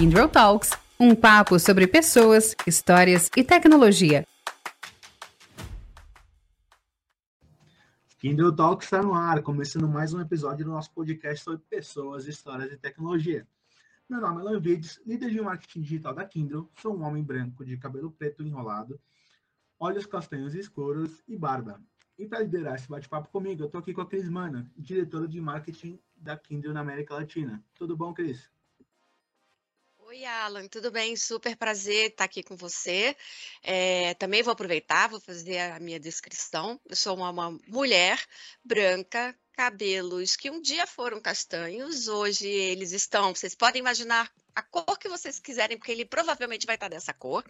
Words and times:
Kindle 0.00 0.30
Talks, 0.30 0.70
um 0.98 1.14
papo 1.14 1.58
sobre 1.58 1.86
pessoas, 1.86 2.56
histórias 2.66 3.28
e 3.36 3.44
tecnologia. 3.44 4.26
Kindle 8.18 8.56
Talks 8.56 8.86
está 8.86 9.02
no 9.02 9.12
ar, 9.12 9.42
começando 9.42 9.86
mais 9.86 10.14
um 10.14 10.20
episódio 10.22 10.64
do 10.64 10.70
nosso 10.70 10.90
podcast 10.94 11.44
sobre 11.44 11.60
pessoas, 11.68 12.26
histórias 12.26 12.72
e 12.72 12.78
tecnologia. 12.78 13.46
Meu 14.08 14.22
nome 14.22 14.40
é 14.40 14.44
Lan 14.44 14.58
Vides, 14.58 14.98
líder 15.04 15.28
de 15.28 15.42
marketing 15.42 15.82
digital 15.82 16.14
da 16.14 16.24
Kindle. 16.24 16.70
Sou 16.80 16.96
um 16.96 17.02
homem 17.02 17.22
branco 17.22 17.62
de 17.62 17.76
cabelo 17.76 18.10
preto 18.10 18.42
enrolado, 18.42 18.98
olhos 19.78 20.06
castanhos 20.06 20.54
escuros 20.54 21.22
e 21.28 21.36
barba. 21.36 21.78
E 22.18 22.24
para 22.24 22.40
liderar 22.40 22.76
esse 22.76 22.88
bate-papo 22.88 23.28
comigo, 23.28 23.64
eu 23.64 23.66
estou 23.66 23.78
aqui 23.78 23.92
com 23.92 24.00
a 24.00 24.06
Cris 24.06 24.30
Mana, 24.30 24.66
diretora 24.78 25.28
de 25.28 25.38
marketing 25.42 26.00
da 26.16 26.38
Kindle 26.38 26.72
na 26.72 26.80
América 26.80 27.12
Latina. 27.12 27.62
Tudo 27.74 27.94
bom, 27.94 28.14
Cris? 28.14 28.50
Oi, 30.10 30.24
Alan, 30.24 30.66
tudo 30.66 30.90
bem? 30.90 31.14
Super 31.14 31.54
prazer 31.54 32.10
estar 32.10 32.24
aqui 32.24 32.42
com 32.42 32.56
você. 32.56 33.16
É, 33.62 34.12
também 34.14 34.42
vou 34.42 34.50
aproveitar, 34.50 35.08
vou 35.08 35.20
fazer 35.20 35.58
a 35.58 35.78
minha 35.78 36.00
descrição. 36.00 36.80
Eu 36.84 36.96
sou 36.96 37.16
uma, 37.16 37.30
uma 37.30 37.56
mulher 37.68 38.20
branca, 38.64 39.32
cabelos 39.52 40.34
que 40.34 40.50
um 40.50 40.60
dia 40.60 40.84
foram 40.84 41.20
castanhos, 41.20 42.08
hoje 42.08 42.48
eles 42.48 42.90
estão, 42.90 43.32
vocês 43.32 43.54
podem 43.54 43.78
imaginar 43.78 44.28
a 44.52 44.62
cor 44.62 44.98
que 44.98 45.08
vocês 45.08 45.38
quiserem, 45.38 45.78
porque 45.78 45.92
ele 45.92 46.04
provavelmente 46.04 46.66
vai 46.66 46.74
estar 46.74 46.88
dessa 46.88 47.14
cor. 47.14 47.44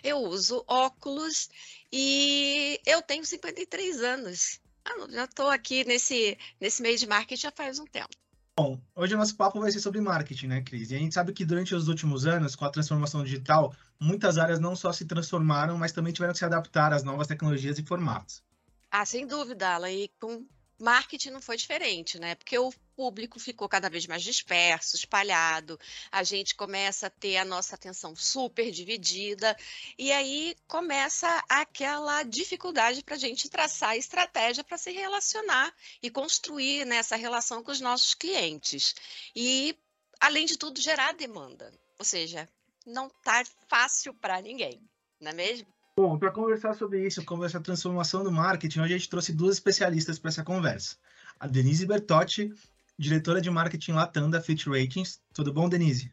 Eu 0.00 0.18
uso 0.18 0.64
óculos 0.68 1.48
e 1.90 2.80
eu 2.86 3.02
tenho 3.02 3.24
53 3.24 4.00
anos. 4.00 4.60
Ah, 4.84 5.08
já 5.10 5.24
estou 5.24 5.50
aqui 5.50 5.82
nesse, 5.82 6.38
nesse 6.60 6.80
meio 6.80 6.96
de 6.96 7.06
marketing 7.08 7.42
já 7.42 7.50
faz 7.50 7.80
um 7.80 7.84
tempo. 7.84 8.16
Bom, 8.58 8.80
hoje 8.94 9.14
o 9.14 9.18
nosso 9.18 9.36
papo 9.36 9.60
vai 9.60 9.70
ser 9.70 9.80
sobre 9.80 10.00
marketing, 10.00 10.46
né, 10.46 10.62
Cris? 10.62 10.90
E 10.90 10.96
a 10.96 10.98
gente 10.98 11.12
sabe 11.12 11.30
que 11.34 11.44
durante 11.44 11.74
os 11.74 11.88
últimos 11.88 12.26
anos, 12.26 12.56
com 12.56 12.64
a 12.64 12.70
transformação 12.70 13.22
digital, 13.22 13.74
muitas 14.00 14.38
áreas 14.38 14.58
não 14.58 14.74
só 14.74 14.90
se 14.94 15.04
transformaram, 15.04 15.76
mas 15.76 15.92
também 15.92 16.10
tiveram 16.10 16.32
que 16.32 16.38
se 16.38 16.44
adaptar 16.46 16.90
às 16.90 17.04
novas 17.04 17.26
tecnologias 17.26 17.78
e 17.78 17.82
formatos. 17.82 18.42
Ah, 18.90 19.04
sem 19.04 19.26
dúvida, 19.26 19.74
Alan. 19.74 19.90
E 19.90 20.08
com 20.18 20.46
marketing 20.78 21.30
não 21.30 21.40
foi 21.40 21.56
diferente, 21.56 22.18
né? 22.18 22.34
Porque 22.34 22.58
o 22.58 22.72
público 22.94 23.38
ficou 23.38 23.68
cada 23.68 23.88
vez 23.88 24.06
mais 24.06 24.22
disperso, 24.22 24.96
espalhado, 24.96 25.78
a 26.10 26.22
gente 26.22 26.54
começa 26.54 27.06
a 27.06 27.10
ter 27.10 27.36
a 27.36 27.44
nossa 27.44 27.74
atenção 27.74 28.14
super 28.16 28.70
dividida, 28.70 29.56
e 29.98 30.12
aí 30.12 30.56
começa 30.66 31.28
aquela 31.48 32.22
dificuldade 32.22 33.02
para 33.02 33.16
a 33.16 33.18
gente 33.18 33.48
traçar 33.48 33.96
estratégia 33.96 34.64
para 34.64 34.78
se 34.78 34.90
relacionar 34.90 35.74
e 36.02 36.10
construir 36.10 36.84
nessa 36.86 37.16
né, 37.16 37.22
relação 37.22 37.62
com 37.62 37.70
os 37.70 37.80
nossos 37.80 38.14
clientes. 38.14 38.94
E, 39.34 39.76
além 40.20 40.46
de 40.46 40.56
tudo, 40.56 40.80
gerar 40.80 41.12
demanda. 41.12 41.72
Ou 41.98 42.04
seja, 42.04 42.48
não 42.86 43.08
está 43.08 43.42
fácil 43.68 44.14
para 44.14 44.40
ninguém, 44.40 44.80
não 45.20 45.30
é 45.30 45.34
mesmo? 45.34 45.75
Bom, 45.98 46.18
para 46.18 46.30
conversar 46.30 46.74
sobre 46.74 47.06
isso, 47.06 47.24
como 47.24 47.42
essa 47.42 47.58
transformação 47.58 48.22
do 48.22 48.30
marketing, 48.30 48.80
hoje 48.80 48.94
a 48.94 48.98
gente 48.98 49.08
trouxe 49.08 49.32
duas 49.32 49.54
especialistas 49.54 50.18
para 50.18 50.28
essa 50.28 50.44
conversa. 50.44 50.98
A 51.40 51.46
Denise 51.46 51.86
Bertotti, 51.86 52.52
diretora 52.98 53.40
de 53.40 53.48
marketing 53.48 53.92
Latam 53.92 54.28
da 54.28 54.42
Fit 54.42 54.68
Ratings. 54.68 55.22
Tudo 55.32 55.54
bom, 55.54 55.70
Denise? 55.70 56.12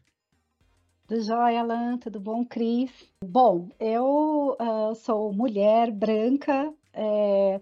Tudo 1.06 1.22
jóia, 1.22 1.60
Alan. 1.60 1.98
Tudo 1.98 2.18
bom, 2.18 2.46
Cris? 2.46 2.90
Bom, 3.22 3.68
eu 3.78 4.56
uh, 4.58 4.94
sou 4.94 5.34
mulher 5.34 5.90
branca, 5.90 6.72
é, 6.94 7.60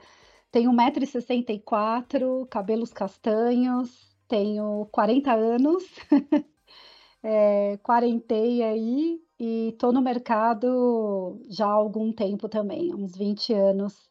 tenho 0.52 0.70
1,64m, 0.70 2.46
cabelos 2.48 2.92
castanhos, 2.92 4.16
tenho 4.28 4.86
40 4.92 5.32
anos, 5.32 5.82
é, 7.20 7.78
quarentei 7.82 8.62
aí, 8.62 9.20
e 9.44 9.70
estou 9.70 9.92
no 9.92 10.00
mercado 10.00 11.36
já 11.50 11.66
há 11.66 11.72
algum 11.72 12.12
tempo 12.12 12.48
também, 12.48 12.94
uns 12.94 13.16
20 13.16 13.52
anos 13.52 14.08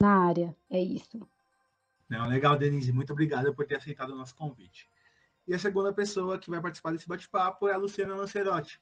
na 0.00 0.24
área, 0.24 0.56
é 0.70 0.80
isso. 0.80 1.18
Não, 2.08 2.28
legal, 2.28 2.56
Denise, 2.56 2.92
muito 2.92 3.12
obrigado 3.12 3.52
por 3.52 3.66
ter 3.66 3.74
aceitado 3.74 4.10
o 4.10 4.14
nosso 4.14 4.36
convite. 4.36 4.88
E 5.48 5.52
a 5.52 5.58
segunda 5.58 5.92
pessoa 5.92 6.38
que 6.38 6.48
vai 6.48 6.60
participar 6.60 6.92
desse 6.92 7.08
bate-papo 7.08 7.66
é 7.66 7.72
a 7.72 7.76
Luciana 7.76 8.14
Lancerotti, 8.14 8.80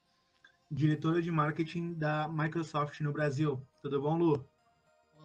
diretora 0.70 1.22
de 1.22 1.30
marketing 1.30 1.94
da 1.94 2.28
Microsoft 2.28 3.00
no 3.00 3.10
Brasil. 3.10 3.58
Tudo 3.80 4.02
bom, 4.02 4.18
Lu? 4.18 4.46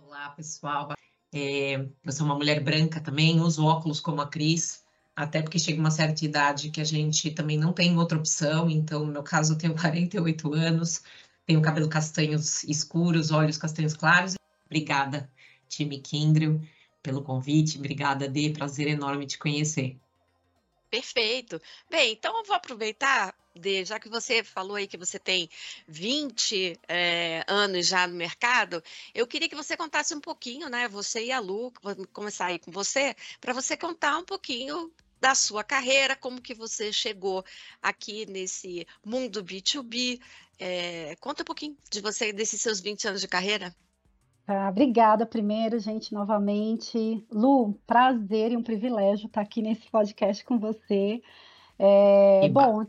Olá, 0.05 0.29
pessoal. 0.29 0.93
É, 1.33 1.85
eu 2.01 2.11
sou 2.13 2.25
uma 2.25 2.35
mulher 2.35 2.63
branca 2.63 3.01
também, 3.01 3.41
uso 3.41 3.65
óculos 3.65 3.99
como 3.99 4.21
a 4.21 4.27
Cris, 4.27 4.85
até 5.19 5.41
porque 5.41 5.59
chega 5.59 5.77
uma 5.77 5.91
certa 5.91 6.23
idade 6.23 6.69
que 6.71 6.79
a 6.79 6.85
gente 6.85 7.29
também 7.31 7.57
não 7.57 7.73
tem 7.73 7.97
outra 7.97 8.17
opção, 8.17 8.69
então, 8.69 9.05
no 9.05 9.11
meu 9.11 9.21
caso, 9.21 9.51
eu 9.51 9.57
tenho 9.57 9.73
48 9.75 10.53
anos, 10.53 11.03
tenho 11.45 11.61
cabelo 11.61 11.89
castanhos 11.89 12.63
escuros, 12.63 13.29
olhos 13.29 13.57
castanhos 13.57 13.93
claros. 13.93 14.35
Obrigada, 14.65 15.29
time 15.67 15.99
Kindrel, 15.99 16.61
pelo 17.03 17.21
convite. 17.21 17.77
Obrigada, 17.77 18.29
Dê, 18.29 18.51
prazer 18.51 18.87
enorme 18.87 19.27
te 19.27 19.37
conhecer. 19.37 19.99
Perfeito. 20.89 21.61
Bem, 21.89 22.13
então 22.13 22.37
eu 22.37 22.45
vou 22.45 22.55
aproveitar, 22.55 23.35
de, 23.53 23.83
já 23.83 23.99
que 23.99 24.07
você 24.07 24.41
falou 24.41 24.77
aí 24.77 24.87
que 24.87 24.97
você 24.97 25.19
tem 25.19 25.49
20 25.85 26.79
é, 26.87 27.43
anos 27.45 27.85
já 27.85 28.07
no 28.07 28.15
mercado, 28.15 28.81
eu 29.13 29.27
queria 29.27 29.49
que 29.49 29.55
você 29.55 29.75
contasse 29.75 30.15
um 30.15 30.21
pouquinho, 30.21 30.69
né? 30.69 30.87
Você 30.87 31.25
e 31.25 31.31
a 31.33 31.41
Lu, 31.41 31.73
vou 31.83 32.07
começar 32.13 32.45
aí 32.45 32.57
com 32.57 32.71
você, 32.71 33.13
para 33.41 33.51
você 33.51 33.75
contar 33.75 34.17
um 34.17 34.23
pouquinho 34.23 34.89
da 35.19 35.35
sua 35.35 35.63
carreira, 35.63 36.15
como 36.15 36.41
que 36.41 36.53
você 36.53 36.91
chegou 36.91 37.43
aqui 37.81 38.25
nesse 38.25 38.87
mundo 39.05 39.43
B2B. 39.43 40.19
É, 40.59 41.15
conta 41.19 41.43
um 41.43 41.45
pouquinho 41.45 41.77
de 41.89 42.01
você, 42.01 42.33
desses 42.33 42.61
seus 42.61 42.79
20 42.79 43.07
anos 43.07 43.21
de 43.21 43.27
carreira. 43.27 43.73
Ah, 44.47 44.69
obrigada 44.69 45.25
primeiro, 45.25 45.77
gente, 45.79 46.13
novamente. 46.13 47.23
Lu, 47.31 47.75
prazer 47.85 48.51
e 48.51 48.57
um 48.57 48.63
privilégio 48.63 49.27
estar 49.27 49.41
aqui 49.41 49.61
nesse 49.61 49.89
podcast 49.91 50.43
com 50.43 50.57
você. 50.57 51.21
É, 51.77 52.49
bom, 52.49 52.85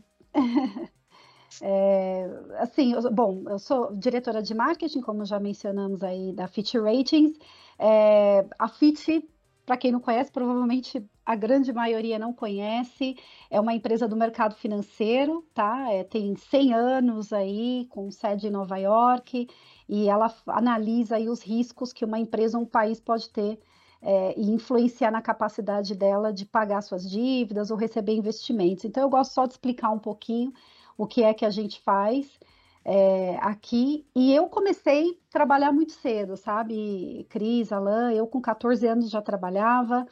é, 1.61 2.29
assim, 2.59 2.93
eu, 2.93 3.11
bom, 3.13 3.43
eu 3.47 3.59
sou 3.59 3.95
diretora 3.95 4.41
de 4.41 4.55
marketing, 4.55 5.01
como 5.01 5.23
já 5.23 5.39
mencionamos 5.39 6.01
aí, 6.01 6.33
da 6.33 6.47
Fit 6.47 6.77
Ratings. 6.79 7.37
É, 7.77 8.45
a 8.57 8.67
Fit 8.67 9.23
para 9.65 9.77
quem 9.77 9.91
não 9.91 9.99
conhece, 9.99 10.31
provavelmente 10.31 11.01
a 11.31 11.35
grande 11.35 11.71
maioria 11.71 12.19
não 12.19 12.33
conhece. 12.33 13.15
É 13.49 13.59
uma 13.59 13.73
empresa 13.73 14.07
do 14.07 14.17
mercado 14.17 14.55
financeiro, 14.55 15.45
tá? 15.53 15.91
É, 15.91 16.03
tem 16.03 16.35
100 16.35 16.73
anos 16.73 17.31
aí, 17.31 17.87
com 17.89 18.11
sede 18.11 18.47
em 18.47 18.51
Nova 18.51 18.77
York, 18.77 19.47
e 19.87 20.09
ela 20.09 20.33
analisa 20.47 21.15
aí 21.15 21.29
os 21.29 21.41
riscos 21.41 21.93
que 21.93 22.03
uma 22.03 22.19
empresa 22.19 22.57
ou 22.57 22.63
um 22.63 22.67
país 22.67 22.99
pode 22.99 23.29
ter 23.29 23.59
é, 24.01 24.33
e 24.37 24.51
influenciar 24.51 25.11
na 25.11 25.21
capacidade 25.21 25.95
dela 25.95 26.33
de 26.33 26.45
pagar 26.45 26.81
suas 26.81 27.09
dívidas 27.09 27.71
ou 27.71 27.77
receber 27.77 28.13
investimentos. 28.13 28.83
Então, 28.83 29.03
eu 29.03 29.09
gosto 29.09 29.33
só 29.33 29.45
de 29.45 29.53
explicar 29.53 29.91
um 29.91 29.99
pouquinho 29.99 30.51
o 30.97 31.07
que 31.07 31.23
é 31.23 31.33
que 31.33 31.45
a 31.45 31.49
gente 31.49 31.79
faz 31.81 32.39
é, 32.83 33.37
aqui. 33.41 34.05
E 34.15 34.33
eu 34.33 34.47
comecei 34.49 35.11
a 35.11 35.31
trabalhar 35.31 35.71
muito 35.71 35.93
cedo, 35.93 36.35
sabe? 36.35 37.25
Cris, 37.29 37.71
Alain, 37.71 38.15
eu 38.15 38.27
com 38.27 38.41
14 38.41 38.85
anos 38.87 39.09
já 39.09 39.21
trabalhava, 39.21 40.05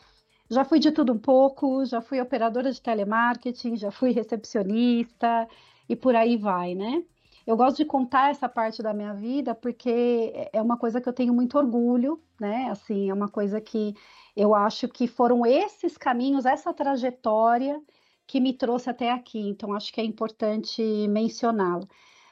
já 0.50 0.66
fui 0.66 0.80
de 0.80 0.92
tudo 0.92 1.14
um 1.14 1.20
pouco, 1.20 1.86
já 1.86 2.02
fui 2.02 2.20
operadora 2.20 2.72
de 2.72 2.82
telemarketing, 2.82 3.76
já 3.76 3.92
fui 3.92 4.12
recepcionista 4.12 5.48
e 5.88 5.96
por 5.96 6.16
aí 6.16 6.38
vai, 6.38 6.76
né? 6.76 7.04
Eu 7.46 7.58
gosto 7.58 7.78
de 7.78 7.86
contar 7.86 8.30
essa 8.32 8.48
parte 8.48 8.84
da 8.84 8.94
minha 8.94 9.14
vida 9.14 9.56
porque 9.56 10.50
é 10.54 10.62
uma 10.62 10.78
coisa 10.78 11.02
que 11.02 11.10
eu 11.10 11.14
tenho 11.14 11.34
muito 11.34 11.58
orgulho, 11.58 12.22
né? 12.40 12.70
Assim, 12.70 13.10
é 13.10 13.14
uma 13.14 13.30
coisa 13.30 13.60
que 13.62 13.96
eu 14.36 14.54
acho 14.56 14.88
que 14.88 15.08
foram 15.08 15.46
esses 15.46 15.98
caminhos, 15.98 16.46
essa 16.46 16.74
trajetória 16.74 17.82
que 18.28 18.40
me 18.40 18.54
trouxe 18.54 18.90
até 18.90 19.12
aqui. 19.12 19.40
Então, 19.50 19.74
acho 19.74 19.92
que 19.92 20.00
é 20.00 20.04
importante 20.04 20.82
mencioná-lo. 21.08 21.88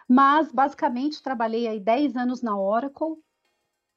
Mas, 0.08 0.52
basicamente, 0.52 1.22
trabalhei 1.22 1.68
aí 1.68 1.80
10 1.80 2.16
anos 2.16 2.42
na 2.42 2.58
Oracle, 2.58 3.18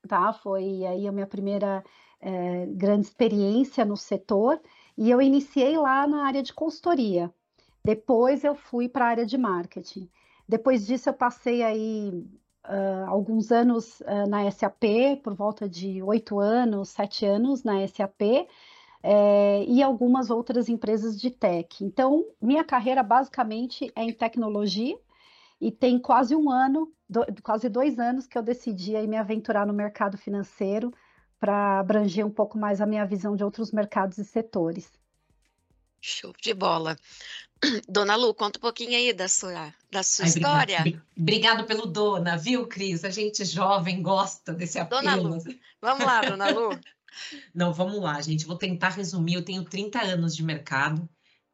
tá? 0.08 0.32
Foi 0.32 0.84
aí 0.87 1.06
a 1.06 1.12
minha 1.12 1.26
primeira 1.26 1.84
é, 2.20 2.67
grande 2.67 3.06
experiência 3.06 3.84
no 3.84 3.96
setor, 3.96 4.61
e 4.96 5.11
eu 5.11 5.20
iniciei 5.22 5.76
lá 5.76 6.06
na 6.06 6.26
área 6.26 6.43
de 6.43 6.52
consultoria. 6.52 7.32
Depois 7.84 8.44
eu 8.44 8.55
fui 8.55 8.88
para 8.88 9.06
a 9.06 9.08
área 9.08 9.26
de 9.26 9.38
marketing. 9.38 10.08
Depois 10.46 10.87
disso, 10.87 11.08
eu 11.08 11.14
passei 11.14 11.62
aí 11.62 12.11
uh, 12.67 13.08
alguns 13.08 13.50
anos 13.50 14.00
uh, 14.00 14.28
na 14.28 14.50
SAP, 14.50 14.82
por 15.22 15.34
volta 15.34 15.69
de 15.69 16.02
oito 16.02 16.38
anos, 16.38 16.90
sete 16.90 17.25
anos 17.25 17.64
na 17.64 17.87
SAP, 17.87 18.20
é, 19.02 19.64
e 19.64 19.82
algumas 19.82 20.28
outras 20.28 20.69
empresas 20.69 21.19
de 21.19 21.31
tech. 21.31 21.82
Então, 21.82 22.26
minha 22.40 22.62
carreira 22.62 23.02
basicamente 23.02 23.90
é 23.96 24.02
em 24.02 24.12
tecnologia, 24.12 24.99
e 25.61 25.70
tem 25.70 25.99
quase 25.99 26.34
um 26.34 26.50
ano, 26.50 26.93
do, 27.08 27.25
quase 27.43 27.69
dois 27.69 27.99
anos 27.99 28.26
que 28.26 28.37
eu 28.37 28.43
decidi 28.43 28.96
aí 28.96 29.06
me 29.06 29.17
aventurar 29.17 29.67
no 29.67 29.72
mercado 29.72 30.17
financeiro 30.19 30.93
para 31.40 31.81
abranger 31.81 32.26
um 32.26 32.31
pouco 32.31 32.58
mais 32.58 32.81
a 32.81 32.87
minha 32.87 33.04
visão 33.06 33.34
de 33.34 33.42
outros 33.42 33.72
mercados 33.72 34.19
e 34.19 34.25
setores. 34.25 34.92
Show 36.00 36.32
de 36.40 36.52
bola. 36.54 36.96
Dona 37.88 38.14
Lu, 38.14 38.34
conta 38.34 38.58
um 38.58 38.62
pouquinho 38.62 38.96
aí 38.96 39.12
da 39.12 39.28
sua, 39.28 39.75
da 39.90 40.02
sua 40.02 40.26
Ai, 40.26 40.28
história. 40.28 40.78
Obrigado, 40.81 41.04
obrigado 41.19 41.64
pelo 41.64 41.87
dona, 41.87 42.37
viu, 42.37 42.66
Cris? 42.66 43.04
A 43.04 43.10
gente 43.10 43.44
jovem 43.44 44.02
gosta 44.02 44.52
desse 44.52 44.78
apelo. 44.78 45.02
Dona 45.02 45.14
Lu, 45.16 45.38
vamos 45.81 46.04
lá, 46.04 46.20
Dona 46.20 46.50
Lu. 46.50 46.70
Não, 47.54 47.72
vamos 47.72 48.00
lá, 48.00 48.20
gente. 48.20 48.46
Vou 48.46 48.56
tentar 48.56 48.90
resumir. 48.90 49.34
Eu 49.34 49.44
tenho 49.44 49.64
30 49.64 50.00
anos 50.00 50.36
de 50.36 50.43
mercado. 50.43 51.08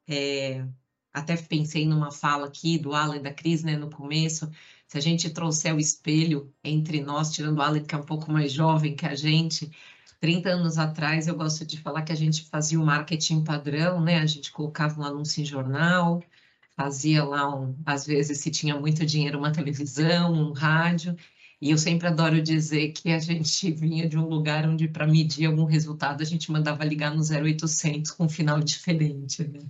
É, 0.06 0.64
até 1.12 1.36
pensei 1.36 1.86
numa 1.86 2.12
fala 2.12 2.46
aqui 2.46 2.78
do 2.78 2.94
Alan 2.94 3.16
e 3.16 3.22
da 3.22 3.32
Cris, 3.32 3.64
né, 3.64 3.76
no 3.76 3.90
começo. 3.90 4.50
Se 4.86 4.98
a 4.98 5.00
gente 5.00 5.30
trouxer 5.30 5.74
o 5.74 5.80
espelho 5.80 6.52
entre 6.62 7.00
nós, 7.00 7.32
tirando 7.32 7.58
o 7.58 7.62
Alan, 7.62 7.80
que 7.80 7.94
é 7.94 7.98
um 7.98 8.02
pouco 8.02 8.30
mais 8.30 8.52
jovem 8.52 8.94
que 8.94 9.04
a 9.06 9.14
gente, 9.14 9.70
30 10.20 10.50
anos 10.50 10.78
atrás, 10.78 11.26
eu 11.26 11.36
gosto 11.36 11.64
de 11.64 11.78
falar 11.78 12.02
que 12.02 12.12
a 12.12 12.16
gente 12.16 12.44
fazia 12.44 12.80
o 12.80 12.86
marketing 12.86 13.44
padrão, 13.44 14.00
né? 14.00 14.18
A 14.18 14.26
gente 14.26 14.52
colocava 14.52 15.00
um 15.00 15.04
anúncio 15.04 15.42
em 15.42 15.44
jornal, 15.44 16.22
fazia 16.76 17.24
lá, 17.24 17.54
um, 17.54 17.76
às 17.84 18.06
vezes, 18.06 18.38
se 18.38 18.50
tinha 18.50 18.78
muito 18.78 19.04
dinheiro, 19.04 19.38
uma 19.38 19.50
televisão, 19.52 20.32
um 20.32 20.52
rádio, 20.52 21.16
e 21.60 21.70
eu 21.70 21.78
sempre 21.78 22.06
adoro 22.06 22.40
dizer 22.42 22.92
que 22.92 23.10
a 23.10 23.18
gente 23.18 23.70
vinha 23.72 24.08
de 24.08 24.18
um 24.18 24.28
lugar 24.28 24.68
onde, 24.68 24.86
para 24.88 25.06
medir 25.06 25.46
algum 25.46 25.64
resultado, 25.64 26.22
a 26.22 26.24
gente 26.24 26.52
mandava 26.52 26.84
ligar 26.84 27.14
no 27.14 27.22
0800 27.22 28.10
com 28.12 28.24
um 28.26 28.28
final 28.28 28.60
diferente, 28.60 29.42
né? 29.42 29.60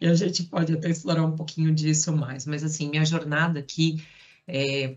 E 0.00 0.06
a 0.06 0.14
gente 0.14 0.44
pode 0.44 0.72
até 0.74 0.90
explorar 0.90 1.24
um 1.24 1.34
pouquinho 1.36 1.74
disso 1.74 2.14
mais, 2.14 2.46
mas 2.46 2.62
assim, 2.62 2.88
minha 2.90 3.04
jornada 3.04 3.58
aqui, 3.58 4.02
é, 4.46 4.96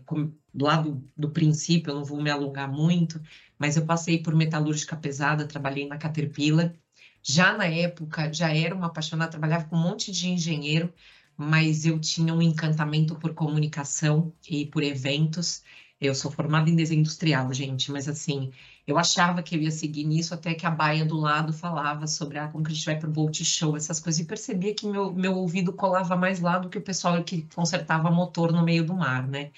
lá 0.54 0.76
do, 0.80 1.02
do 1.16 1.30
princípio, 1.30 1.90
eu 1.90 1.96
não 1.96 2.04
vou 2.04 2.20
me 2.22 2.30
alongar 2.30 2.70
muito, 2.70 3.20
mas 3.58 3.76
eu 3.76 3.86
passei 3.86 4.22
por 4.22 4.34
metalúrgica 4.34 4.96
pesada, 4.96 5.46
trabalhei 5.46 5.86
na 5.86 5.98
Caterpillar. 5.98 6.74
Já 7.22 7.56
na 7.56 7.66
época, 7.66 8.32
já 8.32 8.54
era 8.54 8.74
uma 8.74 8.86
apaixonada, 8.86 9.30
trabalhava 9.30 9.64
com 9.66 9.76
um 9.76 9.82
monte 9.82 10.12
de 10.12 10.28
engenheiro, 10.28 10.92
mas 11.36 11.84
eu 11.84 11.98
tinha 12.00 12.32
um 12.34 12.42
encantamento 12.42 13.16
por 13.16 13.34
comunicação 13.34 14.32
e 14.48 14.66
por 14.66 14.82
eventos. 14.82 15.62
Eu 16.00 16.14
sou 16.14 16.30
formada 16.30 16.70
em 16.70 16.76
desenho 16.76 17.00
industrial, 17.00 17.52
gente, 17.52 17.90
mas 17.90 18.08
assim, 18.08 18.52
eu 18.86 18.98
achava 18.98 19.42
que 19.42 19.56
eu 19.56 19.60
ia 19.62 19.70
seguir 19.70 20.04
nisso 20.04 20.32
até 20.34 20.54
que 20.54 20.64
a 20.66 20.70
baia 20.70 21.04
do 21.04 21.16
lado 21.16 21.52
falava 21.52 22.06
sobre 22.06 22.38
ah, 22.38 22.48
como 22.48 22.64
que 22.64 22.70
a 22.70 22.74
gente 22.74 22.86
vai 22.86 22.98
para 22.98 23.08
o 23.08 23.12
Bolt 23.12 23.42
Show, 23.42 23.76
essas 23.76 23.98
coisas, 24.00 24.20
e 24.20 24.24
percebia 24.24 24.74
que 24.74 24.86
meu, 24.86 25.12
meu 25.12 25.34
ouvido 25.36 25.72
colava 25.72 26.16
mais 26.16 26.40
lá 26.40 26.58
do 26.58 26.68
que 26.68 26.78
o 26.78 26.82
pessoal 26.82 27.22
que 27.24 27.42
consertava 27.54 28.10
motor 28.10 28.52
no 28.52 28.62
meio 28.64 28.84
do 28.86 28.94
mar, 28.94 29.26
né? 29.26 29.50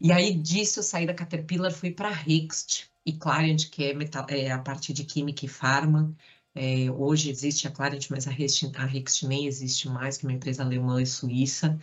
E 0.00 0.12
aí 0.12 0.34
disso 0.34 0.80
eu 0.80 0.82
saí 0.82 1.06
da 1.06 1.14
Caterpillar, 1.14 1.72
fui 1.72 1.90
para 1.90 2.10
Hixt 2.26 2.90
e 3.06 3.12
Clariant, 3.12 3.70
que 3.70 3.84
é, 3.84 3.94
metal, 3.94 4.26
é, 4.28 4.50
a 4.50 4.58
parte 4.58 4.92
de 4.92 5.04
química 5.04 5.44
e 5.46 5.48
farma. 5.48 6.14
É, 6.54 6.90
hoje 6.90 7.30
existe 7.30 7.66
a 7.66 7.70
Clariant, 7.70 8.06
mas 8.10 8.26
a 8.28 8.32
Hixt, 8.32 8.66
a 8.76 9.26
nem 9.28 9.46
existe 9.46 9.88
mais, 9.88 10.16
que 10.16 10.26
é 10.26 10.28
uma 10.28 10.34
empresa 10.34 10.62
alemã 10.62 11.00
e 11.00 11.06
suíça. 11.06 11.78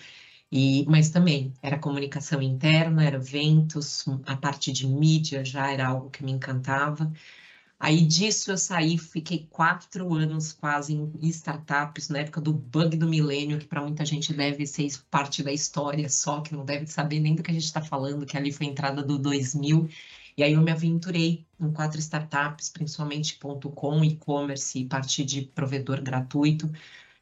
E, 0.52 0.86
mas 0.88 1.10
também 1.10 1.54
era 1.62 1.80
comunicação 1.80 2.42
interna, 2.42 3.06
era 3.06 3.16
eventos, 3.18 4.06
a 4.26 4.36
parte 4.36 4.72
de 4.72 4.86
mídia 4.88 5.46
já 5.46 5.72
era 5.72 5.88
algo 5.88 6.10
que 6.10 6.24
me 6.24 6.32
encantava. 6.32 7.12
Aí 7.80 8.06
disso 8.06 8.52
eu 8.52 8.58
saí, 8.58 8.98
fiquei 8.98 9.48
quatro 9.50 10.14
anos 10.14 10.54
quase 10.54 10.94
em 10.94 11.12
startups, 11.30 12.10
na 12.10 12.20
época 12.20 12.40
do 12.40 12.54
bug 12.54 12.96
do 12.96 13.08
milênio, 13.08 13.58
que 13.60 13.66
para 13.66 13.82
muita 13.82 14.06
gente 14.06 14.34
deve 14.34 14.68
ser 14.68 14.88
parte 15.10 15.42
da 15.44 15.52
história 15.52 16.08
só, 16.10 16.42
que 16.42 16.54
não 16.54 16.64
deve 16.64 16.86
saber 16.88 17.20
nem 17.20 17.34
do 17.36 17.42
que 17.44 17.50
a 17.52 17.54
gente 17.54 17.66
está 17.66 17.82
falando, 17.82 18.26
que 18.26 18.38
ali 18.38 18.52
foi 18.52 18.68
a 18.68 18.70
entrada 18.70 19.02
do 19.04 19.18
2000. 19.18 19.90
E 20.38 20.44
aí 20.44 20.54
eu 20.54 20.62
me 20.62 20.72
aventurei 20.72 21.46
em 21.60 21.72
quatro 21.72 22.00
startups, 22.00 22.70
principalmente 22.70 23.38
.com, 23.40 24.04
e-commerce 24.04 24.80
e 24.80 24.86
parte 24.86 25.24
de 25.26 25.42
provedor 25.44 26.02
gratuito. 26.02 26.72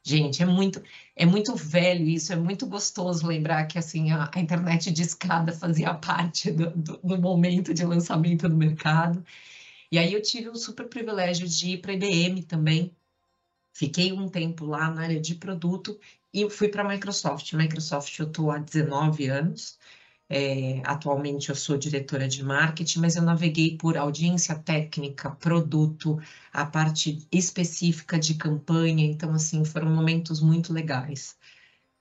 Gente, 0.03 0.41
é 0.41 0.45
muito, 0.45 0.81
é 1.15 1.25
muito 1.25 1.55
velho 1.55 2.07
isso, 2.07 2.31
é 2.31 2.35
muito 2.35 2.65
gostoso 2.65 3.27
lembrar 3.27 3.65
que 3.67 3.77
assim 3.77 4.11
a, 4.11 4.31
a 4.33 4.39
internet 4.39 4.91
de 4.91 5.01
escada 5.01 5.51
fazia 5.51 5.93
parte 5.93 6.51
do, 6.51 6.71
do, 6.71 6.97
do, 6.97 7.21
momento 7.21 7.73
de 7.73 7.85
lançamento 7.85 8.47
do 8.47 8.55
mercado. 8.55 9.23
E 9.91 9.97
aí 9.99 10.13
eu 10.13 10.21
tive 10.21 10.49
o 10.49 10.55
super 10.55 10.87
privilégio 10.87 11.47
de 11.47 11.71
ir 11.71 11.81
para 11.81 11.91
a 11.91 11.95
IBM 11.95 12.43
também. 12.43 12.95
Fiquei 13.73 14.11
um 14.13 14.29
tempo 14.29 14.65
lá 14.65 14.91
na 14.91 15.03
área 15.03 15.19
de 15.19 15.35
produto 15.35 15.99
e 16.33 16.49
fui 16.49 16.69
para 16.69 16.83
a 16.83 16.87
Microsoft. 16.87 17.53
Microsoft 17.53 18.17
eu 18.19 18.27
estou 18.27 18.51
há 18.51 18.57
19 18.59 19.27
anos. 19.27 19.77
É, 20.31 20.81
atualmente 20.85 21.49
eu 21.49 21.55
sou 21.55 21.75
diretora 21.77 22.27
de 22.27 22.43
marketing, 22.43 22.99
mas 22.99 23.15
eu 23.15 23.23
naveguei 23.23 23.75
por 23.77 23.97
audiência 23.97 24.55
técnica, 24.55 25.31
produto, 25.31 26.19
a 26.53 26.65
parte 26.65 27.27
específica 27.31 28.19
de 28.19 28.35
campanha, 28.35 29.05
então, 29.05 29.31
assim, 29.33 29.65
foram 29.65 29.89
momentos 29.89 30.39
muito 30.39 30.71
legais. 30.71 31.35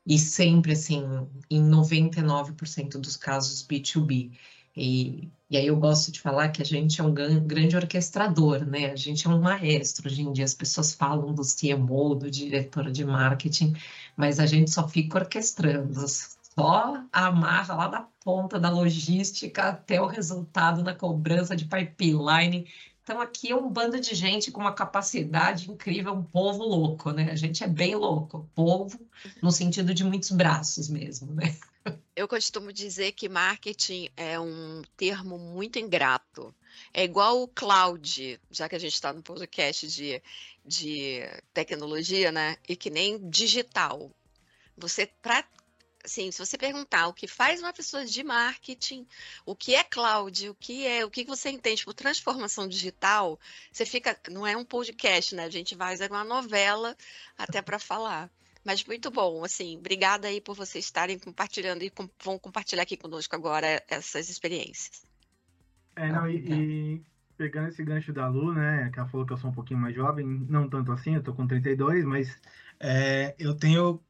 E 0.06 0.18
sempre, 0.18 0.72
assim, 0.72 1.02
em 1.50 1.62
99% 1.62 2.98
dos 2.98 3.16
casos 3.16 3.66
B2B. 3.66 4.32
E, 4.76 5.30
e 5.50 5.56
aí 5.56 5.66
eu 5.66 5.76
gosto 5.78 6.12
de 6.12 6.20
falar 6.20 6.50
que 6.50 6.62
a 6.62 6.64
gente 6.64 7.00
é 7.00 7.04
um 7.04 7.12
grande 7.12 7.76
orquestrador, 7.76 8.64
né? 8.66 8.90
A 8.92 8.96
gente 8.96 9.26
é 9.26 9.30
um 9.30 9.40
maestro. 9.40 10.06
Hoje 10.08 10.22
em 10.22 10.32
dia 10.32 10.44
as 10.44 10.54
pessoas 10.54 10.94
falam 10.94 11.34
do 11.34 11.42
CMO, 11.42 12.14
do 12.14 12.30
diretor 12.30 12.90
de 12.90 13.04
marketing, 13.04 13.74
mas 14.16 14.38
a 14.40 14.46
gente 14.46 14.70
só 14.70 14.86
fica 14.88 15.18
orquestrando 15.18 16.06
só 16.58 17.04
amarra 17.12 17.74
lá 17.76 17.86
da 17.86 18.00
ponta 18.24 18.58
da 18.58 18.68
logística 18.68 19.68
até 19.68 20.00
o 20.02 20.06
resultado 20.06 20.82
na 20.82 20.92
cobrança 20.92 21.54
de 21.54 21.64
pipeline. 21.64 22.68
Então, 23.00 23.20
aqui 23.20 23.52
é 23.52 23.56
um 23.56 23.70
bando 23.70 24.00
de 24.00 24.12
gente 24.12 24.50
com 24.50 24.60
uma 24.60 24.74
capacidade 24.74 25.70
incrível, 25.70 26.12
um 26.12 26.22
povo 26.22 26.64
louco, 26.64 27.12
né? 27.12 27.30
A 27.30 27.36
gente 27.36 27.62
é 27.62 27.68
bem 27.68 27.94
louco, 27.94 28.50
povo 28.56 28.98
no 29.40 29.52
sentido 29.52 29.94
de 29.94 30.02
muitos 30.02 30.32
braços 30.32 30.88
mesmo, 30.88 31.32
né? 31.32 31.56
Eu 32.14 32.26
costumo 32.26 32.72
dizer 32.72 33.12
que 33.12 33.28
marketing 33.28 34.10
é 34.16 34.38
um 34.38 34.82
termo 34.96 35.38
muito 35.38 35.78
ingrato. 35.78 36.52
É 36.92 37.04
igual 37.04 37.40
o 37.40 37.48
cloud, 37.48 38.38
já 38.50 38.68
que 38.68 38.74
a 38.74 38.80
gente 38.80 38.94
está 38.94 39.12
no 39.12 39.22
podcast 39.22 39.86
de, 39.86 40.20
de 40.66 41.22
tecnologia, 41.54 42.32
né? 42.32 42.56
E 42.68 42.74
que 42.74 42.90
nem 42.90 43.30
digital. 43.30 44.10
Você, 44.76 45.06
para 45.22 45.44
assim, 46.08 46.32
se 46.32 46.38
você 46.38 46.58
perguntar 46.58 47.06
o 47.06 47.12
que 47.12 47.28
faz 47.28 47.60
uma 47.60 47.72
pessoa 47.72 48.04
de 48.04 48.24
marketing, 48.24 49.06
o 49.46 49.54
que 49.54 49.74
é 49.74 49.84
cloud, 49.84 50.48
o 50.48 50.54
que 50.54 50.86
é, 50.86 51.04
o 51.04 51.10
que 51.10 51.24
você 51.24 51.50
entende 51.50 51.84
por 51.84 51.94
transformação 51.94 52.66
digital, 52.66 53.38
você 53.70 53.86
fica, 53.86 54.18
não 54.30 54.46
é 54.46 54.56
um 54.56 54.64
podcast, 54.64 55.34
né? 55.34 55.44
A 55.44 55.50
gente 55.50 55.74
vai 55.74 55.96
fazer 55.96 56.10
uma 56.10 56.24
novela 56.24 56.96
até 57.36 57.62
para 57.62 57.78
falar. 57.78 58.30
Mas 58.64 58.84
muito 58.84 59.10
bom, 59.10 59.44
assim, 59.44 59.76
obrigada 59.78 60.28
aí 60.28 60.40
por 60.40 60.56
vocês 60.56 60.84
estarem 60.84 61.18
compartilhando 61.18 61.82
e 61.82 61.90
com, 61.90 62.08
vão 62.22 62.38
compartilhar 62.38 62.82
aqui 62.82 62.96
conosco 62.96 63.34
agora 63.34 63.82
essas 63.88 64.28
experiências. 64.28 65.06
É, 65.94 66.12
não, 66.12 66.28
e, 66.28 66.36
e, 66.36 67.02
pegando 67.36 67.68
esse 67.68 67.82
gancho 67.84 68.12
da 68.12 68.28
Lu, 68.28 68.52
né, 68.52 68.90
que 68.92 68.98
ela 68.98 69.08
falou 69.08 69.26
que 69.26 69.32
eu 69.32 69.38
sou 69.38 69.50
um 69.50 69.54
pouquinho 69.54 69.80
mais 69.80 69.94
jovem, 69.94 70.26
não 70.26 70.68
tanto 70.68 70.92
assim, 70.92 71.14
eu 71.14 71.22
tô 71.22 71.32
com 71.32 71.46
32, 71.46 72.04
mas 72.04 72.36
é, 72.80 73.34
eu 73.38 73.54
tenho 73.54 74.00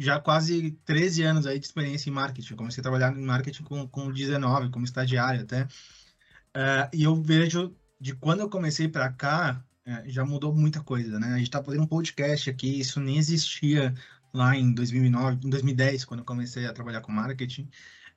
já 0.00 0.18
quase 0.18 0.72
13 0.86 1.22
anos 1.22 1.46
aí 1.46 1.58
de 1.58 1.66
experiência 1.66 2.08
em 2.08 2.12
marketing. 2.12 2.56
comecei 2.56 2.80
a 2.80 2.82
trabalhar 2.82 3.14
em 3.14 3.22
marketing 3.22 3.64
com, 3.64 3.86
com 3.86 4.10
19, 4.10 4.70
como 4.70 4.84
estagiário 4.84 5.42
até. 5.42 5.64
Uh, 5.64 6.88
e 6.92 7.02
eu 7.02 7.14
vejo 7.14 7.76
de 8.00 8.14
quando 8.14 8.40
eu 8.40 8.48
comecei 8.48 8.88
para 8.88 9.12
cá, 9.12 9.62
uh, 9.86 10.08
já 10.08 10.24
mudou 10.24 10.54
muita 10.54 10.82
coisa, 10.82 11.20
né? 11.20 11.28
A 11.28 11.36
gente 11.36 11.48
está 11.48 11.62
fazendo 11.62 11.82
um 11.82 11.86
podcast 11.86 12.48
aqui, 12.48 12.80
isso 12.80 12.98
nem 12.98 13.18
existia 13.18 13.94
lá 14.32 14.56
em 14.56 14.72
2009, 14.72 15.46
em 15.46 15.50
2010, 15.50 16.06
quando 16.06 16.20
eu 16.20 16.26
comecei 16.26 16.66
a 16.66 16.72
trabalhar 16.72 17.02
com 17.02 17.12
marketing. 17.12 17.68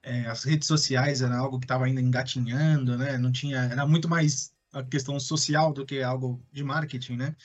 Uh, 0.06 0.30
as 0.30 0.46
redes 0.46 0.68
sociais 0.68 1.22
era 1.22 1.38
algo 1.38 1.60
que 1.60 1.66
estava 1.66 1.86
ainda 1.86 2.00
engatinhando, 2.00 2.98
né? 2.98 3.18
Não 3.18 3.32
tinha, 3.32 3.58
era 3.60 3.86
muito 3.86 4.08
mais 4.08 4.54
a 4.72 4.84
questão 4.84 5.20
social 5.20 5.74
do 5.74 5.86
que 5.86 6.02
algo 6.02 6.42
de 6.52 6.64
marketing, 6.64 7.18
né? 7.18 7.36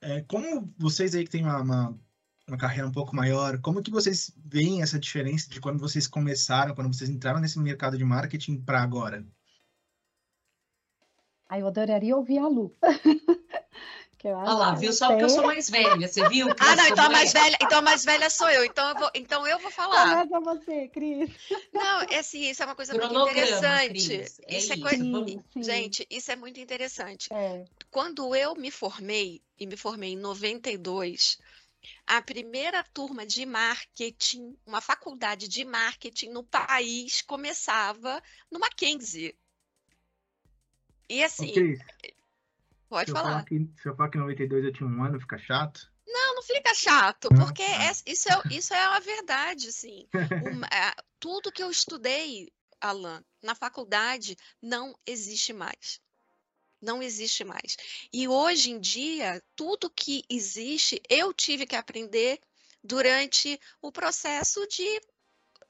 É, 0.00 0.22
como 0.22 0.72
vocês 0.78 1.14
aí 1.14 1.24
que 1.24 1.30
têm 1.30 1.42
uma, 1.42 1.60
uma 1.62 1.98
uma 2.46 2.56
carreira 2.56 2.86
um 2.86 2.92
pouco 2.92 3.14
maior, 3.14 3.60
como 3.60 3.82
que 3.82 3.90
vocês 3.90 4.32
veem 4.44 4.82
essa 4.82 4.98
diferença 4.98 5.48
de 5.48 5.60
quando 5.60 5.80
vocês 5.80 6.06
começaram, 6.06 6.74
quando 6.74 6.94
vocês 6.94 7.10
entraram 7.10 7.40
nesse 7.40 7.58
mercado 7.58 7.98
de 7.98 8.04
marketing 8.04 8.60
para 8.60 8.82
agora? 8.82 9.26
Aí 11.48 11.60
eu 11.60 11.66
adoraria 11.66 12.16
ouvir 12.16 12.38
a 12.38 12.48
Lu. 12.48 12.76
Olha 14.24 14.54
lá, 14.54 14.74
viu? 14.74 14.92
Só 14.92 15.08
porque 15.08 15.24
eu 15.24 15.28
sou 15.28 15.46
mais 15.46 15.70
velha, 15.70 16.08
você 16.08 16.28
viu? 16.28 16.48
ah, 16.58 16.74
não, 16.74 16.86
então 16.88 17.04
a 17.04 17.10
mais 17.10 17.32
velha, 17.32 17.56
então 17.60 17.78
a 17.78 17.82
mais 17.82 18.04
velha 18.04 18.28
sou 18.28 18.48
eu, 18.50 18.64
então 18.64 18.88
eu 18.88 18.94
vou, 18.96 19.10
então 19.14 19.46
eu 19.46 19.58
vou 19.60 19.70
falar. 19.70 20.26
Começa 20.26 20.40
você, 20.40 20.88
Cris. 20.88 21.30
Não, 21.72 22.02
é 22.02 22.18
assim, 22.18 22.50
isso 22.50 22.62
é 22.62 22.66
uma 22.66 22.74
coisa 22.74 22.92
muito 22.94 23.30
interessante. 23.30 24.08
Cris, 24.08 24.40
é 24.42 24.58
isso 24.58 24.72
é 24.72 24.78
coisa, 24.78 24.96
sim, 24.96 25.44
sim. 25.52 25.62
gente, 25.62 26.06
isso 26.10 26.32
é 26.32 26.36
muito 26.36 26.58
interessante. 26.58 27.28
É. 27.32 27.64
Quando 27.90 28.34
eu 28.34 28.56
me 28.56 28.70
formei 28.70 29.42
e 29.58 29.66
me 29.66 29.76
formei 29.76 30.14
em 30.14 30.16
92, 30.16 31.38
a 32.06 32.20
primeira 32.22 32.82
turma 32.82 33.26
de 33.26 33.44
marketing, 33.46 34.56
uma 34.66 34.80
faculdade 34.80 35.48
de 35.48 35.64
marketing 35.64 36.30
no 36.30 36.44
país 36.44 37.22
começava 37.22 38.22
no 38.50 38.58
Mackenzie. 38.58 39.36
E 41.08 41.22
assim. 41.22 41.50
Okay. 41.50 41.78
Pode 42.88 43.10
se 43.10 43.16
falar. 43.16 43.40
Eu 43.40 43.44
que, 43.44 43.80
se 43.80 43.88
eu 43.88 43.96
falar 43.96 44.10
que 44.10 44.18
em 44.18 44.20
92 44.20 44.64
eu 44.64 44.72
tinha 44.72 44.88
um 44.88 45.04
ano, 45.04 45.20
fica 45.20 45.38
chato? 45.38 45.92
Não, 46.06 46.36
não 46.36 46.42
fica 46.42 46.72
chato, 46.74 47.28
porque 47.30 47.62
é, 47.62 47.90
isso, 48.06 48.28
é, 48.28 48.42
isso 48.50 48.72
é 48.72 48.84
a 48.84 49.00
verdade, 49.00 49.68
assim. 49.68 50.08
tudo 51.18 51.50
que 51.50 51.62
eu 51.62 51.70
estudei, 51.70 52.52
Alan, 52.80 53.22
na 53.42 53.54
faculdade, 53.54 54.36
não 54.62 54.94
existe 55.04 55.52
mais. 55.52 56.00
Não 56.80 57.02
existe 57.02 57.44
mais. 57.44 57.76
E 58.12 58.28
hoje 58.28 58.70
em 58.70 58.80
dia, 58.80 59.42
tudo 59.54 59.90
que 59.90 60.22
existe, 60.28 61.00
eu 61.08 61.32
tive 61.32 61.66
que 61.66 61.76
aprender 61.76 62.40
durante 62.82 63.58
o 63.82 63.90
processo 63.90 64.66
de 64.68 65.00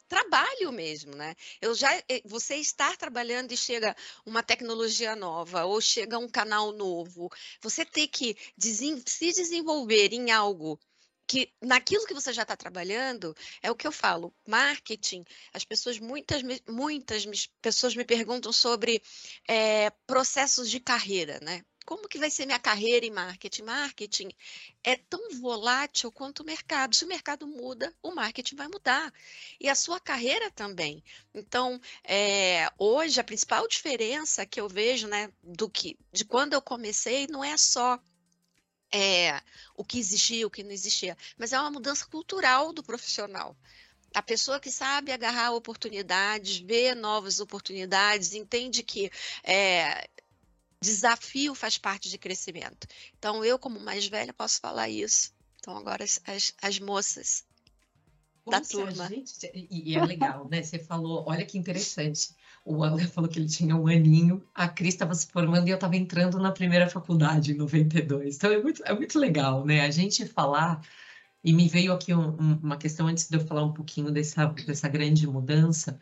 trabalho 0.09 0.73
mesmo, 0.73 1.15
né? 1.15 1.35
Eu 1.61 1.75
já 1.75 1.91
você 2.25 2.57
estar 2.57 2.97
trabalhando 2.97 3.53
e 3.53 3.57
chega 3.57 3.95
uma 4.25 4.43
tecnologia 4.43 5.17
nova 5.17 5.65
ou 5.65 5.81
chega 5.81 6.19
um 6.19 6.29
canal 6.29 6.73
novo, 6.73 7.29
você 7.61 7.85
tem 7.85 8.07
que 8.07 8.37
se 9.07 9.33
desenvolver 9.33 10.13
em 10.13 10.31
algo 10.31 10.79
que 11.27 11.53
naquilo 11.61 12.07
que 12.07 12.15
você 12.15 12.33
já 12.33 12.43
está 12.43 12.57
trabalhando 12.57 13.35
é 13.63 13.71
o 13.71 13.75
que 13.75 13.87
eu 13.87 13.93
falo, 13.93 14.35
marketing. 14.47 15.25
As 15.53 15.65
pessoas 15.65 15.99
muitas 15.99 16.43
muitas 16.69 17.27
pessoas 17.61 17.95
me 17.97 18.05
perguntam 18.05 18.53
sobre 18.53 19.03
é, 19.49 19.91
processos 20.07 20.71
de 20.71 20.81
carreira, 20.81 21.39
né? 21.43 21.63
como 21.87 22.09
que 22.09 22.19
vai 22.19 22.29
ser 22.31 22.45
minha 22.45 22.59
carreira 22.59 23.07
em 23.07 23.11
marketing? 23.11 23.63
Marketing 23.63 24.29
é 24.83 24.97
tão 24.97 25.31
volátil 25.41 26.11
quanto 26.11 26.41
o 26.41 26.45
mercado. 26.45 26.97
Se 26.97 27.05
o 27.05 27.09
mercado 27.09 27.47
muda, 27.47 27.95
o 28.03 28.13
marketing 28.13 28.57
vai 28.57 28.67
mudar. 28.67 29.13
E 29.61 29.69
a 29.69 29.75
sua 29.75 30.01
carreira 30.01 30.51
também. 30.51 31.03
Então, 31.33 31.81
é, 32.03 32.69
hoje, 32.77 33.21
a 33.21 33.25
principal 33.25 33.67
diferença 33.69 34.45
que 34.45 34.61
eu 34.61 34.69
vejo, 34.69 35.07
né, 35.07 35.33
do 35.43 35.71
que 35.71 35.97
de 36.13 36.25
quando 36.25 36.55
eu 36.55 36.61
comecei, 36.61 37.29
não 37.29 37.45
é 37.45 37.57
só 37.57 37.99
é, 38.97 39.41
o 39.77 39.85
que 39.85 39.99
existia, 39.99 40.47
o 40.47 40.51
que 40.51 40.63
não 40.63 40.71
existia, 40.71 41.17
mas 41.37 41.53
é 41.53 41.61
uma 41.61 41.71
mudança 41.71 42.07
cultural 42.07 42.73
do 42.73 42.83
profissional 42.83 43.57
a 44.15 44.23
pessoa 44.23 44.59
que 44.59 44.71
sabe 44.71 45.13
agarrar 45.13 45.53
oportunidades, 45.53 46.57
vê 46.57 46.95
novas 46.95 47.39
oportunidades, 47.39 48.33
entende 48.33 48.83
que 48.83 49.11
é, 49.45 50.09
desafio 50.81 51.55
faz 51.55 51.77
parte 51.77 52.09
de 52.09 52.17
crescimento. 52.17 52.89
Então, 53.19 53.45
eu, 53.45 53.59
como 53.59 53.79
mais 53.79 54.07
velha, 54.07 54.33
posso 54.33 54.59
falar 54.59 54.89
isso. 54.89 55.35
Então, 55.59 55.77
agora 55.77 56.03
as, 56.03 56.19
as, 56.27 56.55
as 56.63 56.79
moças 56.79 57.45
da 58.47 58.61
turma. 58.61 59.07
Gente, 59.09 59.51
e, 59.53 59.95
é 59.95 60.03
legal, 60.03 60.49
né? 60.49 60.63
Você 60.63 60.79
falou, 60.79 61.25
olha 61.27 61.45
que 61.45 61.59
interessante. 61.59 62.31
O 62.67 62.83
André 62.85 63.07
falou 63.07 63.31
que 63.31 63.39
ele 63.39 63.49
tinha 63.49 63.77
um 63.77 63.87
aninho, 63.87 64.43
a 64.55 64.69
Cris 64.69 64.95
estava 64.95 65.15
se 65.15 65.29
formando 65.29 65.69
e 65.69 65.71
eu 65.71 65.77
estava 65.77 65.97
entrando 65.97 66.39
na 66.39 66.53
primeira 66.53 66.91
faculdade 66.91 67.53
em 67.53 67.57
92. 67.57 68.37
Então 68.37 68.53
é 68.53 68.61
muito, 68.63 68.83
é 68.85 68.95
muito 68.95 69.19
legal, 69.19 69.65
né? 69.65 69.83
A 69.83 69.91
gente 69.91 70.27
falar. 70.27 70.81
E 71.45 71.53
me 71.53 71.69
veio 71.69 71.93
aqui 71.93 72.13
um, 72.13 72.31
uma 72.63 72.77
questão 72.77 73.07
antes 73.07 73.29
de 73.29 73.37
eu 73.37 73.47
falar 73.47 73.65
um 73.65 73.73
pouquinho 73.73 74.11
dessa, 74.11 74.47
dessa 74.47 74.89
grande 74.89 75.27
mudança 75.29 75.99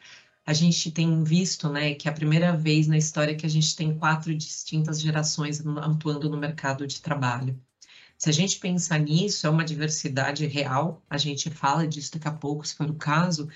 a 0.46 0.52
gente 0.52 0.90
tem 0.90 1.24
visto, 1.24 1.70
né, 1.70 1.94
que 1.94 2.06
é 2.06 2.10
a 2.10 2.14
primeira 2.14 2.54
vez 2.54 2.86
na 2.86 2.98
história 2.98 3.34
que 3.34 3.46
a 3.46 3.48
gente 3.48 3.74
tem 3.74 3.96
quatro 3.96 4.34
distintas 4.34 5.00
gerações 5.00 5.64
atuando 5.66 6.28
no 6.28 6.36
mercado 6.36 6.86
de 6.86 7.00
trabalho. 7.00 7.58
Se 8.18 8.28
a 8.28 8.32
gente 8.32 8.58
pensar 8.58 8.98
nisso, 8.98 9.46
é 9.46 9.50
uma 9.50 9.64
diversidade 9.64 10.46
real, 10.46 11.02
a 11.08 11.16
gente 11.16 11.50
fala 11.50 11.86
disso 11.86 12.12
daqui 12.12 12.28
a 12.28 12.32
pouco, 12.32 12.66
se 12.66 12.74
for 12.74 12.90
o 12.90 12.94
caso, 12.94 13.48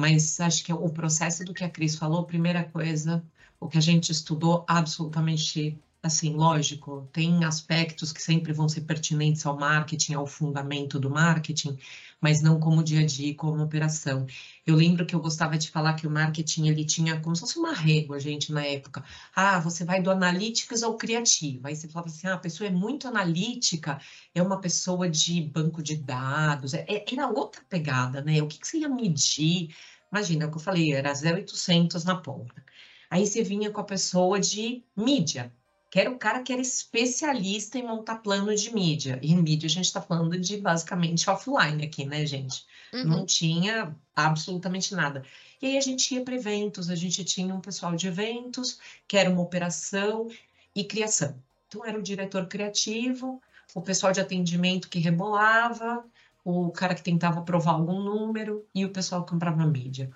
mas 0.00 0.40
acho 0.40 0.64
que 0.64 0.72
o 0.72 0.88
processo 0.88 1.44
do 1.44 1.52
que 1.52 1.62
a 1.62 1.68
Cris 1.68 1.94
falou, 1.94 2.24
primeira 2.24 2.64
coisa, 2.64 3.22
o 3.60 3.68
que 3.68 3.76
a 3.76 3.82
gente 3.82 4.10
estudou 4.10 4.64
absolutamente 4.66 5.78
assim, 6.02 6.34
lógico, 6.34 7.08
tem 7.12 7.44
aspectos 7.44 8.12
que 8.12 8.22
sempre 8.22 8.52
vão 8.52 8.68
ser 8.68 8.82
pertinentes 8.82 9.44
ao 9.44 9.58
marketing, 9.58 10.14
ao 10.14 10.26
fundamento 10.26 10.98
do 10.98 11.10
marketing, 11.10 11.78
mas 12.20 12.42
não 12.42 12.58
como 12.58 12.82
dia 12.82 13.00
a 13.00 13.06
dia, 13.06 13.34
como 13.34 13.62
operação. 13.62 14.26
Eu 14.66 14.76
lembro 14.76 15.04
que 15.04 15.14
eu 15.14 15.20
gostava 15.20 15.58
de 15.58 15.70
falar 15.70 15.94
que 15.94 16.06
o 16.06 16.10
marketing 16.10 16.68
ele 16.68 16.84
tinha 16.84 17.20
como 17.20 17.36
se 17.36 17.40
fosse 17.40 17.58
uma 17.58 17.74
régua, 17.74 18.18
gente, 18.18 18.52
na 18.52 18.64
época. 18.64 19.04
Ah, 19.34 19.60
você 19.60 19.84
vai 19.84 20.00
do 20.02 20.10
analytics 20.10 20.82
ao 20.82 20.96
criativo. 20.96 21.66
Aí 21.66 21.76
você 21.76 21.88
falava 21.88 22.08
assim, 22.08 22.26
ah, 22.26 22.34
a 22.34 22.38
pessoa 22.38 22.68
é 22.68 22.70
muito 22.70 23.06
analítica, 23.06 24.00
é 24.34 24.42
uma 24.42 24.60
pessoa 24.60 25.08
de 25.08 25.42
banco 25.42 25.82
de 25.82 25.96
dados, 25.96 26.72
é, 26.74 26.84
é 26.88 27.04
era 27.12 27.28
outra 27.28 27.62
pegada, 27.68 28.22
né? 28.22 28.40
O 28.42 28.46
que, 28.48 28.58
que 28.58 28.66
você 28.66 28.78
ia 28.78 28.88
medir? 28.88 29.74
Imagina, 30.10 30.46
o 30.46 30.50
que 30.50 30.56
eu 30.56 30.60
falei, 30.60 30.92
era 30.92 31.12
0,800 31.14 32.04
na 32.04 32.16
ponta. 32.16 32.64
Aí 33.10 33.26
você 33.26 33.42
vinha 33.42 33.70
com 33.70 33.80
a 33.80 33.84
pessoa 33.84 34.38
de 34.40 34.84
mídia, 34.96 35.52
que 35.90 35.98
era 35.98 36.10
o 36.10 36.18
cara 36.18 36.42
que 36.42 36.52
era 36.52 36.62
especialista 36.62 37.76
em 37.76 37.82
montar 37.82 38.16
plano 38.16 38.54
de 38.54 38.72
mídia. 38.72 39.18
E 39.20 39.32
em 39.32 39.42
mídia 39.42 39.66
a 39.66 39.70
gente 39.70 39.86
está 39.86 40.00
falando 40.00 40.38
de 40.38 40.56
basicamente 40.56 41.28
offline 41.28 41.84
aqui, 41.84 42.04
né, 42.04 42.24
gente? 42.24 42.64
Uhum. 42.94 43.04
Não 43.04 43.26
tinha 43.26 43.94
absolutamente 44.14 44.94
nada. 44.94 45.24
E 45.60 45.66
aí 45.66 45.76
a 45.76 45.80
gente 45.80 46.14
ia 46.14 46.22
para 46.22 46.36
eventos, 46.36 46.88
a 46.88 46.94
gente 46.94 47.24
tinha 47.24 47.52
um 47.52 47.60
pessoal 47.60 47.96
de 47.96 48.06
eventos, 48.06 48.78
que 49.08 49.16
era 49.16 49.28
uma 49.28 49.42
operação 49.42 50.28
e 50.74 50.84
criação. 50.84 51.34
Então 51.66 51.84
era 51.84 51.98
o 51.98 52.02
diretor 52.02 52.46
criativo, 52.46 53.42
o 53.74 53.82
pessoal 53.82 54.12
de 54.12 54.20
atendimento 54.20 54.88
que 54.88 55.00
rebolava, 55.00 56.04
o 56.44 56.70
cara 56.70 56.94
que 56.94 57.02
tentava 57.02 57.42
provar 57.42 57.72
algum 57.72 58.00
número 58.00 58.64
e 58.72 58.84
o 58.84 58.90
pessoal 58.90 59.24
que 59.24 59.30
comprava 59.30 59.66
mídia. 59.66 60.10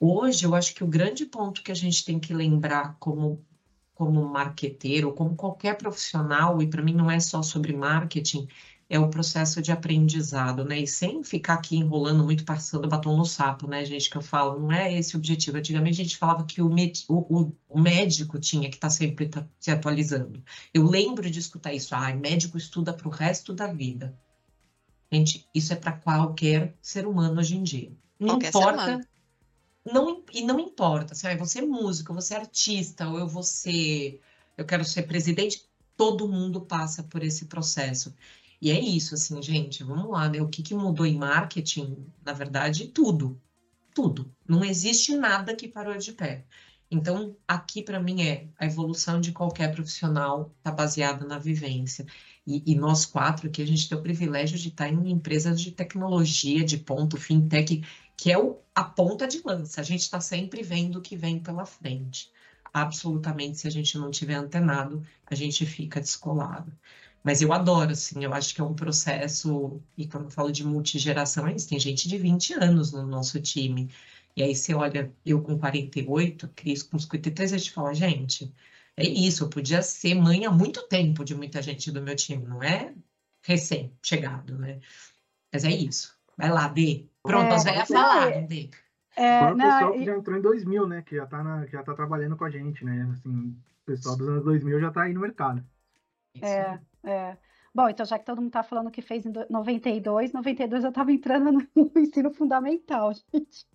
Hoje, 0.00 0.44
eu 0.44 0.54
acho 0.54 0.74
que 0.74 0.82
o 0.82 0.88
grande 0.88 1.24
ponto 1.26 1.62
que 1.62 1.70
a 1.70 1.74
gente 1.74 2.04
tem 2.04 2.18
que 2.18 2.34
lembrar 2.34 2.96
como 2.98 3.44
como 4.04 4.28
marqueteiro, 4.28 5.14
como 5.14 5.34
qualquer 5.34 5.78
profissional, 5.78 6.60
e 6.60 6.66
para 6.66 6.82
mim 6.82 6.92
não 6.92 7.10
é 7.10 7.18
só 7.18 7.42
sobre 7.42 7.74
marketing, 7.74 8.46
é 8.86 8.98
o 8.98 9.08
processo 9.08 9.62
de 9.62 9.72
aprendizado, 9.72 10.62
né? 10.62 10.80
E 10.80 10.86
sem 10.86 11.24
ficar 11.24 11.54
aqui 11.54 11.76
enrolando 11.76 12.22
muito, 12.22 12.44
passando 12.44 12.86
batom 12.86 13.16
no 13.16 13.24
sapo, 13.24 13.66
né, 13.66 13.82
gente, 13.82 14.10
que 14.10 14.16
eu 14.16 14.20
falo, 14.20 14.60
não 14.60 14.70
é 14.70 14.92
esse 14.92 15.16
o 15.16 15.18
objetivo. 15.18 15.56
Antigamente 15.56 16.02
a 16.02 16.04
gente 16.04 16.18
falava 16.18 16.44
que 16.44 16.60
o, 16.60 16.70
o, 17.08 17.52
o 17.66 17.80
médico 17.80 18.38
tinha 18.38 18.68
que 18.68 18.76
estar 18.76 18.88
tá 18.88 18.94
sempre 18.94 19.26
tá, 19.26 19.48
se 19.58 19.70
atualizando. 19.70 20.42
Eu 20.72 20.84
lembro 20.86 21.30
de 21.30 21.38
escutar 21.38 21.72
isso, 21.72 21.94
ah, 21.94 22.14
médico 22.14 22.58
estuda 22.58 22.92
para 22.92 23.08
o 23.08 23.10
resto 23.10 23.54
da 23.54 23.66
vida. 23.66 24.14
Gente, 25.10 25.48
isso 25.54 25.72
é 25.72 25.76
para 25.76 25.92
qualquer 25.92 26.76
ser 26.82 27.06
humano 27.06 27.40
hoje 27.40 27.56
em 27.56 27.62
dia. 27.62 27.90
Não 28.20 28.38
qualquer 28.38 28.48
importa 28.48 29.08
não, 29.84 30.24
e 30.32 30.42
não 30.42 30.58
importa, 30.58 31.12
assim, 31.12 31.26
ah, 31.26 31.36
você 31.36 31.58
é 31.58 31.62
músico, 31.62 32.14
você 32.14 32.34
artista, 32.34 33.08
ou 33.08 33.18
eu 33.18 33.28
vou 33.28 33.42
ser, 33.42 34.20
eu 34.56 34.64
quero 34.64 34.84
ser 34.84 35.02
presidente, 35.04 35.66
todo 35.96 36.28
mundo 36.28 36.60
passa 36.60 37.02
por 37.02 37.22
esse 37.22 37.46
processo. 37.46 38.14
E 38.60 38.70
é 38.70 38.80
isso, 38.80 39.14
assim, 39.14 39.42
gente, 39.42 39.84
vamos 39.84 40.10
lá, 40.10 40.28
né? 40.28 40.40
O 40.40 40.48
que, 40.48 40.62
que 40.62 40.74
mudou 40.74 41.04
em 41.04 41.18
marketing? 41.18 42.06
Na 42.24 42.32
verdade, 42.32 42.88
tudo. 42.88 43.40
Tudo. 43.94 44.34
Não 44.48 44.64
existe 44.64 45.14
nada 45.16 45.54
que 45.54 45.68
parou 45.68 45.96
de 45.98 46.12
pé. 46.12 46.46
Então, 46.90 47.36
aqui 47.46 47.82
para 47.82 48.00
mim 48.00 48.22
é 48.22 48.48
a 48.58 48.66
evolução 48.66 49.20
de 49.20 49.32
qualquer 49.32 49.72
profissional 49.72 50.54
está 50.58 50.70
baseada 50.70 51.26
na 51.26 51.38
vivência. 51.38 52.06
E, 52.46 52.62
e, 52.72 52.74
nós 52.74 53.06
quatro 53.06 53.48
aqui, 53.48 53.62
a 53.62 53.66
gente 53.66 53.88
tem 53.88 53.96
o 53.98 54.02
privilégio 54.02 54.58
de 54.58 54.68
estar 54.68 54.88
em 54.88 55.10
empresas 55.10 55.60
de 55.60 55.72
tecnologia, 55.72 56.62
de 56.64 56.78
ponto, 56.78 57.16
fintech, 57.16 57.82
que 58.16 58.30
é 58.32 58.38
o, 58.38 58.58
a 58.74 58.84
ponta 58.84 59.26
de 59.26 59.40
lança. 59.44 59.80
A 59.80 59.84
gente 59.84 60.02
está 60.02 60.20
sempre 60.20 60.62
vendo 60.62 60.96
o 60.98 61.02
que 61.02 61.16
vem 61.16 61.40
pela 61.40 61.66
frente. 61.66 62.30
Absolutamente, 62.72 63.58
se 63.58 63.68
a 63.68 63.70
gente 63.70 63.96
não 63.98 64.10
tiver 64.10 64.34
antenado, 64.34 65.06
a 65.26 65.34
gente 65.34 65.64
fica 65.66 66.00
descolado. 66.00 66.72
Mas 67.22 67.40
eu 67.40 67.52
adoro, 67.52 67.92
assim, 67.92 68.22
eu 68.24 68.34
acho 68.34 68.54
que 68.54 68.60
é 68.60 68.64
um 68.64 68.74
processo, 68.74 69.80
e 69.96 70.06
quando 70.06 70.24
eu 70.24 70.30
falo 70.30 70.52
de 70.52 70.64
multigeração, 70.64 71.46
é 71.46 71.54
isso, 71.54 71.68
tem 71.68 71.80
gente 71.80 72.08
de 72.08 72.18
20 72.18 72.54
anos 72.54 72.92
no 72.92 73.06
nosso 73.06 73.40
time. 73.40 73.90
E 74.36 74.42
aí 74.42 74.54
você 74.54 74.74
olha, 74.74 75.12
eu 75.24 75.40
com 75.42 75.58
48, 75.58 76.48
Cris 76.54 76.82
com 76.82 76.98
53, 76.98 77.52
a 77.52 77.58
gente 77.58 77.70
fala, 77.70 77.94
gente, 77.94 78.52
é 78.96 79.04
isso, 79.06 79.44
eu 79.44 79.48
podia 79.48 79.82
ser 79.82 80.14
mãe 80.14 80.44
há 80.44 80.50
muito 80.50 80.86
tempo 80.88 81.24
de 81.24 81.34
muita 81.34 81.62
gente 81.62 81.90
do 81.90 82.02
meu 82.02 82.14
time, 82.16 82.44
não 82.46 82.62
é 82.62 82.94
recém-chegado, 83.42 84.58
né? 84.58 84.80
Mas 85.52 85.64
é 85.64 85.70
isso. 85.70 86.16
Vai 86.36 86.50
lá, 86.50 86.68
B. 86.68 87.08
Pronto, 87.22 87.54
é, 87.54 87.58
você 87.58 87.70
ia 87.70 87.86
falar, 87.86 88.46
B. 88.46 88.70
É, 89.16 89.40
Foi 89.40 89.52
o 89.52 89.56
pessoal 89.56 89.92
que 89.92 90.04
já 90.04 90.16
entrou 90.16 90.38
em 90.38 90.42
2000, 90.42 90.86
né? 90.86 91.02
Que 91.02 91.16
já 91.16 91.26
tá, 91.26 91.42
na, 91.42 91.66
já 91.66 91.82
tá 91.82 91.94
trabalhando 91.94 92.36
com 92.36 92.44
a 92.44 92.50
gente, 92.50 92.84
né? 92.84 93.08
Assim, 93.12 93.56
o 93.82 93.86
pessoal 93.86 94.16
dos 94.16 94.28
anos 94.28 94.44
2000 94.44 94.80
já 94.80 94.90
tá 94.90 95.02
aí 95.02 95.14
no 95.14 95.20
mercado. 95.20 95.64
É, 96.42 96.78
é. 97.04 97.36
Bom, 97.74 97.88
então 97.88 98.04
já 98.06 98.18
que 98.18 98.24
todo 98.24 98.40
mundo 98.40 98.52
tá 98.52 98.62
falando 98.62 98.90
que 98.90 99.02
fez 99.02 99.24
em 99.26 99.32
92, 99.50 100.32
92 100.32 100.84
eu 100.84 100.92
tava 100.92 101.12
entrando 101.12 101.50
no, 101.52 101.60
no 101.74 102.00
ensino 102.00 102.30
fundamental, 102.32 103.12
gente. 103.12 103.66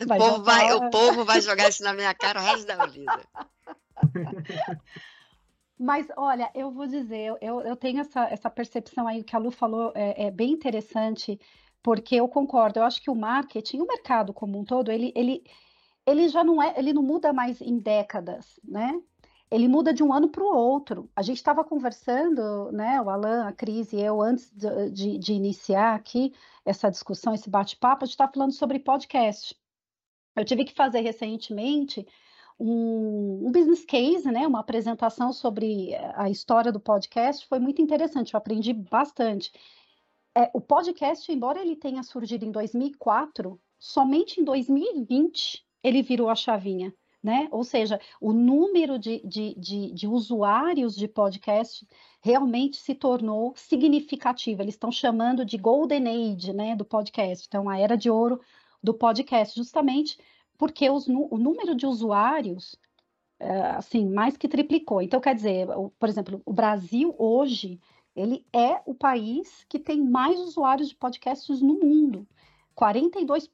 O 0.00 0.06
povo, 0.06 0.44
vai, 0.44 0.68
tá... 0.68 0.76
o 0.76 0.90
povo 0.90 1.24
vai 1.24 1.40
jogar 1.40 1.68
isso 1.68 1.82
na 1.82 1.92
minha 1.92 2.14
cara 2.14 2.40
o 2.40 2.44
resto 2.44 2.66
da 2.66 2.86
vida. 2.86 3.28
Mas, 5.82 6.06
olha, 6.16 6.48
eu 6.54 6.70
vou 6.70 6.86
dizer, 6.86 7.36
eu, 7.40 7.60
eu 7.62 7.74
tenho 7.74 8.00
essa, 8.00 8.24
essa 8.26 8.48
percepção 8.48 9.08
aí, 9.08 9.24
que 9.24 9.34
a 9.34 9.38
Lu 9.38 9.50
falou 9.50 9.92
é, 9.96 10.26
é, 10.26 10.30
bem 10.30 10.52
interessante, 10.52 11.40
porque 11.82 12.14
eu 12.14 12.28
concordo, 12.28 12.78
eu 12.78 12.84
acho 12.84 13.02
que 13.02 13.10
o 13.10 13.16
marketing, 13.16 13.80
o 13.80 13.86
mercado 13.86 14.32
como 14.32 14.60
um 14.60 14.64
todo, 14.64 14.92
ele, 14.92 15.12
ele, 15.16 15.42
ele 16.06 16.28
já 16.28 16.44
não 16.44 16.62
é, 16.62 16.72
ele 16.78 16.92
não 16.92 17.02
muda 17.02 17.32
mais 17.32 17.60
em 17.60 17.78
décadas, 17.80 18.60
né? 18.62 18.96
ele 19.50 19.66
muda 19.66 19.92
de 19.92 20.04
um 20.04 20.12
ano 20.12 20.28
para 20.28 20.44
o 20.44 20.46
outro. 20.46 21.10
A 21.16 21.20
gente 21.20 21.38
estava 21.38 21.64
conversando, 21.64 22.70
né, 22.72 23.02
o 23.02 23.10
Alan, 23.10 23.46
a 23.48 23.52
Cris 23.52 23.92
e 23.92 24.00
eu, 24.00 24.22
antes 24.22 24.50
de, 24.50 24.90
de, 24.90 25.18
de 25.18 25.32
iniciar 25.34 25.94
aqui 25.94 26.32
essa 26.64 26.88
discussão, 26.90 27.34
esse 27.34 27.50
bate-papo, 27.50 28.04
a 28.04 28.06
gente 28.06 28.14
estava 28.14 28.32
falando 28.32 28.52
sobre 28.52 28.78
podcast. 28.78 29.54
Eu 30.36 30.44
tive 30.44 30.64
que 30.64 30.72
fazer 30.72 31.00
recentemente 31.00 32.06
um, 32.64 33.46
um, 33.46 33.52
business 33.52 33.84
case, 33.84 34.30
né, 34.30 34.46
uma 34.46 34.60
apresentação 34.60 35.32
sobre 35.32 35.94
a 36.14 36.30
história 36.30 36.70
do 36.70 36.80
podcast, 36.80 37.46
foi 37.46 37.58
muito 37.58 37.82
interessante, 37.82 38.34
eu 38.34 38.38
aprendi 38.38 38.72
bastante. 38.72 39.52
É, 40.36 40.50
o 40.54 40.60
podcast, 40.60 41.30
embora 41.30 41.60
ele 41.60 41.76
tenha 41.76 42.02
surgido 42.02 42.44
em 42.44 42.50
2004, 42.50 43.60
somente 43.78 44.40
em 44.40 44.44
2020 44.44 45.64
ele 45.82 46.02
virou 46.02 46.30
a 46.30 46.34
chavinha 46.34 46.94
né? 47.22 47.48
Ou 47.52 47.62
seja, 47.62 48.00
o 48.20 48.32
número 48.32 48.98
de, 48.98 49.20
de, 49.24 49.54
de, 49.54 49.92
de 49.92 50.08
usuários 50.08 50.96
de 50.96 51.06
podcast 51.06 51.86
realmente 52.20 52.76
se 52.76 52.94
tornou 52.94 53.52
significativo. 53.54 54.60
Eles 54.60 54.74
estão 54.74 54.90
chamando 54.90 55.44
de 55.44 55.56
Golden 55.56 56.08
Age, 56.08 56.52
né, 56.52 56.74
do 56.74 56.84
podcast. 56.84 57.46
Então, 57.46 57.68
a 57.68 57.78
era 57.78 57.96
de 57.96 58.10
ouro 58.10 58.40
do 58.82 58.92
podcast, 58.92 59.56
justamente 59.56 60.18
porque 60.62 60.88
os, 60.88 61.08
o 61.08 61.38
número 61.38 61.74
de 61.74 61.84
usuários, 61.86 62.76
é, 63.40 63.62
assim, 63.70 64.08
mais 64.08 64.36
que 64.36 64.46
triplicou. 64.46 65.02
Então, 65.02 65.20
quer 65.20 65.34
dizer, 65.34 65.66
por 65.98 66.08
exemplo, 66.08 66.40
o 66.46 66.52
Brasil 66.52 67.12
hoje, 67.18 67.80
ele 68.14 68.46
é 68.52 68.80
o 68.86 68.94
país 68.94 69.66
que 69.68 69.76
tem 69.76 70.00
mais 70.00 70.38
usuários 70.38 70.88
de 70.88 70.94
podcasts 70.94 71.60
no 71.60 71.80
mundo. 71.80 72.28
42% 72.78 73.44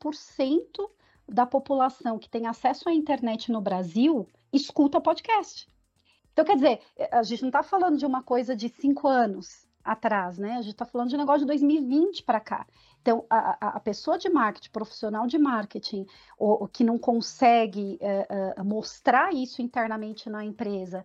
da 1.26 1.46
população 1.46 2.18
que 2.18 2.28
tem 2.28 2.46
acesso 2.46 2.90
à 2.90 2.92
internet 2.92 3.50
no 3.50 3.62
Brasil 3.62 4.28
escuta 4.52 5.00
podcast. 5.00 5.66
Então, 6.34 6.44
quer 6.44 6.56
dizer, 6.56 6.80
a 7.10 7.22
gente 7.22 7.40
não 7.40 7.48
está 7.48 7.62
falando 7.62 7.96
de 7.96 8.04
uma 8.04 8.22
coisa 8.22 8.54
de 8.54 8.68
cinco 8.68 9.08
anos 9.08 9.66
atrás, 9.82 10.36
né? 10.36 10.56
A 10.56 10.60
gente 10.60 10.72
está 10.72 10.84
falando 10.84 11.08
de 11.08 11.14
um 11.14 11.20
negócio 11.20 11.40
de 11.40 11.46
2020 11.46 12.22
para 12.22 12.38
cá. 12.38 12.66
Então, 13.08 13.24
a, 13.30 13.68
a, 13.76 13.80
pessoa 13.80 14.18
de 14.18 14.28
marketing, 14.28 14.70
profissional 14.70 15.26
de 15.26 15.38
marketing, 15.38 16.06
ou, 16.38 16.62
ou 16.62 16.68
que 16.68 16.84
não 16.84 16.98
consegue 16.98 17.98
uh, 18.02 18.60
uh, 18.60 18.64
mostrar 18.64 19.32
isso 19.32 19.62
internamente 19.62 20.28
na 20.28 20.44
empresa, 20.44 21.02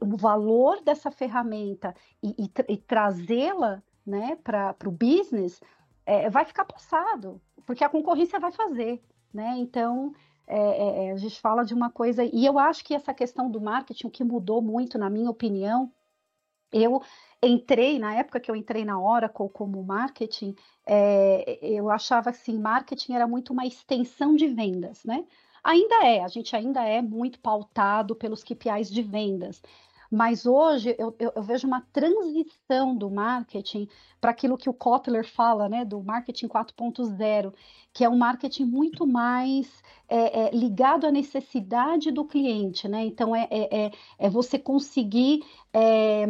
o 0.00 0.16
valor 0.16 0.80
dessa 0.82 1.10
ferramenta 1.10 1.94
e, 2.22 2.30
e, 2.38 2.72
e 2.72 2.76
trazê-la 2.78 3.82
né, 4.06 4.36
para 4.36 4.74
o 4.86 4.90
business, 4.90 5.60
é, 6.06 6.30
vai 6.30 6.44
ficar 6.44 6.64
passado, 6.64 7.40
porque 7.66 7.84
a 7.84 7.88
concorrência 7.88 8.40
vai 8.40 8.50
fazer 8.50 9.02
né? 9.32 9.54
Então, 9.58 10.12
é, 10.46 11.06
é, 11.06 11.12
a 11.12 11.16
gente 11.16 11.40
fala 11.40 11.64
de 11.64 11.72
uma 11.72 11.90
coisa, 11.90 12.24
e 12.24 12.44
eu 12.44 12.58
acho 12.58 12.84
que 12.84 12.94
essa 12.94 13.14
questão 13.14 13.50
do 13.50 13.60
marketing, 13.60 14.06
o 14.06 14.10
que 14.10 14.22
mudou 14.22 14.60
muito, 14.60 14.98
na 14.98 15.08
minha 15.08 15.30
opinião, 15.30 15.90
eu 16.72 17.02
entrei, 17.42 17.98
na 17.98 18.14
época 18.14 18.40
que 18.40 18.50
eu 18.50 18.56
entrei 18.56 18.84
na 18.84 19.00
Oracle 19.00 19.48
como 19.50 19.82
marketing, 19.82 20.54
é, 20.86 21.58
eu 21.62 21.90
achava 21.90 22.30
assim, 22.30 22.58
marketing 22.58 23.14
era 23.14 23.26
muito 23.26 23.52
uma 23.52 23.66
extensão 23.66 24.34
de 24.36 24.46
vendas, 24.48 25.04
né? 25.04 25.24
Ainda 25.64 26.04
é, 26.04 26.22
a 26.24 26.28
gente 26.28 26.54
ainda 26.56 26.82
é 26.84 27.00
muito 27.00 27.38
pautado 27.38 28.16
pelos 28.16 28.42
KPIs 28.42 28.90
de 28.90 29.02
vendas, 29.02 29.62
mas 30.12 30.44
hoje 30.44 30.94
eu, 30.98 31.16
eu, 31.18 31.32
eu 31.34 31.42
vejo 31.42 31.66
uma 31.66 31.80
transição 31.90 32.94
do 32.94 33.10
marketing 33.10 33.88
para 34.20 34.30
aquilo 34.30 34.58
que 34.58 34.68
o 34.68 34.74
Kotler 34.74 35.26
fala, 35.26 35.70
né, 35.70 35.86
do 35.86 36.02
marketing 36.02 36.48
4.0, 36.48 37.54
que 37.94 38.04
é 38.04 38.08
um 38.10 38.18
marketing 38.18 38.66
muito 38.66 39.06
mais 39.06 39.82
é, 40.06 40.40
é, 40.40 40.50
ligado 40.50 41.06
à 41.06 41.10
necessidade 41.10 42.10
do 42.10 42.26
cliente, 42.26 42.86
né? 42.86 43.06
Então 43.06 43.34
é, 43.34 43.48
é, 43.50 43.84
é, 43.86 43.90
é 44.18 44.28
você 44.28 44.58
conseguir 44.58 45.42
é, 45.72 46.26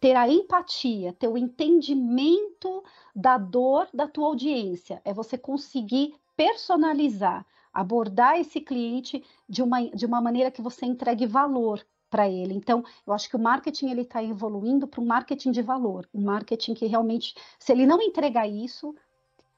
ter 0.00 0.14
a 0.14 0.28
empatia, 0.28 1.12
ter 1.12 1.26
o 1.26 1.36
entendimento 1.36 2.84
da 3.16 3.36
dor 3.36 3.88
da 3.92 4.06
tua 4.06 4.28
audiência, 4.28 5.02
é 5.04 5.12
você 5.12 5.36
conseguir 5.36 6.14
personalizar, 6.36 7.44
abordar 7.74 8.38
esse 8.38 8.60
cliente 8.60 9.24
de 9.48 9.60
uma, 9.60 9.82
de 9.90 10.06
uma 10.06 10.20
maneira 10.20 10.52
que 10.52 10.62
você 10.62 10.86
entregue 10.86 11.26
valor 11.26 11.84
para 12.10 12.28
ele. 12.28 12.54
Então, 12.54 12.84
eu 13.06 13.12
acho 13.12 13.28
que 13.28 13.36
o 13.36 13.40
marketing 13.40 13.90
ele 13.90 14.02
está 14.02 14.22
evoluindo 14.22 14.86
para 14.86 15.00
um 15.00 15.06
marketing 15.06 15.50
de 15.50 15.62
valor, 15.62 16.08
um 16.12 16.22
marketing 16.22 16.74
que 16.74 16.86
realmente, 16.86 17.34
se 17.58 17.72
ele 17.72 17.86
não 17.86 18.00
entregar 18.00 18.48
isso, 18.48 18.94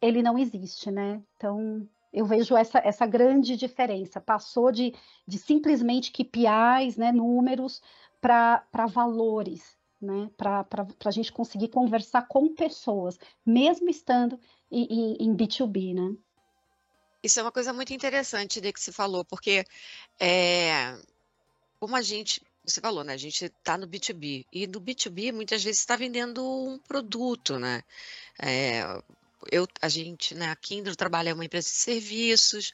ele 0.01 0.23
não 0.23 0.39
existe, 0.39 0.91
né? 0.91 1.23
Então, 1.37 1.89
eu 2.13 2.25
vejo 2.27 2.57
essa, 2.57 2.79
essa 2.79 3.07
grande 3.07 3.57
diferença. 3.57 4.21
Passou 4.21 4.73
de, 4.73 4.95
de 5.27 5.39
simplesmente 5.39 6.11
KPIs, 6.11 6.97
né, 6.97 7.13
números, 7.13 7.81
para 8.21 8.87
valores, 8.89 9.79
né? 10.01 10.31
Para 10.37 10.67
a 11.05 11.11
gente 11.11 11.33
conseguir 11.33 11.69
conversar 11.69 12.27
com 12.27 12.55
pessoas, 12.55 13.19
mesmo 13.45 13.89
estando 13.89 14.39
em, 14.71 14.85
em, 14.85 15.17
em 15.21 15.37
B2B, 15.37 15.95
né? 15.95 16.17
Isso 17.23 17.39
é 17.39 17.43
uma 17.43 17.53
coisa 17.53 17.73
muito 17.73 17.93
interessante 17.93 18.61
de 18.61 18.73
que 18.73 18.81
se 18.81 18.93
falou, 18.93 19.25
porque 19.25 19.65
é, 20.19 20.99
como 21.81 21.97
a 21.97 22.03
gente, 22.03 22.43
você 22.65 22.81
falou, 22.81 23.03
né? 23.03 23.15
A 23.15 23.17
gente 23.17 23.47
está 23.47 23.79
no 23.79 23.89
B2B. 23.89 24.47
E 24.53 24.67
no 24.67 24.81
B2B, 24.81 25.33
muitas 25.33 25.65
vezes, 25.65 25.81
está 25.81 25.97
vendendo 25.97 26.45
um 26.47 26.79
produto, 26.79 27.59
né? 27.59 27.83
É, 28.39 28.83
eu, 29.51 29.67
a 29.81 29.89
gente, 29.89 30.35
né, 30.35 30.51
a 30.51 30.57
Kindle 30.57 30.95
trabalha 30.95 31.31
em 31.31 31.33
uma 31.33 31.45
empresa 31.45 31.69
de 31.69 31.75
serviços, 31.75 32.73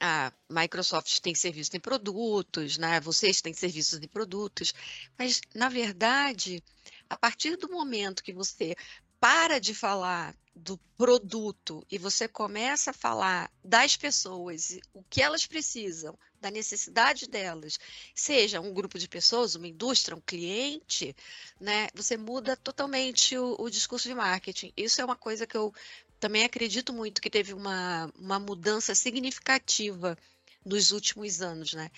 a 0.00 0.32
Microsoft 0.48 1.20
tem 1.20 1.34
serviços, 1.34 1.68
tem 1.68 1.80
produtos, 1.80 2.76
né? 2.76 3.00
Vocês 3.00 3.40
têm 3.40 3.52
serviços 3.52 4.00
e 4.02 4.08
produtos, 4.08 4.74
mas 5.16 5.40
na 5.54 5.68
verdade, 5.68 6.62
a 7.08 7.16
partir 7.16 7.56
do 7.56 7.70
momento 7.70 8.24
que 8.24 8.32
você 8.32 8.74
para 9.20 9.60
de 9.60 9.74
falar 9.74 10.34
do 10.56 10.76
produto 10.96 11.86
e 11.90 11.98
você 11.98 12.26
começa 12.26 12.90
a 12.90 12.94
falar 12.94 13.50
das 13.64 13.96
pessoas, 13.96 14.78
o 14.92 15.02
que 15.04 15.22
elas 15.22 15.46
precisam, 15.46 16.18
da 16.40 16.50
necessidade 16.50 17.28
delas, 17.28 17.78
seja 18.14 18.60
um 18.60 18.72
grupo 18.72 18.98
de 18.98 19.08
pessoas, 19.08 19.54
uma 19.54 19.68
indústria, 19.68 20.16
um 20.16 20.20
cliente, 20.20 21.14
né, 21.60 21.88
você 21.94 22.16
muda 22.16 22.56
totalmente 22.56 23.36
o, 23.36 23.56
o 23.58 23.70
discurso 23.70 24.08
de 24.08 24.14
marketing. 24.14 24.72
Isso 24.76 25.00
é 25.00 25.04
uma 25.04 25.16
coisa 25.16 25.46
que 25.46 25.56
eu 25.56 25.72
também 26.18 26.44
acredito 26.44 26.92
muito 26.92 27.20
que 27.20 27.30
teve 27.30 27.52
uma, 27.52 28.10
uma 28.18 28.38
mudança 28.38 28.94
significativa 28.94 30.16
nos 30.64 30.90
últimos 30.90 31.40
anos, 31.40 31.72
né? 31.72 31.90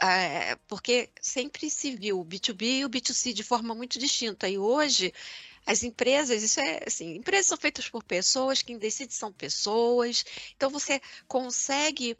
É, 0.00 0.54
porque 0.68 1.10
sempre 1.20 1.68
se 1.68 1.96
viu 1.96 2.20
o 2.20 2.24
B2B 2.24 2.80
e 2.80 2.84
o 2.84 2.88
B2C 2.88 3.32
de 3.32 3.42
forma 3.42 3.74
muito 3.74 3.98
distinta. 3.98 4.48
E 4.48 4.56
hoje 4.56 5.12
as 5.66 5.82
empresas, 5.82 6.42
isso 6.42 6.60
é 6.60 6.80
assim, 6.86 7.16
empresas 7.16 7.46
são 7.46 7.56
feitas 7.56 7.88
por 7.88 8.02
pessoas, 8.04 8.62
quem 8.62 8.78
decide 8.78 9.14
são 9.14 9.32
pessoas. 9.32 10.24
Então 10.56 10.70
você 10.70 11.00
consegue 11.26 12.16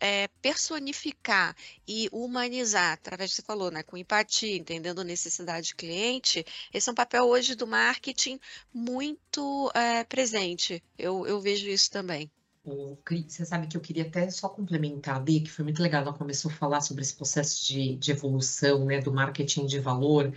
é, 0.00 0.28
personificar 0.42 1.54
e 1.86 2.08
humanizar, 2.12 2.92
através 2.92 3.30
do 3.30 3.32
que 3.32 3.36
você 3.36 3.46
falou, 3.46 3.70
né, 3.70 3.82
com 3.82 3.96
empatia, 3.96 4.56
entendendo 4.56 5.02
necessidade 5.02 5.70
do 5.70 5.76
cliente, 5.76 6.44
esse 6.72 6.88
é 6.88 6.92
um 6.92 6.94
papel 6.94 7.24
hoje 7.24 7.54
do 7.54 7.66
marketing 7.66 8.38
muito 8.72 9.70
é, 9.74 10.04
presente. 10.04 10.82
Eu, 10.98 11.26
eu 11.26 11.40
vejo 11.40 11.68
isso 11.68 11.90
também. 11.90 12.30
O, 12.64 12.98
você 13.28 13.44
sabe 13.44 13.68
que 13.68 13.76
eu 13.76 13.80
queria 13.80 14.02
até 14.02 14.28
só 14.28 14.48
complementar 14.48 15.20
ali, 15.20 15.40
que 15.40 15.50
foi 15.50 15.64
muito 15.64 15.80
legal, 15.80 16.02
ela 16.02 16.12
começou 16.12 16.50
a 16.50 16.54
falar 16.54 16.80
sobre 16.80 17.02
esse 17.02 17.14
processo 17.14 17.64
de, 17.64 17.94
de 17.94 18.10
evolução, 18.10 18.84
né, 18.84 19.00
do 19.00 19.12
marketing 19.12 19.66
de 19.66 19.78
valor, 19.78 20.34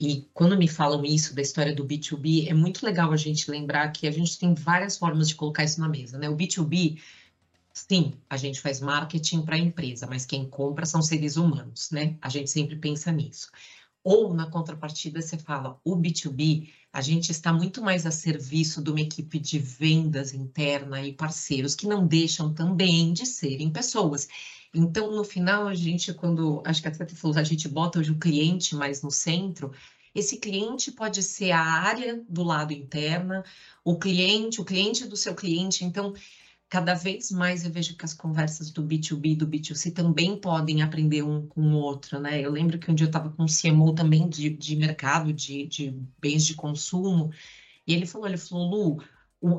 e 0.00 0.26
quando 0.32 0.56
me 0.56 0.66
falam 0.66 1.04
isso 1.04 1.34
da 1.34 1.42
história 1.42 1.74
do 1.74 1.84
B2B, 1.84 2.48
é 2.48 2.54
muito 2.54 2.86
legal 2.86 3.12
a 3.12 3.16
gente 3.18 3.50
lembrar 3.50 3.90
que 3.90 4.06
a 4.06 4.10
gente 4.10 4.38
tem 4.38 4.54
várias 4.54 4.96
formas 4.96 5.28
de 5.28 5.34
colocar 5.34 5.62
isso 5.62 5.78
na 5.78 5.90
mesa, 5.90 6.16
né? 6.16 6.26
O 6.30 6.34
B2B, 6.34 6.98
sim, 7.74 8.14
a 8.30 8.38
gente 8.38 8.62
faz 8.62 8.80
marketing 8.80 9.42
para 9.42 9.56
a 9.56 9.58
empresa, 9.58 10.06
mas 10.06 10.24
quem 10.24 10.48
compra 10.48 10.86
são 10.86 11.02
seres 11.02 11.36
humanos, 11.36 11.90
né? 11.90 12.16
A 12.22 12.30
gente 12.30 12.48
sempre 12.48 12.76
pensa 12.76 13.12
nisso. 13.12 13.50
Ou, 14.02 14.32
na 14.32 14.46
contrapartida, 14.50 15.20
você 15.20 15.36
fala, 15.36 15.78
o 15.84 15.94
B2B, 15.94 16.70
a 16.90 17.02
gente 17.02 17.30
está 17.30 17.52
muito 17.52 17.82
mais 17.82 18.06
a 18.06 18.10
serviço 18.10 18.82
de 18.82 18.90
uma 18.90 19.02
equipe 19.02 19.38
de 19.38 19.58
vendas 19.58 20.32
interna 20.32 21.02
e 21.02 21.12
parceiros 21.12 21.74
que 21.74 21.86
não 21.86 22.06
deixam 22.06 22.54
também 22.54 23.12
de 23.12 23.26
serem 23.26 23.70
pessoas. 23.70 24.26
Então, 24.74 25.14
no 25.14 25.24
final, 25.24 25.66
a 25.66 25.74
gente, 25.74 26.14
quando, 26.14 26.62
acho 26.64 26.80
que 26.80 26.88
a 26.88 26.90
Tati 26.90 27.14
falou, 27.16 27.36
a 27.36 27.42
gente 27.42 27.68
bota 27.68 27.98
hoje 27.98 28.12
o 28.12 28.18
cliente 28.18 28.74
mais 28.76 29.02
no 29.02 29.10
centro, 29.10 29.72
esse 30.14 30.38
cliente 30.38 30.92
pode 30.92 31.22
ser 31.22 31.52
a 31.52 31.62
área 31.62 32.22
do 32.28 32.42
lado 32.42 32.72
interna, 32.72 33.44
o 33.84 33.98
cliente, 33.98 34.60
o 34.60 34.64
cliente 34.64 35.06
do 35.06 35.16
seu 35.16 35.34
cliente. 35.34 35.84
Então, 35.84 36.14
cada 36.68 36.94
vez 36.94 37.30
mais 37.30 37.64
eu 37.64 37.70
vejo 37.70 37.96
que 37.96 38.04
as 38.04 38.14
conversas 38.14 38.70
do 38.70 38.82
B2B 38.82 39.32
e 39.32 39.36
do 39.36 39.46
B2C 39.46 39.92
também 39.92 40.36
podem 40.36 40.82
aprender 40.82 41.22
um 41.22 41.46
com 41.46 41.60
o 41.62 41.76
outro, 41.76 42.20
né? 42.20 42.40
Eu 42.40 42.50
lembro 42.52 42.78
que 42.78 42.90
um 42.90 42.94
dia 42.94 43.06
eu 43.06 43.08
estava 43.08 43.30
com 43.30 43.44
um 43.44 43.46
CMO 43.46 43.94
também 43.94 44.28
de, 44.28 44.50
de 44.50 44.76
mercado, 44.76 45.32
de, 45.32 45.66
de 45.66 45.96
bens 46.20 46.46
de 46.46 46.54
consumo, 46.54 47.32
e 47.86 47.94
ele 47.94 48.06
falou, 48.06 48.28
ele 48.28 48.36
falou, 48.36 48.68
Lu, 48.70 49.02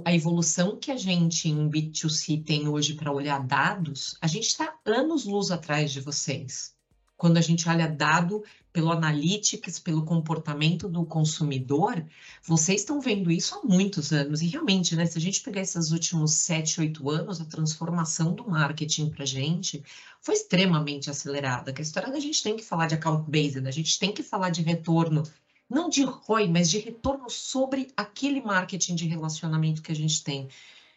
a 0.06 0.14
evolução 0.14 0.78
que 0.78 0.92
a 0.92 0.98
gente 0.98 1.50
em 1.50 1.70
B2C 1.70 2.44
tem 2.44 2.68
hoje 2.68 2.94
para 2.94 3.12
olhar 3.12 3.40
dados, 3.46 4.16
a 4.22 4.28
gente 4.28 4.48
está 4.48 4.76
anos 4.86 5.26
luz 5.26 5.50
atrás 5.52 5.92
de 5.92 6.00
vocês. 6.02 6.76
quando 7.22 7.38
a 7.38 7.42
gente 7.42 7.70
olha 7.70 7.88
dado 7.88 8.44
pelo 8.74 8.92
analytics, 8.92 9.78
pelo 9.78 10.04
comportamento 10.04 10.90
do 10.90 11.06
consumidor, 11.06 12.04
vocês 12.42 12.82
estão 12.82 13.00
vendo 13.00 13.30
isso 13.30 13.54
há 13.54 13.62
muitos 13.64 14.12
anos. 14.12 14.42
E 14.42 14.48
realmente, 14.48 14.96
né, 14.96 15.06
se 15.06 15.20
a 15.20 15.22
gente 15.22 15.42
pegar 15.42 15.62
esses 15.62 15.92
últimos 15.92 16.34
sete, 16.34 16.82
oito 16.82 17.08
anos, 17.12 17.40
a 17.40 17.46
transformação 17.46 18.34
do 18.34 18.50
marketing 18.50 19.12
para 19.12 19.22
a 19.22 19.28
gente 19.28 19.84
foi 20.20 20.34
extremamente 20.34 21.12
acelerada. 21.12 21.72
Que 21.72 21.82
a 21.82 21.84
história 21.84 22.12
da 22.12 22.20
gente 22.20 22.42
tem 22.42 22.56
que 22.56 22.64
falar 22.64 22.88
de 22.88 22.96
account 22.96 23.30
based, 23.30 23.68
a 23.68 23.72
gente 23.72 24.00
tem 24.00 24.12
que 24.12 24.24
falar 24.24 24.50
de 24.50 24.64
retorno, 24.64 25.22
não 25.72 25.88
de 25.88 26.04
ROI, 26.04 26.50
mas 26.50 26.70
de 26.70 26.80
retorno 26.80 27.30
sobre 27.30 27.88
aquele 27.96 28.42
marketing 28.42 28.94
de 28.94 29.08
relacionamento 29.08 29.82
que 29.82 29.92
a 29.92 29.96
gente 29.96 30.22
tem. 30.22 30.50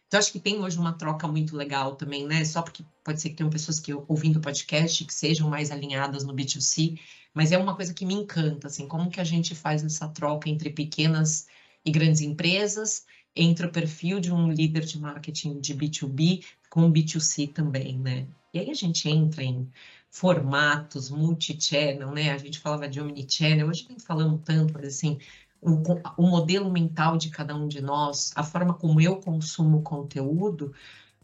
Então, 0.08 0.18
acho 0.18 0.32
que 0.32 0.40
tem 0.40 0.60
hoje 0.60 0.76
uma 0.76 0.92
troca 0.92 1.28
muito 1.28 1.56
legal 1.56 1.94
também, 1.94 2.26
né? 2.26 2.44
Só 2.44 2.60
porque 2.60 2.84
pode 3.04 3.20
ser 3.20 3.30
que 3.30 3.36
tenham 3.36 3.50
pessoas 3.50 3.78
que 3.78 3.94
ouvindo 3.94 4.38
o 4.38 4.42
podcast 4.42 5.04
que 5.04 5.14
sejam 5.14 5.48
mais 5.48 5.70
alinhadas 5.70 6.24
no 6.24 6.34
B2C, 6.34 6.98
mas 7.32 7.52
é 7.52 7.58
uma 7.58 7.76
coisa 7.76 7.94
que 7.94 8.04
me 8.04 8.14
encanta, 8.14 8.66
assim, 8.66 8.88
como 8.88 9.10
que 9.10 9.20
a 9.20 9.24
gente 9.24 9.54
faz 9.54 9.84
essa 9.84 10.08
troca 10.08 10.48
entre 10.48 10.70
pequenas 10.70 11.46
e 11.84 11.90
grandes 11.92 12.20
empresas, 12.20 13.04
entre 13.34 13.66
o 13.66 13.72
perfil 13.72 14.18
de 14.18 14.32
um 14.32 14.50
líder 14.50 14.84
de 14.84 14.98
marketing 14.98 15.60
de 15.60 15.74
B2B 15.74 16.44
com 16.68 16.92
B2C 16.92 17.52
também, 17.52 17.96
né? 17.96 18.26
E 18.54 18.60
aí 18.60 18.70
a 18.70 18.74
gente 18.74 19.08
entra 19.08 19.42
em 19.42 19.68
formatos, 20.08 21.10
multi-channel, 21.10 22.12
né? 22.12 22.30
A 22.30 22.38
gente 22.38 22.60
falava 22.60 22.88
de 22.88 23.00
omnichannel, 23.00 23.68
hoje 23.68 23.84
nem 23.88 23.98
falamos 23.98 24.42
tanto, 24.44 24.72
mas 24.72 24.86
assim, 24.86 25.18
o, 25.60 25.82
o 26.16 26.22
modelo 26.28 26.70
mental 26.70 27.16
de 27.16 27.30
cada 27.30 27.56
um 27.56 27.66
de 27.66 27.80
nós, 27.80 28.32
a 28.36 28.44
forma 28.44 28.72
como 28.74 29.00
eu 29.00 29.16
consumo 29.16 29.82
conteúdo, 29.82 30.72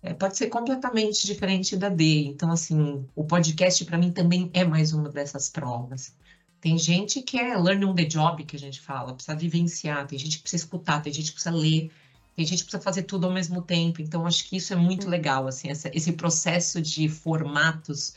é, 0.02 0.12
pode 0.12 0.36
ser 0.36 0.48
completamente 0.48 1.24
diferente 1.24 1.76
da 1.76 1.88
D. 1.88 2.24
Então, 2.24 2.50
assim, 2.50 3.06
o 3.14 3.24
podcast 3.24 3.84
para 3.84 3.96
mim 3.96 4.10
também 4.10 4.50
é 4.52 4.64
mais 4.64 4.92
uma 4.92 5.08
dessas 5.08 5.48
provas. 5.48 6.16
Tem 6.60 6.76
gente 6.76 7.22
que 7.22 7.38
é 7.38 7.56
learn 7.56 7.84
on 7.84 7.94
the 7.94 8.04
job, 8.04 8.44
que 8.44 8.56
a 8.56 8.58
gente 8.58 8.80
fala, 8.80 9.14
precisa 9.14 9.36
vivenciar, 9.36 10.06
tem 10.06 10.18
gente 10.18 10.38
que 10.38 10.42
precisa 10.42 10.64
escutar, 10.64 11.00
tem 11.00 11.12
gente 11.12 11.28
que 11.28 11.34
precisa 11.34 11.54
ler, 11.54 11.92
tem 12.36 12.44
gente 12.44 12.58
que 12.58 12.64
precisa 12.64 12.82
fazer 12.82 13.02
tudo 13.02 13.26
ao 13.26 13.32
mesmo 13.32 13.62
tempo. 13.62 14.00
Então, 14.00 14.26
acho 14.26 14.48
que 14.48 14.56
isso 14.56 14.72
é 14.72 14.76
muito 14.76 15.04
uhum. 15.04 15.10
legal, 15.10 15.46
assim, 15.46 15.68
essa, 15.68 15.90
esse 15.94 16.12
processo 16.12 16.80
de 16.80 17.08
formatos 17.08 18.14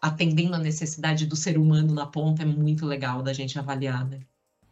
atendendo 0.00 0.54
a 0.54 0.58
necessidade 0.58 1.26
do 1.26 1.36
ser 1.36 1.58
humano 1.58 1.92
na 1.92 2.06
ponta 2.06 2.42
é 2.42 2.46
muito 2.46 2.86
legal 2.86 3.22
da 3.22 3.32
gente 3.32 3.58
avaliar, 3.58 4.06
né? 4.08 4.20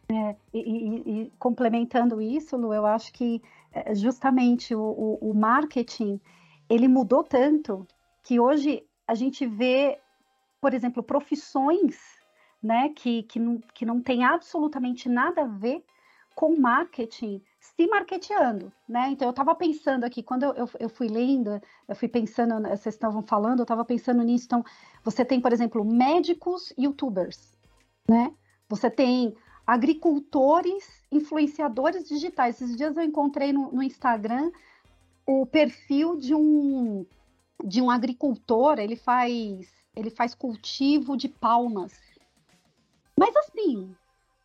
É, 0.09 0.35
e, 0.53 0.59
e, 0.59 1.21
e, 1.21 1.31
complementando 1.37 2.21
isso, 2.21 2.55
Lu, 2.55 2.73
eu 2.73 2.85
acho 2.85 3.11
que 3.11 3.41
é, 3.73 3.93
justamente 3.93 4.73
o, 4.73 4.81
o, 4.81 5.31
o, 5.31 5.33
marketing 5.33 6.19
ele 6.69 6.87
mudou 6.87 7.25
tanto 7.25 7.85
que 8.23 8.39
hoje 8.39 8.83
a 9.05 9.13
gente 9.13 9.45
vê, 9.45 9.99
por 10.61 10.73
exemplo, 10.73 11.03
profissões 11.03 11.97
né, 12.63 12.89
que, 12.95 13.23
que, 13.23 13.37
não, 13.37 13.59
que 13.73 13.85
não 13.85 14.01
tem 14.01 14.23
absolutamente 14.23 15.09
nada 15.09 15.41
a 15.41 15.47
ver 15.47 15.83
com 16.33 16.57
marketing 16.57 17.41
se 17.75 17.87
marketeando, 17.87 18.71
né? 18.87 19.09
Então 19.09 19.27
eu 19.27 19.31
estava 19.31 19.53
pensando 19.53 20.03
aqui, 20.03 20.23
quando 20.23 20.43
eu, 20.43 20.69
eu, 20.79 20.89
fui 20.89 21.07
lendo, 21.07 21.61
eu 21.87 21.95
fui 21.95 22.07
pensando, 22.07 22.61
vocês 22.61 22.95
estavam 22.95 23.21
falando, 23.21 23.59
eu 23.59 23.63
estava 23.63 23.83
pensando 23.83 24.23
nisso. 24.23 24.45
Então, 24.45 24.63
você 25.03 25.25
tem, 25.25 25.41
por 25.41 25.51
exemplo, 25.51 25.83
médicos 25.83 26.73
youtubers, 26.77 27.57
né? 28.07 28.33
Você 28.69 28.89
tem 28.89 29.35
agricultores, 29.65 31.05
influenciadores 31.11 32.07
digitais. 32.07 32.61
Esses 32.61 32.75
dias 32.75 32.95
eu 32.95 33.03
encontrei 33.03 33.51
no, 33.51 33.71
no 33.71 33.83
Instagram 33.83 34.51
o 35.25 35.45
perfil 35.45 36.15
de 36.15 36.33
um 36.33 37.05
de 37.63 37.81
um 37.81 37.89
agricultor, 37.89 38.79
ele 38.79 38.95
faz 38.95 39.67
ele 39.95 40.09
faz 40.09 40.35
cultivo 40.35 41.17
de 41.17 41.27
palmas. 41.27 41.91
Mas 43.17 43.35
assim, 43.35 43.95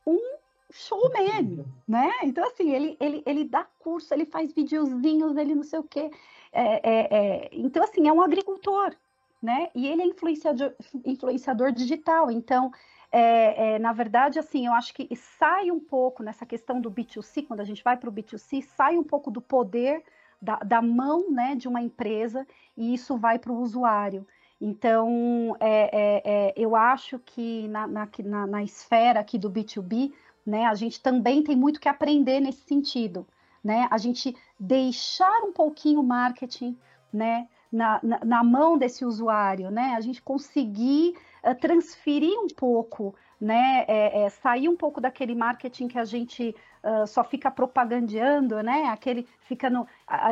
um 0.07 0.42
showman, 0.73 1.65
né? 1.87 2.11
Então 2.25 2.45
assim, 2.47 2.73
ele, 2.73 2.97
ele, 2.99 3.23
ele 3.25 3.45
dá 3.45 3.67
curso, 3.79 4.13
ele 4.13 4.27
faz 4.27 4.53
videozinhos, 4.53 5.37
ele 5.37 5.55
não 5.55 5.63
sei 5.63 5.79
o 5.79 5.85
quê. 5.85 6.11
É, 6.53 6.91
é, 6.91 7.09
é, 7.11 7.49
então 7.53 7.83
assim, 7.83 8.09
é 8.09 8.13
um 8.13 8.23
agricultor, 8.23 8.95
né? 9.41 9.71
E 9.75 9.87
ele 9.87 10.03
é 10.03 10.07
influenciador, 10.07 10.73
influenciador 11.05 11.73
digital. 11.73 12.31
Então 12.31 12.73
é, 13.13 13.75
é, 13.75 13.79
na 13.79 13.93
verdade, 13.93 14.39
assim, 14.39 14.67
eu 14.67 14.73
acho 14.73 14.95
que 14.95 15.15
sai 15.15 15.71
um 15.71 15.79
pouco 15.79 16.23
nessa 16.23 16.47
questão 16.47 16.81
do 16.81 16.91
B2C, 16.91 17.47
quando 17.47 17.61
a 17.61 17.65
gente 17.65 17.85
vai 17.85 17.95
para 17.95 18.09
o 18.09 18.13
B2C, 18.13 18.63
sai 18.63 18.97
um 18.97 19.05
pouco 19.05 19.31
do 19.31 19.41
poder 19.41 20.03
da, 20.41 20.57
da, 20.57 20.81
mão 20.81 21.31
né, 21.31 21.55
de 21.55 21.69
uma 21.69 21.83
empresa 21.83 22.47
e 22.75 22.95
isso 22.95 23.19
vai 23.19 23.39
para 23.39 23.53
o 23.53 23.61
usuário. 23.61 24.27
Então, 24.59 25.57
é, 25.61 25.91
é, 25.93 26.23
é, 26.25 26.55
eu 26.57 26.75
acho 26.75 27.19
que 27.19 27.69
na, 27.69 27.87
na, 27.87 28.09
na, 28.25 28.47
na, 28.47 28.63
esfera 28.63 29.21
aqui 29.21 29.37
do 29.37 29.51
B2B, 29.51 30.13
né, 30.47 30.67
a 30.67 30.75
gente 30.75 31.01
também 31.01 31.43
tem 31.43 31.57
muito 31.57 31.81
que 31.81 31.89
aprender 31.89 32.41
nesse 32.41 32.63
sentido. 32.63 33.27
Né? 33.63 33.87
A 33.91 33.99
gente 33.99 34.37
deixar 34.59 35.43
um 35.45 35.53
pouquinho 35.53 36.01
o 36.01 36.05
marketing 36.05 36.77
né, 37.13 37.47
na, 37.71 38.01
na, 38.25 38.43
mão 38.43 38.77
desse 38.77 39.05
usuário, 39.05 39.71
né? 39.71 39.95
a 39.97 40.01
gente 40.01 40.21
conseguir 40.21 41.15
uh, 41.45 41.55
transferir 41.55 42.37
um 42.39 42.49
pouco, 42.49 43.15
né, 43.41 43.85
é, 43.89 44.23
é, 44.23 44.29
sair 44.31 44.69
um 44.69 44.77
pouco 44.77 45.01
daquele 45.01 45.35
marketing 45.35 45.89
que 45.89 45.99
a 45.99 46.05
gente 46.05 46.55
uh, 46.83 47.07
só 47.07 47.25
fica 47.25 47.51
propagandeando, 47.51 48.63
né, 48.63 48.85
aquele 48.87 49.27
fica 49.41 49.69
no, 49.69 49.87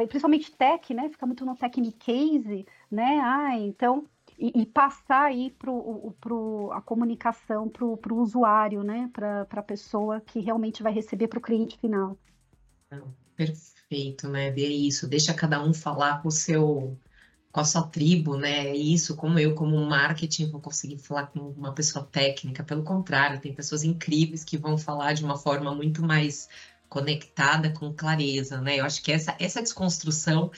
principalmente 0.08 0.52
tech, 0.52 0.94
né, 0.94 1.08
fica 1.08 1.26
muito 1.26 1.44
no 1.44 1.56
technic 1.56 1.98
case, 1.98 2.66
né, 2.90 3.20
ah, 3.22 3.58
então, 3.58 4.04
e, 4.40 4.62
e 4.62 4.66
passar 4.66 5.26
aí 5.26 5.50
para 5.50 5.70
a 6.72 6.80
comunicação 6.80 7.68
para 7.68 7.84
o 7.84 8.18
usuário, 8.18 8.82
né, 8.82 9.10
para 9.12 9.42
a 9.42 9.62
pessoa 9.62 10.20
que 10.20 10.40
realmente 10.40 10.82
vai 10.82 10.92
receber 10.92 11.28
para 11.28 11.38
o 11.38 11.42
cliente 11.42 11.78
final. 11.78 12.18
Perfeito, 13.36 14.28
né, 14.28 14.48
é 14.48 14.60
isso, 14.60 15.06
deixa 15.06 15.34
cada 15.34 15.62
um 15.62 15.74
falar 15.74 16.22
com 16.22 16.28
o 16.28 16.32
seu 16.32 16.98
com 17.52 17.60
a 17.60 17.64
sua 17.64 17.82
tribo, 17.82 18.36
né? 18.36 18.74
Isso, 18.76 19.16
como 19.16 19.36
eu, 19.36 19.56
como 19.56 19.76
marketing, 19.84 20.50
vou 20.50 20.60
conseguir 20.60 20.98
falar 20.98 21.26
com 21.26 21.40
uma 21.50 21.74
pessoa 21.74 22.04
técnica. 22.04 22.62
Pelo 22.62 22.84
contrário, 22.84 23.40
tem 23.40 23.52
pessoas 23.52 23.82
incríveis 23.82 24.44
que 24.44 24.56
vão 24.56 24.78
falar 24.78 25.14
de 25.14 25.24
uma 25.24 25.36
forma 25.36 25.74
muito 25.74 26.00
mais 26.00 26.48
conectada, 26.88 27.72
com 27.72 27.92
clareza, 27.92 28.60
né? 28.60 28.78
Eu 28.78 28.84
acho 28.84 29.02
que 29.02 29.10
essa, 29.10 29.36
essa 29.40 29.60
desconstrução, 29.60 30.50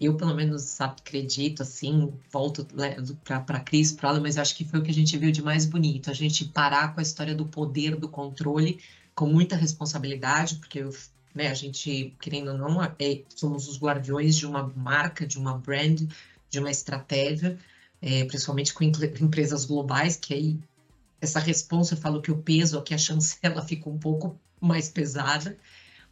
eu 0.00 0.14
pelo 0.16 0.34
menos 0.34 0.80
acredito, 0.80 1.62
assim, 1.62 2.12
volto 2.30 2.66
né, 2.74 2.96
para 3.24 3.60
Cris, 3.60 3.92
para 3.92 4.10
ela, 4.10 4.20
mas 4.20 4.36
acho 4.38 4.54
que 4.54 4.64
foi 4.64 4.80
o 4.80 4.82
que 4.82 4.90
a 4.90 4.94
gente 4.94 5.16
viu 5.16 5.32
de 5.32 5.42
mais 5.42 5.64
bonito. 5.64 6.10
A 6.10 6.14
gente 6.14 6.44
parar 6.46 6.94
com 6.94 7.00
a 7.00 7.02
história 7.02 7.34
do 7.34 7.46
poder, 7.46 7.96
do 7.96 8.08
controle, 8.08 8.80
com 9.14 9.26
muita 9.26 9.56
responsabilidade, 9.56 10.56
porque 10.56 10.80
eu 10.80 10.90
né? 11.36 11.48
A 11.48 11.54
gente, 11.54 12.16
querendo 12.18 12.52
ou 12.52 12.58
não, 12.58 12.82
é, 12.82 12.92
somos 13.28 13.68
os 13.68 13.78
guardiões 13.78 14.34
de 14.34 14.46
uma 14.46 14.72
marca, 14.74 15.26
de 15.26 15.38
uma 15.38 15.58
brand, 15.58 16.10
de 16.48 16.58
uma 16.58 16.70
estratégia, 16.70 17.58
é, 18.00 18.24
principalmente 18.24 18.72
com 18.72 18.82
empresas 18.82 19.66
globais, 19.66 20.16
que 20.16 20.32
aí 20.32 20.58
essa 21.20 21.38
resposta, 21.38 21.94
eu 21.94 21.98
falo 21.98 22.22
que 22.22 22.32
o 22.32 22.38
peso 22.38 22.78
aqui, 22.78 22.94
a 22.94 22.98
chancela 22.98 23.60
fica 23.68 23.90
um 23.90 23.98
pouco 23.98 24.40
mais 24.58 24.88
pesada, 24.88 25.58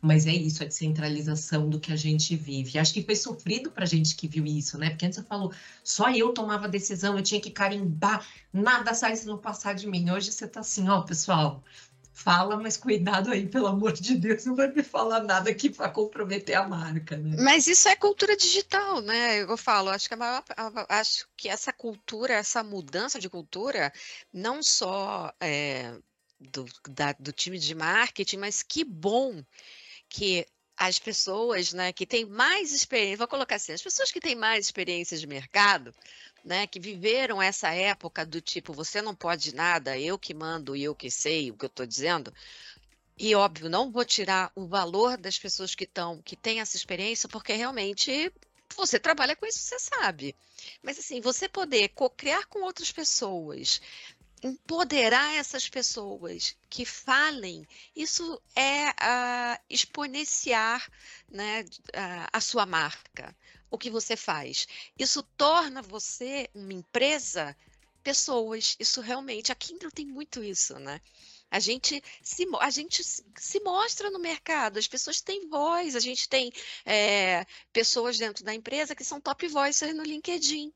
mas 0.05 0.27
é 0.27 0.33
isso, 0.33 0.63
a 0.63 0.67
descentralização 0.67 1.69
do 1.71 1.81
que 1.81 1.91
a 1.91 1.97
gente 1.97 2.37
vive. 2.37 2.79
Acho 2.79 2.93
que 2.93 3.03
foi 3.03 3.17
sofrido 3.17 3.71
para 3.71 3.85
a 3.85 3.87
gente 3.87 4.15
que 4.15 4.29
viu 4.29 4.45
isso, 4.45 4.77
né? 4.77 4.91
Porque 4.91 5.07
antes 5.07 5.17
eu 5.17 5.25
falo, 5.25 5.51
só 5.83 6.11
eu 6.11 6.35
tomava 6.35 6.69
decisão, 6.69 7.17
eu 7.17 7.23
tinha 7.23 7.41
que 7.41 7.51
carimbar, 7.51 8.23
nada 8.53 8.93
sai 8.93 9.17
se 9.17 9.27
não 9.27 9.39
passar 9.39 9.75
de 9.75 9.87
mim. 9.87 10.11
Hoje 10.11 10.31
você 10.31 10.45
está 10.45 10.61
assim, 10.61 10.91
ó, 10.91 11.01
pessoal, 11.01 11.65
fala, 12.13 12.59
mas 12.59 12.77
cuidado 12.77 13.31
aí, 13.31 13.49
pelo 13.49 13.67
amor 13.67 13.93
de 13.93 14.15
Deus, 14.15 14.45
não 14.45 14.55
vai 14.55 14.71
me 14.71 14.83
falar 14.83 15.23
nada 15.23 15.55
que 15.55 15.71
vai 15.71 15.91
comprometer 15.91 16.55
a 16.55 16.69
marca, 16.69 17.17
né? 17.17 17.37
Mas 17.43 17.67
isso 17.67 17.89
é 17.89 17.97
cultura 17.97 18.37
digital, 18.37 19.01
né? 19.01 19.41
Eu 19.41 19.57
falo, 19.57 19.89
acho 19.89 20.07
que, 20.07 20.15
maior, 20.15 20.45
acho 20.91 21.27
que 21.35 21.49
essa 21.49 21.73
cultura, 21.73 22.35
essa 22.35 22.63
mudança 22.63 23.19
de 23.19 23.31
cultura, 23.31 23.91
não 24.31 24.63
só 24.63 25.33
é, 25.41 25.95
do, 26.39 26.67
da, 26.91 27.13
do 27.19 27.33
time 27.33 27.59
de 27.59 27.75
marketing, 27.75 28.37
mas 28.37 28.63
que 28.63 28.85
bom 28.85 29.43
que 30.09 30.47
as 30.77 30.99
pessoas 30.99 31.73
né, 31.73 31.93
que 31.93 32.07
têm 32.07 32.25
mais 32.27 32.73
experiência, 32.73 33.19
vou 33.19 33.29
colocar 33.29 33.57
assim, 33.57 33.73
as 33.73 33.83
pessoas 33.83 34.11
que 34.11 34.21
têm 34.21 34.35
mais 34.35 34.67
experiência 34.67 35.17
de 35.17 35.27
mercado, 35.27 35.95
né, 36.45 36.67
que 36.67 36.81
viveram 36.81 37.41
essa 37.41 37.73
época 37.73 38.27
do 38.27 38.41
tipo, 38.41 38.73
você 38.73 39.01
não 39.01 39.15
pode 39.15 39.55
nada, 39.55 39.99
eu 39.99 40.19
que 40.19 40.35
mando 40.35 40.77
e 40.77 40.83
eu 40.83 40.95
que 40.95 41.11
sei 41.11 41.51
o 41.51 41.57
que 41.57 41.65
eu 41.65 41.69
estou 41.69 41.87
dizendo. 41.87 42.33
E 43.17 43.35
óbvio, 43.35 43.71
não 43.71 43.93
vou 43.93 44.05
tirar 44.05 44.51
o 44.57 44.67
valor 44.67 45.17
das 45.17 45.39
pessoas 45.39 45.75
que 45.75 45.85
estão, 45.85 46.21
que 46.23 46.35
têm 46.35 46.61
essa 46.61 46.77
experiência, 46.77 47.29
porque 47.29 47.53
realmente 47.53 48.33
você 48.77 48.99
trabalha 48.99 49.37
com 49.37 49.47
isso, 49.47 49.61
você 49.61 49.79
sabe. 49.79 50.35
Mas 50.83 50.99
assim, 50.99 51.21
você 51.21 51.49
poder 51.49 51.91
co-criar 51.91 52.45
com 52.47 52.63
outras 52.63 52.91
pessoas, 52.91 53.81
empoderar 54.45 55.35
essas 55.35 55.69
pessoas 55.71 56.55
que 56.69 56.85
falem, 56.85 57.67
isso 57.97 58.41
é 58.55 58.91
uh, 58.91 59.65
exponenciar 59.71 60.87
né, 61.31 61.63
uh, 61.63 62.29
a 62.31 62.41
sua 62.43 62.67
marca 62.67 63.35
o 63.71 63.79
que 63.79 63.91
você 63.91 64.17
faz. 64.17 64.69
Isso 64.99 65.23
torna 65.37 65.81
você 65.81 66.49
uma 66.55 66.75
empresa 66.75 67.57
pessoas. 68.03 68.77
Isso 68.79 69.01
realmente, 69.01 69.51
a 69.51 69.55
Kindle 69.55 69.91
tem 69.91 70.07
muito 70.07 70.45
isso, 70.45 70.79
né? 70.79 71.01
A 71.51 71.59
gente, 71.59 72.03
se, 72.23 72.47
a 72.61 72.71
gente 72.71 73.03
se 73.03 73.61
mostra 73.61 74.11
no 74.11 74.19
mercado, 74.19 74.79
as 74.79 74.87
pessoas 74.87 75.21
têm 75.21 75.49
voz, 75.49 75.97
a 75.97 76.01
gente 76.01 76.29
tem 76.29 76.53
é, 76.85 77.47
pessoas 77.73 78.19
dentro 78.19 78.45
da 78.45 78.55
empresa 78.55 78.95
que 78.95 79.05
são 79.05 79.21
top 79.21 79.47
voicers 79.49 79.95
no 79.95 80.03
LinkedIn. 80.03 80.73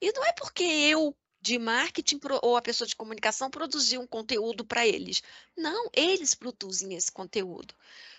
E 0.00 0.12
não 0.12 0.24
é 0.24 0.32
porque 0.32 0.64
eu, 0.64 1.16
de 1.44 1.58
marketing, 1.58 2.18
ou 2.40 2.56
a 2.56 2.62
pessoa 2.62 2.88
de 2.88 2.96
comunicação, 2.96 3.50
produziu 3.50 4.00
um 4.00 4.06
conteúdo 4.06 4.64
para 4.64 4.86
eles. 4.86 5.22
Não, 5.54 5.90
eles 5.92 6.34
produzem 6.34 6.94
esse 6.94 7.12
conteúdo 7.12 7.74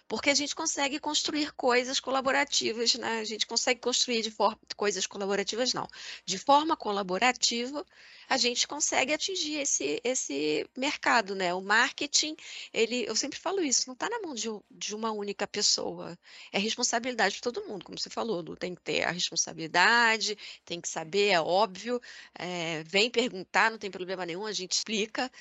porque 0.08 0.30
a 0.30 0.36
gente 0.36 0.56
consegue 0.56 1.00
construir 1.00 1.52
coisas 1.54 2.00
colaborativas, 2.00 2.96
né? 2.96 3.20
A 3.20 3.24
gente 3.24 3.46
consegue 3.46 3.80
construir 3.80 4.22
de 4.22 4.32
forma 4.32 4.60
coisas 4.76 5.08
colaborativas 5.08 5.74
não, 5.74 5.88
de 6.26 6.38
forma 6.38 6.76
colaborativa, 6.76 7.86
a 8.28 8.38
gente 8.38 8.68
consegue 8.68 9.13
atingir 9.13 9.56
esse 9.56 10.02
esse 10.04 10.68
mercado, 10.78 11.36
né? 11.36 11.54
O 11.54 11.62
marketing, 11.62 12.36
ele, 12.74 13.06
eu 13.08 13.15
sempre 13.15 13.39
falo 13.39 13.62
isso, 13.62 13.88
não 13.88 13.94
está 13.94 14.10
na 14.10 14.20
mão 14.20 14.34
de, 14.34 14.50
de, 14.70 14.96
uma 14.96 15.12
única 15.12 15.48
pessoa, 15.48 16.18
é 16.52 16.60
responsabilidade 16.60 17.36
de 17.36 17.41
todo 17.41 17.65
mundo, 17.65 17.86
como 17.86 18.00
você 18.00 18.10
falou, 18.10 18.44
tem 18.56 18.76
que 18.76 18.82
ter 18.82 19.04
a 19.04 19.12
responsabilidade, 19.12 20.38
tem 20.65 20.82
que 20.82 20.89
saber, 20.89 21.30
é 21.30 21.41
óbvio, 21.41 22.02
é, 22.38 22.84
vem 22.84 23.10
perguntar, 23.10 23.72
não 23.72 23.78
tem 23.78 23.91
problema 23.91 24.26
nenhum, 24.26 24.46
a 24.46 24.52
gente 24.54 24.74
explica, 24.74 25.32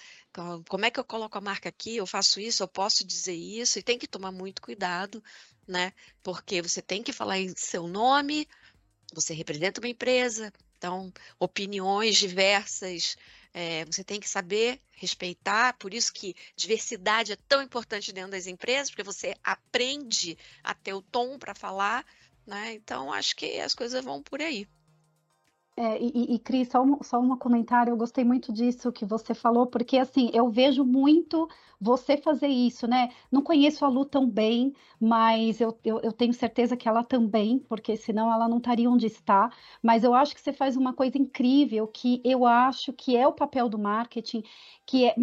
como 0.68 0.84
é 0.84 0.90
que 0.90 0.98
eu 0.98 1.04
coloco 1.04 1.38
a 1.38 1.40
marca 1.40 1.68
aqui? 1.68 1.96
Eu 1.96 2.06
faço 2.06 2.40
isso, 2.40 2.62
eu 2.62 2.68
posso 2.68 3.06
dizer 3.06 3.34
isso, 3.34 3.78
e 3.78 3.82
tem 3.82 3.98
que 3.98 4.08
tomar 4.08 4.32
muito 4.32 4.60
cuidado, 4.60 5.22
né? 5.66 5.92
Porque 6.22 6.60
você 6.60 6.82
tem 6.82 7.02
que 7.02 7.12
falar 7.12 7.38
em 7.38 7.54
seu 7.56 7.86
nome, 7.86 8.48
você 9.12 9.32
representa 9.32 9.80
uma 9.80 9.88
empresa, 9.88 10.52
então, 10.76 11.12
opiniões 11.38 12.16
diversas, 12.16 13.16
é, 13.52 13.84
você 13.84 14.02
tem 14.02 14.20
que 14.20 14.28
saber 14.28 14.80
respeitar, 14.96 15.78
por 15.78 15.94
isso 15.94 16.12
que 16.12 16.34
diversidade 16.56 17.32
é 17.32 17.36
tão 17.48 17.62
importante 17.62 18.12
dentro 18.12 18.32
das 18.32 18.46
empresas, 18.46 18.90
porque 18.90 19.02
você 19.02 19.34
aprende 19.42 20.36
a 20.62 20.74
ter 20.74 20.92
o 20.92 21.02
tom 21.02 21.38
para 21.38 21.54
falar, 21.54 22.04
né? 22.46 22.74
Então, 22.74 23.12
acho 23.12 23.36
que 23.36 23.60
as 23.60 23.74
coisas 23.74 24.04
vão 24.04 24.22
por 24.22 24.42
aí. 24.42 24.68
É, 25.76 26.00
e, 26.00 26.34
e, 26.34 26.38
Cris, 26.38 26.68
só 26.68 26.82
um, 26.84 27.02
só 27.02 27.18
um 27.18 27.36
comentário, 27.36 27.90
eu 27.90 27.96
gostei 27.96 28.24
muito 28.24 28.52
disso 28.52 28.92
que 28.92 29.04
você 29.04 29.34
falou, 29.34 29.66
porque 29.66 29.98
assim, 29.98 30.30
eu 30.32 30.48
vejo 30.48 30.84
muito 30.84 31.48
você 31.80 32.16
fazer 32.16 32.46
isso, 32.46 32.86
né? 32.86 33.08
Não 33.30 33.42
conheço 33.42 33.84
a 33.84 33.88
Lu 33.88 34.04
tão 34.04 34.28
bem, 34.30 34.72
mas 35.00 35.60
eu, 35.60 35.76
eu, 35.84 36.00
eu, 36.00 36.12
tenho 36.12 36.32
certeza 36.32 36.76
que 36.76 36.88
ela 36.88 37.02
também, 37.02 37.58
porque 37.58 37.96
senão 37.96 38.32
ela 38.32 38.48
não 38.48 38.58
estaria 38.58 38.88
onde 38.88 39.06
está. 39.06 39.50
Mas 39.82 40.04
eu 40.04 40.14
acho 40.14 40.32
que 40.34 40.40
você 40.40 40.52
faz 40.52 40.76
uma 40.76 40.92
coisa 40.92 41.18
incrível, 41.18 41.88
que 41.88 42.22
eu 42.24 42.46
acho 42.46 42.92
que 42.92 43.16
é 43.16 43.26
o 43.26 43.32
papel 43.32 43.68
do 43.68 43.78
marketing, 43.78 44.44
que 44.86 45.06
é 45.06 45.14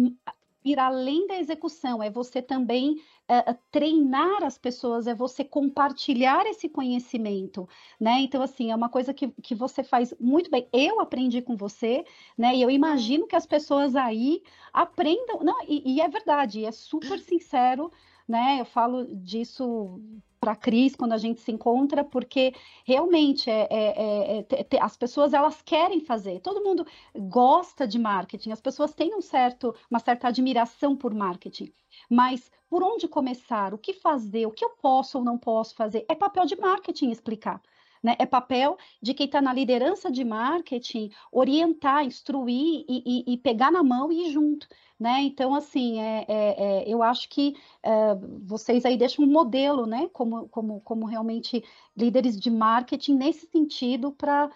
ir 0.64 0.78
além 0.78 1.26
da 1.26 1.38
execução, 1.38 2.02
é 2.02 2.10
você 2.10 2.40
também 2.40 3.00
uh, 3.28 3.58
treinar 3.70 4.44
as 4.44 4.56
pessoas, 4.56 5.06
é 5.06 5.14
você 5.14 5.44
compartilhar 5.44 6.46
esse 6.46 6.68
conhecimento, 6.68 7.68
né? 8.00 8.20
Então, 8.20 8.42
assim, 8.42 8.70
é 8.70 8.76
uma 8.76 8.88
coisa 8.88 9.12
que, 9.12 9.28
que 9.42 9.54
você 9.54 9.82
faz 9.82 10.14
muito 10.20 10.50
bem. 10.50 10.68
Eu 10.72 11.00
aprendi 11.00 11.42
com 11.42 11.56
você, 11.56 12.04
né? 12.36 12.54
E 12.54 12.62
eu 12.62 12.70
imagino 12.70 13.26
que 13.26 13.36
as 13.36 13.46
pessoas 13.46 13.96
aí 13.96 14.42
aprendam. 14.72 15.40
Não, 15.42 15.62
e, 15.68 15.96
e 15.96 16.00
é 16.00 16.08
verdade, 16.08 16.64
é 16.64 16.72
super 16.72 17.18
sincero, 17.18 17.90
né? 18.28 18.60
Eu 18.60 18.64
falo 18.64 19.06
disso 19.16 20.00
para 20.42 20.52
a 20.52 20.56
Cris 20.56 20.96
quando 20.96 21.12
a 21.12 21.18
gente 21.18 21.40
se 21.40 21.52
encontra, 21.52 22.02
porque 22.02 22.52
realmente 22.84 23.48
é, 23.48 23.68
é, 23.70 24.38
é, 24.40 24.66
é 24.68 24.82
as 24.82 24.96
pessoas 24.96 25.32
elas 25.32 25.62
querem 25.62 26.00
fazer. 26.00 26.40
Todo 26.40 26.64
mundo 26.64 26.84
gosta 27.16 27.86
de 27.86 27.96
marketing, 27.96 28.50
as 28.50 28.60
pessoas 28.60 28.92
têm 28.92 29.14
um 29.14 29.20
certo, 29.20 29.72
uma 29.88 30.00
certa 30.00 30.26
admiração 30.26 30.96
por 30.96 31.14
marketing. 31.14 31.72
Mas 32.10 32.50
por 32.68 32.82
onde 32.82 33.06
começar? 33.06 33.72
O 33.72 33.78
que 33.78 33.92
fazer? 33.92 34.44
O 34.46 34.50
que 34.50 34.64
eu 34.64 34.70
posso 34.70 35.18
ou 35.18 35.24
não 35.24 35.38
posso 35.38 35.76
fazer? 35.76 36.04
É 36.08 36.14
papel 36.16 36.44
de 36.44 36.56
marketing 36.56 37.10
explicar. 37.10 37.62
Né? 38.02 38.16
É 38.18 38.26
papel 38.26 38.76
de 39.00 39.14
quem 39.14 39.26
está 39.26 39.40
na 39.40 39.52
liderança 39.52 40.10
de 40.10 40.24
marketing 40.24 41.10
orientar, 41.30 42.04
instruir 42.04 42.84
e, 42.88 43.24
e, 43.28 43.34
e, 43.34 43.38
pegar 43.38 43.70
na 43.70 43.82
mão 43.82 44.10
e 44.10 44.26
ir 44.26 44.32
junto. 44.32 44.66
Né? 44.98 45.22
Então, 45.22 45.54
assim, 45.54 46.00
é, 46.00 46.24
é, 46.28 46.84
é 46.84 46.88
eu 46.88 47.02
acho 47.02 47.28
que 47.28 47.54
é, 47.82 48.14
vocês 48.42 48.84
aí 48.84 48.96
deixam 48.96 49.24
um 49.24 49.28
modelo, 49.28 49.86
né? 49.86 50.08
Como, 50.12 50.48
como, 50.48 50.80
como 50.80 51.06
realmente 51.06 51.64
líderes 51.96 52.38
de 52.38 52.50
marketing 52.50 53.16
nesse 53.16 53.46
sentido 53.46 54.12
para 54.12 54.50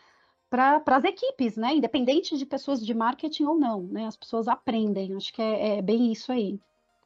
as 0.87 1.05
equipes, 1.05 1.57
né? 1.57 1.75
Independente 1.75 2.37
de 2.37 2.47
pessoas 2.47 2.85
de 2.85 2.95
marketing 2.95 3.45
ou 3.45 3.59
não, 3.59 3.83
né? 3.85 4.07
As 4.07 4.17
pessoas 4.17 4.49
aprendem. 4.49 5.15
Acho 5.15 5.33
que 5.33 5.43
é, 5.43 5.79
é 5.79 5.83
bem 5.83 6.13
isso 6.13 6.33
aí. 6.33 6.61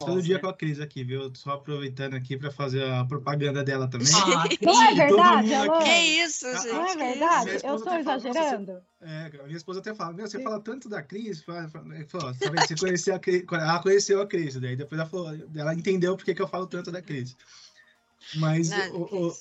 Todo 0.05 0.21
dia 0.21 0.39
com 0.39 0.47
a 0.47 0.53
Cris 0.53 0.79
aqui, 0.79 1.03
viu? 1.03 1.31
Só 1.35 1.51
aproveitando 1.51 2.15
aqui 2.15 2.37
para 2.37 2.51
fazer 2.51 2.83
a 2.83 3.05
propaganda 3.05 3.63
dela 3.63 3.87
também. 3.87 4.07
Ah, 4.13 4.47
não 4.61 4.83
é 4.83 4.93
verdade, 4.93 5.53
Alô? 5.53 5.79
Que 5.79 5.89
isso, 6.23 6.47
ah, 6.47 6.55
gente? 6.57 6.73
Não 6.73 6.87
é 6.87 6.95
verdade? 6.95 7.49
Eu 7.63 7.75
estou 7.75 7.93
exagerando? 7.93 8.81
Fala, 8.99 9.11
é, 9.11 9.43
minha 9.43 9.57
esposa 9.57 9.79
até 9.79 9.93
fala, 9.93 10.13
meu, 10.13 10.27
você 10.27 10.37
Sim. 10.37 10.43
fala 10.43 10.59
tanto 10.61 10.89
da 10.89 11.01
Cris, 11.01 11.41
fala, 11.43 11.67
você 11.67 12.75
conheceu 12.75 13.15
a 13.15 13.19
Cris, 13.19 13.43
ela 13.51 13.79
conheceu 13.79 14.21
a 14.21 14.27
Cris, 14.27 14.55
daí 14.55 14.75
depois 14.75 14.99
ela 14.99 15.09
falou, 15.09 15.33
ela 15.55 15.73
entendeu 15.73 16.15
porque 16.15 16.33
que 16.33 16.41
eu 16.41 16.47
falo 16.47 16.67
tanto 16.67 16.91
da 16.91 17.01
Cris. 17.01 17.35
Mas, 18.35 18.69
não, 18.69 18.95
o, 18.95 19.27
o, 19.27 19.33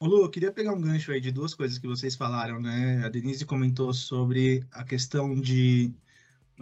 o 0.00 0.06
Lu, 0.06 0.22
eu 0.22 0.30
queria 0.30 0.50
pegar 0.50 0.72
um 0.72 0.80
gancho 0.80 1.12
aí 1.12 1.20
de 1.20 1.30
duas 1.30 1.54
coisas 1.54 1.78
que 1.78 1.86
vocês 1.86 2.16
falaram, 2.16 2.60
né? 2.60 3.02
A 3.04 3.08
Denise 3.08 3.46
comentou 3.46 3.94
sobre 3.94 4.66
a 4.72 4.82
questão 4.82 5.40
de 5.40 5.94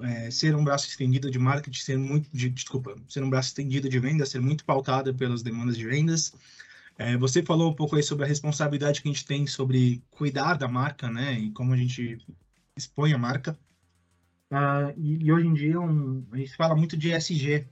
é, 0.03 0.31
ser 0.31 0.55
um 0.55 0.65
braço 0.65 0.89
estendido 0.89 1.31
de 1.31 1.39
marketing, 1.39 1.81
ser 1.81 1.99
muito, 1.99 2.29
de, 2.33 2.49
desculpa, 2.49 2.95
ser 3.09 3.23
um 3.23 3.31
braço 3.31 3.49
estendido 3.49 3.89
de 3.89 3.99
vendas, 3.99 4.29
ser 4.29 4.41
muito 4.41 4.65
pautada 4.65 5.13
pelas 5.13 5.43
demandas 5.43 5.77
de 5.77 5.87
vendas. 5.87 6.33
É, 6.99 7.17
você 7.17 7.43
falou 7.43 7.71
um 7.71 7.75
pouco 7.75 7.97
aí 7.97 8.03
sobre 8.03 8.25
a 8.25 8.29
responsabilidade 8.29 9.01
que 9.01 9.09
a 9.09 9.13
gente 9.13 9.25
tem 9.25 9.47
sobre 9.47 10.03
cuidar 10.11 10.55
da 10.55 10.69
marca, 10.69 11.11
né, 11.11 11.39
e 11.39 11.51
como 11.53 11.73
a 11.73 11.77
gente 11.77 12.19
expõe 12.77 13.13
a 13.13 13.19
marca. 13.19 13.59
Uh, 14.51 14.93
e, 14.97 15.25
e, 15.25 15.33
hoje 15.33 15.47
em 15.47 15.55
dia 15.55 15.81
um, 15.81 16.27
a 16.33 16.37
gente 16.37 16.57
fala 16.57 16.75
muito 16.75 16.97
de 16.97 17.13
SG, 17.13 17.69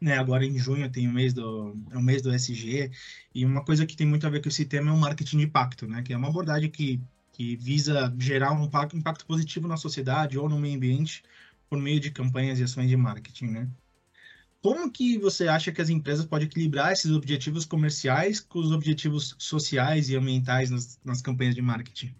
né? 0.00 0.18
Agora 0.18 0.44
em 0.44 0.58
junho 0.58 0.90
tem 0.90 1.08
o 1.08 1.12
mês 1.12 1.32
do 1.32 1.76
é 1.90 1.96
o 1.96 2.02
mês 2.02 2.20
do 2.20 2.34
SG 2.34 2.90
e 3.34 3.46
uma 3.46 3.64
coisa 3.64 3.86
que 3.86 3.96
tem 3.96 4.06
muito 4.06 4.26
a 4.26 4.30
ver 4.30 4.42
com 4.42 4.48
esse 4.48 4.64
tema 4.64 4.90
é 4.90 4.92
o 4.92 4.98
marketing 4.98 5.38
de 5.38 5.44
impacto, 5.44 5.86
né? 5.86 6.02
Que 6.02 6.12
é 6.12 6.16
uma 6.16 6.28
abordagem 6.28 6.68
que 6.68 7.00
que 7.34 7.56
visa 7.56 8.14
gerar 8.16 8.52
um 8.52 8.64
impacto 8.64 9.26
positivo 9.26 9.66
na 9.66 9.76
sociedade 9.76 10.38
ou 10.38 10.48
no 10.48 10.58
meio 10.58 10.76
ambiente 10.76 11.22
por 11.68 11.78
meio 11.78 11.98
de 11.98 12.10
campanhas 12.10 12.60
e 12.60 12.62
ações 12.62 12.88
de 12.88 12.96
marketing, 12.96 13.46
né? 13.46 13.68
Como 14.62 14.90
que 14.90 15.18
você 15.18 15.48
acha 15.48 15.72
que 15.72 15.82
as 15.82 15.90
empresas 15.90 16.24
podem 16.24 16.46
equilibrar 16.46 16.92
esses 16.92 17.10
objetivos 17.10 17.66
comerciais 17.66 18.38
com 18.40 18.60
os 18.60 18.70
objetivos 18.70 19.34
sociais 19.36 20.08
e 20.08 20.16
ambientais 20.16 20.70
nas, 20.70 20.98
nas 21.04 21.20
campanhas 21.20 21.56
de 21.56 21.60
marketing? 21.60 22.14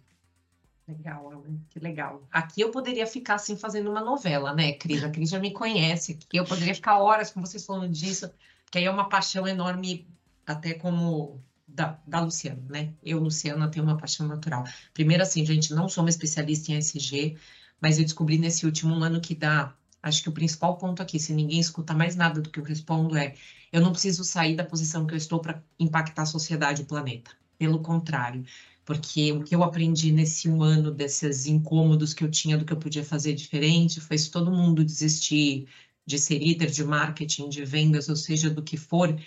Legal, 0.87 1.45
que 1.71 1.79
legal. 1.79 2.27
Aqui 2.31 2.61
eu 2.61 2.71
poderia 2.71 3.07
ficar 3.07 3.37
assim 3.37 3.57
fazendo 3.57 3.91
uma 3.91 4.03
novela, 4.03 4.53
né, 4.53 4.73
Cris? 4.73 5.03
A 5.03 5.09
Cris 5.09 5.31
já 5.31 5.39
me 5.39 5.53
conhece, 5.53 6.19
aqui 6.21 6.37
eu 6.37 6.45
poderia 6.45 6.75
ficar 6.75 6.99
horas 6.99 7.31
com 7.31 7.41
vocês 7.41 7.65
falando 7.65 7.91
disso, 7.91 8.31
que 8.71 8.79
aí 8.79 8.85
é 8.85 8.91
uma 8.91 9.09
paixão 9.09 9.47
enorme, 9.47 10.07
até 10.45 10.75
como 10.75 11.41
da, 11.75 11.99
da 12.07 12.21
Luciana, 12.21 12.63
né? 12.71 12.95
Eu, 13.03 13.19
Luciana, 13.19 13.69
tenho 13.69 13.85
uma 13.85 13.97
paixão 13.97 14.27
natural. 14.29 14.65
Primeiro, 14.95 15.23
assim, 15.23 15.45
gente, 15.45 15.75
não 15.75 15.89
sou 15.89 16.05
uma 16.05 16.11
especialista 16.11 16.71
em 16.71 16.77
SG, 16.77 17.37
mas 17.81 17.99
eu 17.99 18.05
descobri 18.05 18.39
nesse 18.39 18.65
último 18.65 18.95
ano 19.03 19.21
que 19.21 19.35
dá. 19.35 19.75
Acho 20.01 20.23
que 20.23 20.29
o 20.29 20.33
principal 20.33 20.79
ponto 20.79 21.03
aqui, 21.03 21.19
se 21.19 21.33
ninguém 21.33 21.59
escuta 21.59 21.93
mais 21.93 22.15
nada 22.15 22.41
do 22.41 22.49
que 22.49 22.61
eu 22.61 22.65
respondo, 22.65 23.17
é: 23.17 23.35
eu 23.73 23.81
não 23.81 23.91
preciso 23.91 24.25
sair 24.25 24.55
da 24.55 24.65
posição 24.65 25.07
que 25.07 25.15
eu 25.15 25.19
estou 25.19 25.41
para 25.41 25.63
impactar 25.79 26.23
a 26.23 26.27
sociedade 26.27 26.83
e 26.83 26.85
o 26.85 26.87
planeta. 26.87 27.33
Pelo 27.59 27.81
contrário, 27.81 28.45
porque 28.85 29.33
o 29.33 29.43
que 29.43 29.55
eu 29.55 29.63
aprendi 29.63 30.13
nesse 30.13 30.49
um 30.49 30.63
ano 30.63 30.91
desses 30.91 31.47
incômodos 31.47 32.13
que 32.15 32.23
eu 32.23 32.31
tinha 32.31 32.59
do 32.59 32.65
que 32.65 32.73
eu 32.73 32.77
podia 32.77 33.05
fazer 33.05 33.33
diferente 33.35 34.01
foi 34.01 34.19
se 34.19 34.31
todo 34.31 34.53
mundo 34.53 34.85
desistir 34.85 35.67
de 36.07 36.19
ser 36.19 36.39
líder 36.39 36.71
de 36.71 36.85
marketing, 36.85 37.49
de 37.49 37.65
vendas, 37.65 38.09
ou 38.09 38.17
seja, 38.17 38.51
do 38.51 38.63
que 38.63 38.77
for, 38.77 39.19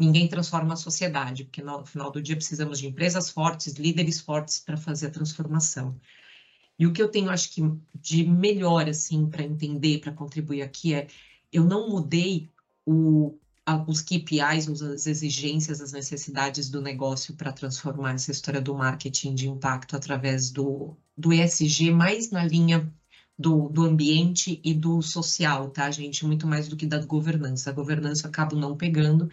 ninguém 0.00 0.26
transforma 0.28 0.74
a 0.74 0.76
sociedade, 0.76 1.44
porque 1.44 1.62
no 1.62 1.84
final 1.84 2.10
do 2.10 2.22
dia 2.22 2.36
precisamos 2.36 2.78
de 2.78 2.86
empresas 2.86 3.30
fortes, 3.30 3.74
líderes 3.74 4.20
fortes 4.20 4.58
para 4.58 4.76
fazer 4.76 5.08
a 5.08 5.10
transformação. 5.10 5.94
E 6.78 6.86
o 6.86 6.92
que 6.92 7.02
eu 7.02 7.08
tenho, 7.08 7.28
acho 7.28 7.50
que, 7.50 7.62
de 7.94 8.24
melhor, 8.24 8.88
assim, 8.88 9.26
para 9.26 9.42
entender, 9.42 10.00
para 10.00 10.12
contribuir 10.12 10.62
aqui 10.62 10.94
é, 10.94 11.06
eu 11.52 11.64
não 11.64 11.90
mudei 11.90 12.48
o, 12.86 13.38
a, 13.66 13.76
os 13.86 14.00
KPIs, 14.00 14.68
as 14.82 15.06
exigências, 15.06 15.80
as 15.80 15.92
necessidades 15.92 16.70
do 16.70 16.80
negócio 16.80 17.34
para 17.34 17.52
transformar 17.52 18.14
essa 18.14 18.30
história 18.30 18.60
do 18.60 18.74
marketing 18.74 19.34
de 19.34 19.48
impacto 19.48 19.94
através 19.94 20.50
do, 20.50 20.96
do 21.16 21.32
ESG, 21.32 21.90
mais 21.90 22.30
na 22.30 22.44
linha 22.44 22.90
do, 23.38 23.68
do 23.68 23.84
ambiente 23.84 24.60
e 24.62 24.74
do 24.74 25.00
social, 25.00 25.70
tá, 25.70 25.90
gente? 25.90 26.26
Muito 26.26 26.46
mais 26.46 26.68
do 26.68 26.76
que 26.76 26.86
da 26.86 27.04
governança. 27.04 27.70
A 27.70 27.72
governança 27.72 28.26
eu 28.26 28.30
acabo 28.30 28.54
não 28.54 28.76
pegando, 28.76 29.30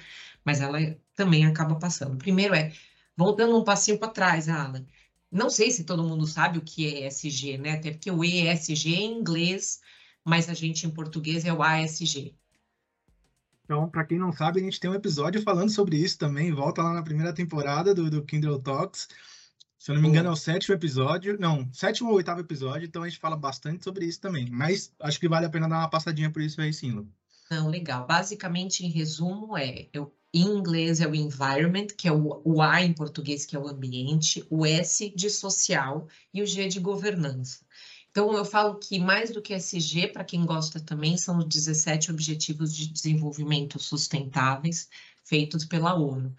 mas 0.47 0.61
ela 0.61 0.79
também 1.13 1.45
acaba 1.45 1.75
passando. 1.75 2.15
Primeiro 2.15 2.55
é, 2.55 2.71
voltando 3.17 3.57
um 3.57 3.65
passinho 3.65 3.99
para 3.99 4.07
trás, 4.07 4.47
Alan, 4.47 4.85
não 5.29 5.49
sei 5.49 5.71
se 5.71 5.83
todo 5.83 6.07
mundo 6.07 6.25
sabe 6.25 6.57
o 6.57 6.61
que 6.61 6.87
é 6.87 7.05
ESG, 7.05 7.57
né? 7.57 7.71
Até 7.71 7.91
porque 7.91 8.09
o 8.09 8.23
ESG 8.23 8.95
é 8.95 8.99
em 8.99 9.19
inglês, 9.19 9.81
mas 10.23 10.47
a 10.47 10.53
gente 10.53 10.87
em 10.87 10.89
português 10.89 11.43
é 11.43 11.51
o 11.51 11.61
ASG. 11.61 12.33
Então, 13.65 13.89
para 13.89 14.05
quem 14.05 14.17
não 14.17 14.31
sabe, 14.31 14.61
a 14.61 14.63
gente 14.63 14.79
tem 14.79 14.89
um 14.89 14.95
episódio 14.95 15.41
falando 15.41 15.69
sobre 15.69 15.97
isso 15.97 16.17
também. 16.17 16.53
Volta 16.53 16.81
lá 16.81 16.93
na 16.93 17.03
primeira 17.03 17.33
temporada 17.33 17.93
do, 17.93 18.09
do 18.09 18.23
Kindle 18.23 18.61
Talks. 18.61 19.09
Se 19.77 19.91
eu 19.91 19.95
não 19.95 20.01
me 20.01 20.07
engano, 20.07 20.29
é 20.29 20.31
o 20.31 20.35
sétimo 20.37 20.73
episódio. 20.73 21.37
Não, 21.37 21.69
sétimo 21.73 22.09
ou 22.09 22.15
oitavo 22.15 22.39
episódio, 22.39 22.87
então 22.87 23.03
a 23.03 23.09
gente 23.09 23.19
fala 23.19 23.35
bastante 23.35 23.83
sobre 23.83 24.05
isso 24.05 24.21
também. 24.21 24.49
Mas 24.49 24.93
acho 25.01 25.19
que 25.19 25.27
vale 25.27 25.45
a 25.45 25.49
pena 25.49 25.67
dar 25.67 25.79
uma 25.79 25.89
passadinha 25.89 26.31
por 26.31 26.41
isso 26.41 26.61
aí 26.61 26.71
sim, 26.71 26.91
Lu. 26.91 27.11
Não, 27.51 27.67
legal. 27.67 28.07
Basicamente, 28.07 28.85
em 28.85 28.89
resumo, 28.89 29.57
é 29.57 29.87
eu, 29.91 30.13
em 30.41 30.57
inglês 30.57 30.99
é 31.01 31.07
o 31.07 31.15
environment, 31.15 31.87
que 31.97 32.07
é 32.07 32.11
o, 32.11 32.41
o 32.43 32.61
A 32.61 32.81
em 32.83 32.93
português, 32.93 33.45
que 33.45 33.55
é 33.55 33.59
o 33.59 33.67
ambiente, 33.67 34.45
o 34.49 34.65
S 34.65 35.09
de 35.09 35.29
social 35.29 36.07
e 36.33 36.41
o 36.41 36.45
G 36.45 36.67
de 36.67 36.79
governança. 36.79 37.65
Então, 38.09 38.33
eu 38.33 38.43
falo 38.43 38.79
que 38.79 38.97
mais 38.99 39.31
do 39.31 39.41
que 39.41 39.53
SG, 39.53 40.07
para 40.07 40.23
quem 40.23 40.43
gosta 40.45 40.79
também, 40.79 41.17
são 41.17 41.37
os 41.37 41.45
17 41.45 42.09
Objetivos 42.11 42.75
de 42.75 42.87
Desenvolvimento 42.87 43.77
Sustentáveis 43.77 44.89
feitos 45.23 45.65
pela 45.65 45.93
ONU. 45.93 46.35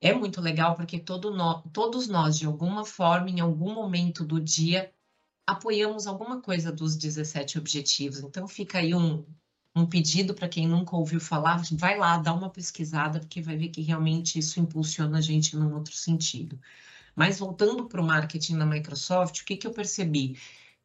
É 0.00 0.12
muito 0.12 0.40
legal 0.40 0.74
porque 0.74 0.98
todo 0.98 1.30
no, 1.30 1.62
todos 1.72 2.08
nós, 2.08 2.36
de 2.36 2.46
alguma 2.46 2.84
forma, 2.84 3.30
em 3.30 3.40
algum 3.40 3.72
momento 3.72 4.24
do 4.24 4.40
dia, 4.40 4.92
apoiamos 5.46 6.06
alguma 6.06 6.40
coisa 6.42 6.72
dos 6.72 6.96
17 6.96 7.58
objetivos. 7.58 8.20
Então, 8.20 8.48
fica 8.48 8.78
aí 8.78 8.94
um, 8.94 9.24
um 9.76 9.84
pedido 9.84 10.32
para 10.34 10.48
quem 10.48 10.66
nunca 10.66 10.96
ouviu 10.96 11.20
falar, 11.20 11.62
vai 11.72 11.98
lá, 11.98 12.16
dá 12.16 12.32
uma 12.32 12.48
pesquisada, 12.48 13.20
porque 13.20 13.42
vai 13.42 13.58
ver 13.58 13.68
que 13.68 13.82
realmente 13.82 14.38
isso 14.38 14.58
impulsiona 14.58 15.18
a 15.18 15.20
gente 15.20 15.54
num 15.54 15.74
outro 15.74 15.94
sentido. 15.94 16.58
Mas 17.14 17.38
voltando 17.38 17.86
para 17.86 18.00
o 18.00 18.06
marketing 18.06 18.54
na 18.54 18.64
Microsoft, 18.64 19.40
o 19.40 19.44
que, 19.44 19.54
que 19.54 19.66
eu 19.66 19.72
percebi? 19.72 20.38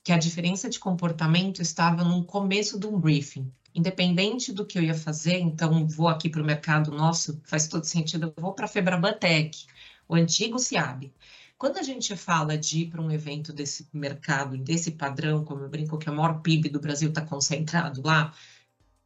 Que 0.03 0.11
a 0.11 0.17
diferença 0.17 0.69
de 0.69 0.77
comportamento 0.77 1.61
estava 1.61 2.03
no 2.03 2.25
começo 2.25 2.77
de 2.77 2.85
um 2.85 2.99
briefing. 2.99 3.49
Independente 3.73 4.51
do 4.51 4.65
que 4.65 4.77
eu 4.77 4.83
ia 4.83 4.93
fazer, 4.93 5.39
então 5.39 5.87
vou 5.87 6.09
aqui 6.09 6.29
para 6.29 6.41
o 6.41 6.45
mercado 6.45 6.91
nosso, 6.91 7.39
faz 7.45 7.69
todo 7.69 7.85
sentido, 7.85 8.33
eu 8.35 8.43
vou 8.43 8.53
para 8.53 8.65
a 8.65 8.67
Febrabatec, 8.67 9.65
o 10.05 10.15
antigo 10.15 10.59
CIAB. 10.59 11.13
Quando 11.57 11.77
a 11.77 11.83
gente 11.83 12.13
fala 12.17 12.57
de 12.57 12.79
ir 12.79 12.89
para 12.89 13.01
um 13.01 13.11
evento 13.11 13.53
desse 13.53 13.87
mercado, 13.93 14.57
desse 14.57 14.91
padrão, 14.91 15.45
como 15.45 15.61
eu 15.61 15.69
brinco 15.69 15.97
que 15.97 16.09
é 16.09 16.11
o 16.11 16.15
maior 16.15 16.41
PIB 16.41 16.67
do 16.67 16.79
Brasil 16.81 17.07
está 17.07 17.21
concentrado 17.21 18.01
lá, 18.03 18.33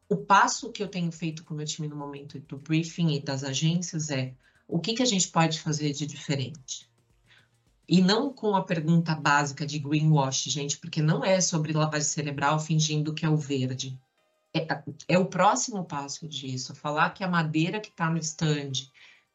o 0.07 0.17
passo 0.17 0.71
que 0.71 0.83
eu 0.83 0.87
tenho 0.87 1.11
feito 1.11 1.43
com 1.43 1.53
o 1.53 1.57
meu 1.57 1.65
time 1.65 1.87
no 1.87 1.95
momento 1.95 2.39
do 2.39 2.57
briefing 2.57 3.13
e 3.13 3.19
das 3.19 3.43
agências 3.43 4.09
é 4.09 4.33
o 4.67 4.79
que, 4.79 4.93
que 4.93 5.03
a 5.03 5.05
gente 5.05 5.27
pode 5.29 5.59
fazer 5.59 5.93
de 5.93 6.05
diferente? 6.05 6.89
E 7.87 8.01
não 8.01 8.33
com 8.33 8.55
a 8.55 8.63
pergunta 8.63 9.13
básica 9.15 9.65
de 9.65 9.77
greenwash, 9.77 10.43
gente, 10.45 10.77
porque 10.77 11.01
não 11.01 11.23
é 11.23 11.39
sobre 11.39 11.73
lavagem 11.73 12.07
cerebral 12.07 12.59
fingindo 12.59 13.13
que 13.13 13.25
é 13.25 13.29
o 13.29 13.37
verde. 13.37 13.99
É, 14.53 14.67
é 15.07 15.19
o 15.19 15.25
próximo 15.25 15.85
passo 15.85 16.27
disso. 16.27 16.73
Falar 16.73 17.11
que 17.11 17.23
a 17.23 17.29
madeira 17.29 17.79
que 17.79 17.89
está 17.89 18.09
no 18.09 18.17
stand 18.17 18.71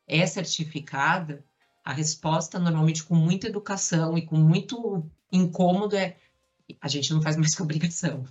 é 0.06 0.26
certificada, 0.26 1.44
a 1.84 1.92
resposta, 1.92 2.58
normalmente 2.58 3.04
com 3.04 3.14
muita 3.14 3.46
educação 3.46 4.18
e 4.18 4.22
com 4.22 4.36
muito 4.36 5.08
incômodo, 5.30 5.96
é 5.96 6.16
a 6.80 6.88
gente 6.88 7.12
não 7.12 7.22
faz 7.22 7.36
mais 7.36 7.54
que 7.54 7.62
obrigação 7.62 8.24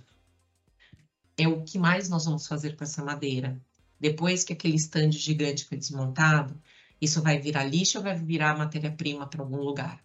é 1.42 1.48
o 1.48 1.62
que 1.62 1.78
mais 1.78 2.08
nós 2.08 2.24
vamos 2.24 2.46
fazer 2.46 2.76
com 2.76 2.84
essa 2.84 3.04
madeira. 3.04 3.60
Depois 3.98 4.44
que 4.44 4.52
aquele 4.52 4.76
estande 4.76 5.18
gigante 5.18 5.64
foi 5.64 5.78
desmontado, 5.78 6.60
isso 7.00 7.22
vai 7.22 7.38
virar 7.38 7.64
lixo 7.64 7.98
ou 7.98 8.04
vai 8.04 8.16
virar 8.16 8.56
matéria-prima 8.56 9.26
para 9.26 9.42
algum 9.42 9.58
lugar? 9.58 10.02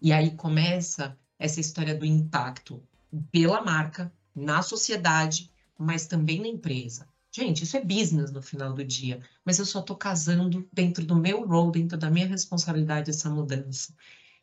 E 0.00 0.12
aí 0.12 0.32
começa 0.32 1.16
essa 1.38 1.60
história 1.60 1.94
do 1.94 2.04
impacto 2.04 2.82
pela 3.30 3.62
marca, 3.62 4.12
na 4.34 4.62
sociedade, 4.62 5.50
mas 5.78 6.06
também 6.06 6.40
na 6.40 6.48
empresa. 6.48 7.06
Gente, 7.30 7.64
isso 7.64 7.76
é 7.76 7.84
business 7.84 8.30
no 8.30 8.40
final 8.40 8.72
do 8.72 8.84
dia, 8.84 9.20
mas 9.44 9.58
eu 9.58 9.66
só 9.66 9.80
estou 9.80 9.96
casando 9.96 10.68
dentro 10.72 11.04
do 11.04 11.16
meu 11.16 11.46
role, 11.46 11.72
dentro 11.72 11.98
da 11.98 12.10
minha 12.10 12.26
responsabilidade, 12.26 13.10
essa 13.10 13.28
mudança. 13.28 13.92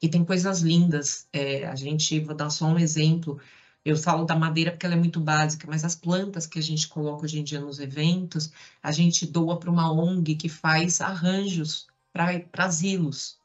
E 0.01 0.10
tem 0.10 0.25
coisas 0.25 0.62
lindas. 0.62 1.27
É, 1.31 1.65
a 1.67 1.75
gente, 1.75 2.19
vou 2.19 2.36
dar 2.36 2.49
só 2.49 2.65
um 2.65 2.79
exemplo. 2.79 3.39
Eu 3.84 3.98
falo 3.98 4.26
da 4.26 4.36
madeira 4.36 4.72
porque 4.72 4.86
ela 4.86 4.94
é 4.94 4.98
muito 4.98 5.20
básica, 5.20 5.65
mas 5.67 5.84
as 5.84 5.96
plantas 5.96 6.46
que 6.46 6.60
a 6.60 6.62
gente 6.62 6.88
coloca 6.88 7.26
hoje 7.26 7.39
em 7.39 7.44
dia 7.44 7.60
nos 7.60 7.80
eventos, 7.80 8.52
a 8.82 8.91
gente 8.91 9.26
doa 9.26 9.58
para 9.58 9.72
uma 9.72 9.91
ONG 9.91 10.36
que 10.36 10.48
faz 10.48 11.02
arranjos 11.02 11.88
para 12.13 12.46
asilos. 12.63 13.39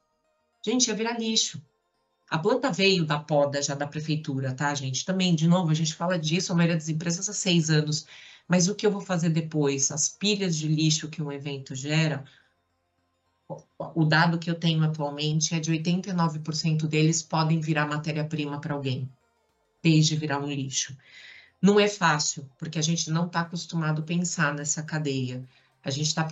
Gente, 0.62 0.88
ia 0.88 0.94
virar 0.94 1.18
lixo. 1.18 1.62
A 2.28 2.38
planta 2.38 2.70
veio 2.70 3.06
da 3.06 3.18
poda 3.18 3.62
já 3.62 3.74
da 3.74 3.86
prefeitura, 3.86 4.52
tá, 4.52 4.74
gente? 4.74 5.06
Também, 5.06 5.34
de 5.34 5.48
novo, 5.48 5.70
a 5.70 5.74
gente 5.74 5.94
fala 5.94 6.18
disso, 6.18 6.52
a 6.52 6.56
maioria 6.56 6.76
das 6.76 6.88
empresas 6.88 7.28
há 7.30 7.32
seis 7.32 7.70
anos. 7.70 8.06
Mas 8.46 8.68
o 8.68 8.74
que 8.74 8.86
eu 8.86 8.90
vou 8.90 9.00
fazer 9.00 9.30
depois? 9.30 9.90
As 9.90 10.08
pilhas 10.08 10.54
de 10.56 10.68
lixo 10.68 11.08
que 11.08 11.22
um 11.22 11.32
evento 11.32 11.74
gera, 11.74 12.24
o 13.78 14.04
dado 14.04 14.38
que 14.38 14.50
eu 14.50 14.54
tenho 14.54 14.84
atualmente 14.84 15.54
é 15.54 15.60
de 15.60 15.72
89% 15.72 16.86
deles 16.86 17.22
podem 17.22 17.60
virar 17.60 17.86
matéria-prima 17.86 18.60
para 18.60 18.74
alguém 18.74 19.08
desde 19.86 20.16
virar 20.16 20.40
um 20.40 20.50
lixo. 20.50 20.96
Não 21.62 21.78
é 21.78 21.88
fácil, 21.88 22.50
porque 22.58 22.78
a 22.78 22.82
gente 22.82 23.08
não 23.08 23.26
está 23.26 23.42
acostumado 23.42 24.02
a 24.02 24.04
pensar 24.04 24.52
nessa 24.52 24.82
cadeia. 24.82 25.44
A 25.84 25.90
gente 25.90 26.08
está 26.08 26.28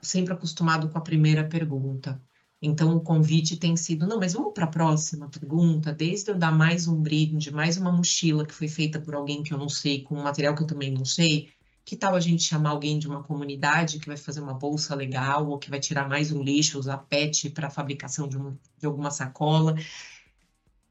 sempre 0.00 0.32
acostumado 0.32 0.88
com 0.88 0.96
a 0.96 1.00
primeira 1.00 1.42
pergunta. 1.42 2.22
Então, 2.60 2.96
o 2.96 3.00
convite 3.00 3.56
tem 3.56 3.76
sido: 3.76 4.06
não, 4.06 4.20
mas 4.20 4.34
vamos 4.34 4.54
para 4.54 4.66
a 4.66 4.68
próxima 4.68 5.28
pergunta. 5.28 5.92
Desde 5.92 6.30
eu 6.30 6.38
dar 6.38 6.52
mais 6.52 6.86
um 6.86 7.02
brinde, 7.02 7.50
mais 7.50 7.76
uma 7.76 7.90
mochila 7.90 8.46
que 8.46 8.54
foi 8.54 8.68
feita 8.68 9.00
por 9.00 9.16
alguém 9.16 9.42
que 9.42 9.52
eu 9.52 9.58
não 9.58 9.68
sei, 9.68 10.02
com 10.02 10.14
um 10.14 10.22
material 10.22 10.54
que 10.54 10.62
eu 10.62 10.66
também 10.66 10.92
não 10.92 11.04
sei. 11.04 11.50
Que 11.84 11.96
tal 11.96 12.14
a 12.14 12.20
gente 12.20 12.44
chamar 12.44 12.70
alguém 12.70 13.00
de 13.00 13.08
uma 13.08 13.24
comunidade 13.24 13.98
que 13.98 14.06
vai 14.06 14.16
fazer 14.16 14.40
uma 14.40 14.54
bolsa 14.54 14.94
legal, 14.94 15.48
ou 15.48 15.58
que 15.58 15.68
vai 15.68 15.80
tirar 15.80 16.08
mais 16.08 16.30
um 16.30 16.40
lixo, 16.40 16.78
usar 16.78 16.98
PET 16.98 17.50
para 17.50 17.68
fabricação 17.68 18.28
de, 18.28 18.38
de 18.78 18.86
alguma 18.86 19.10
sacola? 19.10 19.74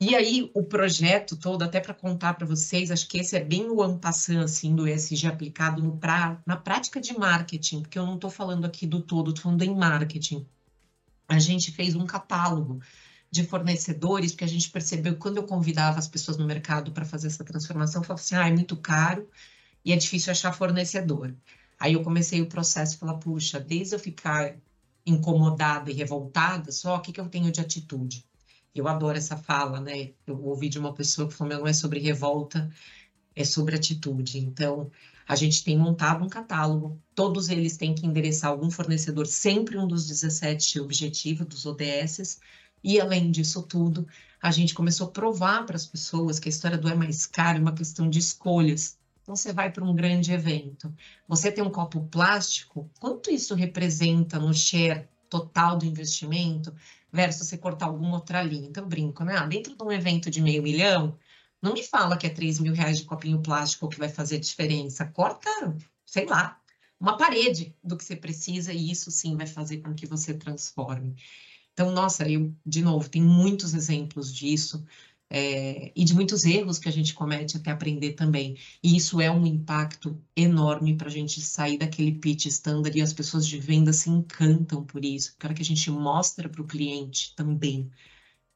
E 0.03 0.15
aí, 0.15 0.49
o 0.55 0.63
projeto 0.63 1.37
todo, 1.37 1.61
até 1.61 1.79
para 1.79 1.93
contar 1.93 2.33
para 2.33 2.47
vocês, 2.47 2.89
acho 2.89 3.07
que 3.07 3.19
esse 3.19 3.37
é 3.37 3.43
bem 3.43 3.69
o 3.69 3.83
ampassant, 3.83 4.43
assim, 4.43 4.75
do 4.75 4.87
ESG 4.87 5.27
aplicado 5.27 5.83
no 5.83 5.95
pra, 5.95 6.41
na 6.43 6.57
prática 6.57 6.99
de 6.99 7.15
marketing, 7.15 7.83
porque 7.83 7.99
eu 7.99 8.05
não 8.07 8.15
estou 8.15 8.31
falando 8.31 8.65
aqui 8.65 8.87
do 8.87 8.99
todo, 8.99 9.29
estou 9.29 9.43
falando 9.43 9.61
em 9.61 9.75
marketing. 9.75 10.43
A 11.29 11.37
gente 11.37 11.71
fez 11.71 11.93
um 11.93 12.07
catálogo 12.07 12.81
de 13.29 13.43
fornecedores, 13.43 14.31
porque 14.31 14.43
a 14.43 14.47
gente 14.47 14.71
percebeu 14.71 15.17
quando 15.17 15.37
eu 15.37 15.43
convidava 15.43 15.99
as 15.99 16.07
pessoas 16.07 16.35
no 16.35 16.47
mercado 16.47 16.91
para 16.91 17.05
fazer 17.05 17.27
essa 17.27 17.43
transformação, 17.43 18.01
falava 18.01 18.23
assim, 18.23 18.35
ah, 18.35 18.47
é 18.47 18.51
muito 18.51 18.75
caro 18.75 19.29
e 19.85 19.93
é 19.93 19.95
difícil 19.95 20.31
achar 20.31 20.51
fornecedor. 20.51 21.35
Aí 21.79 21.93
eu 21.93 22.01
comecei 22.01 22.41
o 22.41 22.49
processo 22.49 22.95
e 22.95 22.97
falar, 22.97 23.19
puxa, 23.19 23.59
desde 23.59 23.93
eu 23.93 23.99
ficar 23.99 24.55
incomodada 25.05 25.91
e 25.91 25.93
revoltada, 25.93 26.71
só 26.71 26.95
o 26.95 27.01
que, 27.01 27.11
que 27.11 27.21
eu 27.21 27.29
tenho 27.29 27.51
de 27.51 27.61
atitude? 27.61 28.25
Eu 28.73 28.87
adoro 28.87 29.17
essa 29.17 29.35
fala, 29.37 29.79
né? 29.81 30.11
Eu 30.25 30.41
ouvi 30.43 30.69
de 30.69 30.79
uma 30.79 30.93
pessoa 30.93 31.27
que 31.27 31.33
falou: 31.33 31.59
não 31.59 31.67
é 31.67 31.73
sobre 31.73 31.99
revolta, 31.99 32.69
é 33.35 33.43
sobre 33.43 33.75
atitude. 33.75 34.39
Então, 34.39 34.89
a 35.27 35.35
gente 35.35 35.63
tem 35.63 35.77
montado 35.77 36.23
um 36.23 36.29
catálogo, 36.29 37.01
todos 37.15 37.49
eles 37.49 37.77
têm 37.77 37.93
que 37.95 38.05
endereçar 38.05 38.51
algum 38.51 38.69
fornecedor, 38.69 39.27
sempre 39.27 39.77
um 39.77 39.87
dos 39.87 40.07
17 40.07 40.79
objetivos 40.79 41.47
dos 41.47 41.65
ODS, 41.65 42.39
e 42.83 42.99
além 42.99 43.31
disso 43.31 43.61
tudo, 43.63 44.07
a 44.41 44.51
gente 44.51 44.73
começou 44.73 45.07
a 45.07 45.11
provar 45.11 45.65
para 45.65 45.75
as 45.75 45.85
pessoas 45.85 46.39
que 46.39 46.49
a 46.49 46.51
história 46.51 46.77
do 46.77 46.89
é 46.89 46.95
mais 46.95 47.25
caro 47.25 47.57
é 47.59 47.61
uma 47.61 47.73
questão 47.73 48.09
de 48.09 48.19
escolhas. 48.19 48.97
Então, 49.21 49.35
você 49.35 49.53
vai 49.53 49.71
para 49.71 49.85
um 49.85 49.95
grande 49.95 50.33
evento, 50.33 50.93
você 51.27 51.51
tem 51.51 51.63
um 51.63 51.69
copo 51.69 52.01
plástico, 52.07 52.89
quanto 52.99 53.31
isso 53.31 53.53
representa 53.53 54.39
no 54.39 54.53
share 54.53 55.07
total 55.29 55.77
do 55.77 55.85
investimento? 55.85 56.73
Versus 57.11 57.47
você 57.47 57.57
cortar 57.57 57.87
alguma 57.87 58.15
outra 58.15 58.41
linha. 58.41 58.67
Então, 58.67 58.83
eu 58.83 58.89
brinco, 58.89 59.23
né? 59.23 59.37
Ah, 59.37 59.45
dentro 59.45 59.75
de 59.75 59.83
um 59.83 59.91
evento 59.91 60.29
de 60.31 60.41
meio 60.41 60.63
milhão, 60.63 61.17
não 61.61 61.73
me 61.73 61.83
fala 61.83 62.17
que 62.17 62.25
é 62.27 62.29
3 62.29 62.59
mil 62.59 62.73
reais 62.73 62.97
de 62.97 63.05
copinho 63.05 63.41
plástico 63.41 63.89
que 63.89 63.99
vai 63.99 64.09
fazer 64.09 64.39
diferença. 64.39 65.05
Corta, 65.05 65.49
sei 66.05 66.25
lá, 66.25 66.59
uma 66.99 67.17
parede 67.17 67.75
do 67.83 67.97
que 67.97 68.03
você 68.03 68.15
precisa 68.15 68.73
e 68.73 68.91
isso 68.91 69.11
sim 69.11 69.35
vai 69.35 69.47
fazer 69.47 69.77
com 69.77 69.93
que 69.93 70.05
você 70.05 70.33
transforme. 70.33 71.15
Então, 71.73 71.91
nossa, 71.91 72.29
eu, 72.29 72.53
de 72.65 72.81
novo, 72.81 73.09
tem 73.09 73.21
muitos 73.21 73.73
exemplos 73.73 74.33
disso 74.33 74.85
é, 75.33 75.93
e 75.95 76.03
de 76.03 76.13
muitos 76.13 76.43
erros 76.43 76.77
que 76.77 76.89
a 76.89 76.91
gente 76.91 77.13
comete 77.13 77.55
até 77.55 77.71
aprender 77.71 78.13
também. 78.13 78.57
E 78.83 78.97
isso 78.97 79.21
é 79.21 79.31
um 79.31 79.45
impacto 79.45 80.21
enorme 80.35 80.97
para 80.97 81.07
a 81.07 81.11
gente 81.11 81.39
sair 81.39 81.77
daquele 81.77 82.11
pitch 82.11 82.47
standard 82.47 82.97
e 82.97 83.01
as 83.01 83.13
pessoas 83.13 83.47
de 83.47 83.57
venda 83.57 83.93
se 83.93 84.09
encantam 84.09 84.83
por 84.83 85.05
isso. 85.05 85.33
Para 85.39 85.53
que 85.53 85.61
a 85.61 85.65
gente 85.65 85.89
mostra 85.89 86.49
para 86.49 86.61
o 86.61 86.67
cliente 86.67 87.33
também 87.33 87.89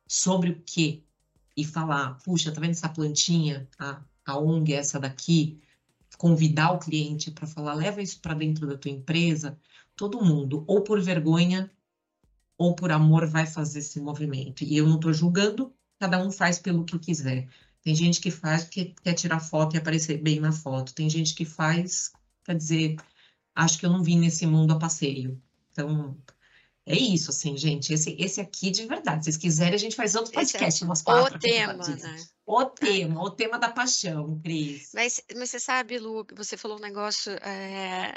sobre 0.05 0.49
o 0.49 0.61
que 0.63 1.01
e 1.55 1.63
falar, 1.63 2.15
puxa, 2.25 2.51
tá 2.51 2.59
vendo 2.59 2.71
essa 2.71 2.89
plantinha? 2.89 3.69
A, 3.79 4.03
a 4.25 4.37
ONG 4.37 4.73
é 4.73 4.77
essa 4.77 4.99
daqui, 4.99 5.61
convidar 6.17 6.71
o 6.73 6.79
cliente 6.79 7.31
para 7.31 7.47
falar, 7.47 7.73
leva 7.73 8.01
isso 8.01 8.19
para 8.19 8.33
dentro 8.33 8.67
da 8.67 8.77
tua 8.77 8.91
empresa, 8.91 9.57
todo 9.95 10.23
mundo, 10.23 10.65
ou 10.67 10.81
por 10.81 11.01
vergonha, 11.01 11.71
ou 12.57 12.75
por 12.75 12.91
amor 12.91 13.25
vai 13.27 13.45
fazer 13.45 13.79
esse 13.79 14.01
movimento. 14.01 14.65
E 14.65 14.75
eu 14.75 14.85
não 14.85 14.95
estou 14.95 15.13
julgando, 15.13 15.73
cada 15.99 16.17
um 16.23 16.31
faz 16.31 16.59
pelo 16.59 16.85
que 16.85 16.99
quiser. 16.99 17.47
Tem 17.81 17.93
gente 17.93 18.19
que 18.19 18.31
faz 18.31 18.63
porque 18.63 18.95
quer 19.03 19.13
tirar 19.13 19.39
foto 19.39 19.75
e 19.75 19.77
aparecer 19.77 20.17
bem 20.17 20.39
na 20.39 20.51
foto. 20.51 20.93
Tem 20.93 21.09
gente 21.09 21.35
que 21.35 21.45
faz, 21.45 22.11
quer 22.43 22.55
dizer, 22.55 22.95
acho 23.53 23.77
que 23.77 23.85
eu 23.85 23.91
não 23.91 24.03
vim 24.03 24.19
nesse 24.19 24.45
mundo 24.47 24.73
a 24.73 24.79
passeio. 24.79 25.41
Então, 25.71 26.17
é 26.85 26.95
isso, 26.95 27.31
assim, 27.31 27.57
gente. 27.57 27.93
Esse, 27.93 28.15
esse 28.19 28.39
aqui, 28.39 28.69
de 28.69 28.85
verdade, 28.85 29.23
se 29.23 29.25
vocês 29.25 29.37
quiserem, 29.37 29.73
a 29.73 29.77
gente 29.77 29.95
faz 29.95 30.15
outro 30.15 30.31
é 30.31 30.35
podcast. 30.35 30.83
umas 30.83 31.01
quatro 31.01 31.37
o 31.37 31.39
tema, 31.39 31.73
né? 31.73 32.25
O 32.45 32.65
tema, 32.65 33.23
o 33.23 33.31
tema 33.31 33.57
da 33.57 33.69
paixão, 33.69 34.39
Cris. 34.41 34.91
Mas, 34.93 35.21
mas 35.35 35.49
você 35.49 35.59
sabe, 35.59 35.97
Lu, 35.97 36.25
você 36.35 36.55
falou 36.55 36.77
um 36.77 36.81
negócio, 36.81 37.31
é, 37.33 38.15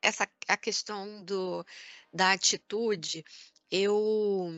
essa 0.00 0.26
a 0.48 0.56
questão 0.56 1.22
do, 1.24 1.64
da 2.12 2.32
atitude, 2.32 3.24
eu, 3.70 4.50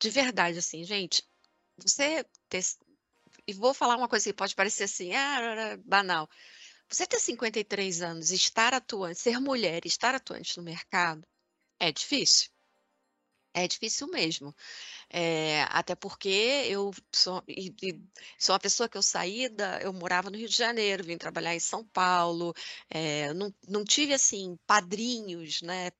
de 0.00 0.10
verdade, 0.10 0.58
assim, 0.58 0.82
gente, 0.84 1.22
você 1.82 2.24
ter, 2.48 2.62
e 3.46 3.52
vou 3.52 3.74
falar 3.74 3.96
uma 3.96 4.08
coisa 4.08 4.24
que 4.24 4.32
pode 4.34 4.54
parecer 4.54 4.84
assim, 4.84 5.14
ah, 5.14 5.76
banal. 5.84 6.28
Você 6.88 7.06
ter 7.06 7.20
53 7.20 8.02
anos, 8.02 8.30
estar 8.32 8.74
atuante, 8.74 9.20
ser 9.20 9.40
mulher, 9.40 9.82
e 9.84 9.88
estar 9.88 10.14
atuante 10.14 10.56
no 10.58 10.64
mercado, 10.64 11.26
é 11.80 11.92
difícil. 11.92 12.50
É 13.54 13.68
difícil 13.68 14.06
mesmo. 14.08 14.54
É, 15.10 15.64
até 15.70 15.94
porque 15.94 16.28
eu 16.68 16.92
sou, 17.14 17.42
e- 17.48 17.74
e 17.82 18.00
sou 18.38 18.54
uma 18.54 18.60
pessoa 18.60 18.88
que 18.88 18.98
eu 18.98 19.02
saí 19.02 19.48
da, 19.48 19.80
eu 19.82 19.92
morava 19.92 20.30
no 20.30 20.38
Rio 20.38 20.48
de 20.48 20.56
Janeiro, 20.56 21.04
vim 21.04 21.18
trabalhar 21.18 21.54
em 21.54 21.60
São 21.60 21.84
Paulo, 21.86 22.54
é, 22.90 23.32
não, 23.34 23.54
não 23.68 23.84
tive 23.84 24.14
assim 24.14 24.58
padrinhos, 24.66 25.62
né, 25.62 25.90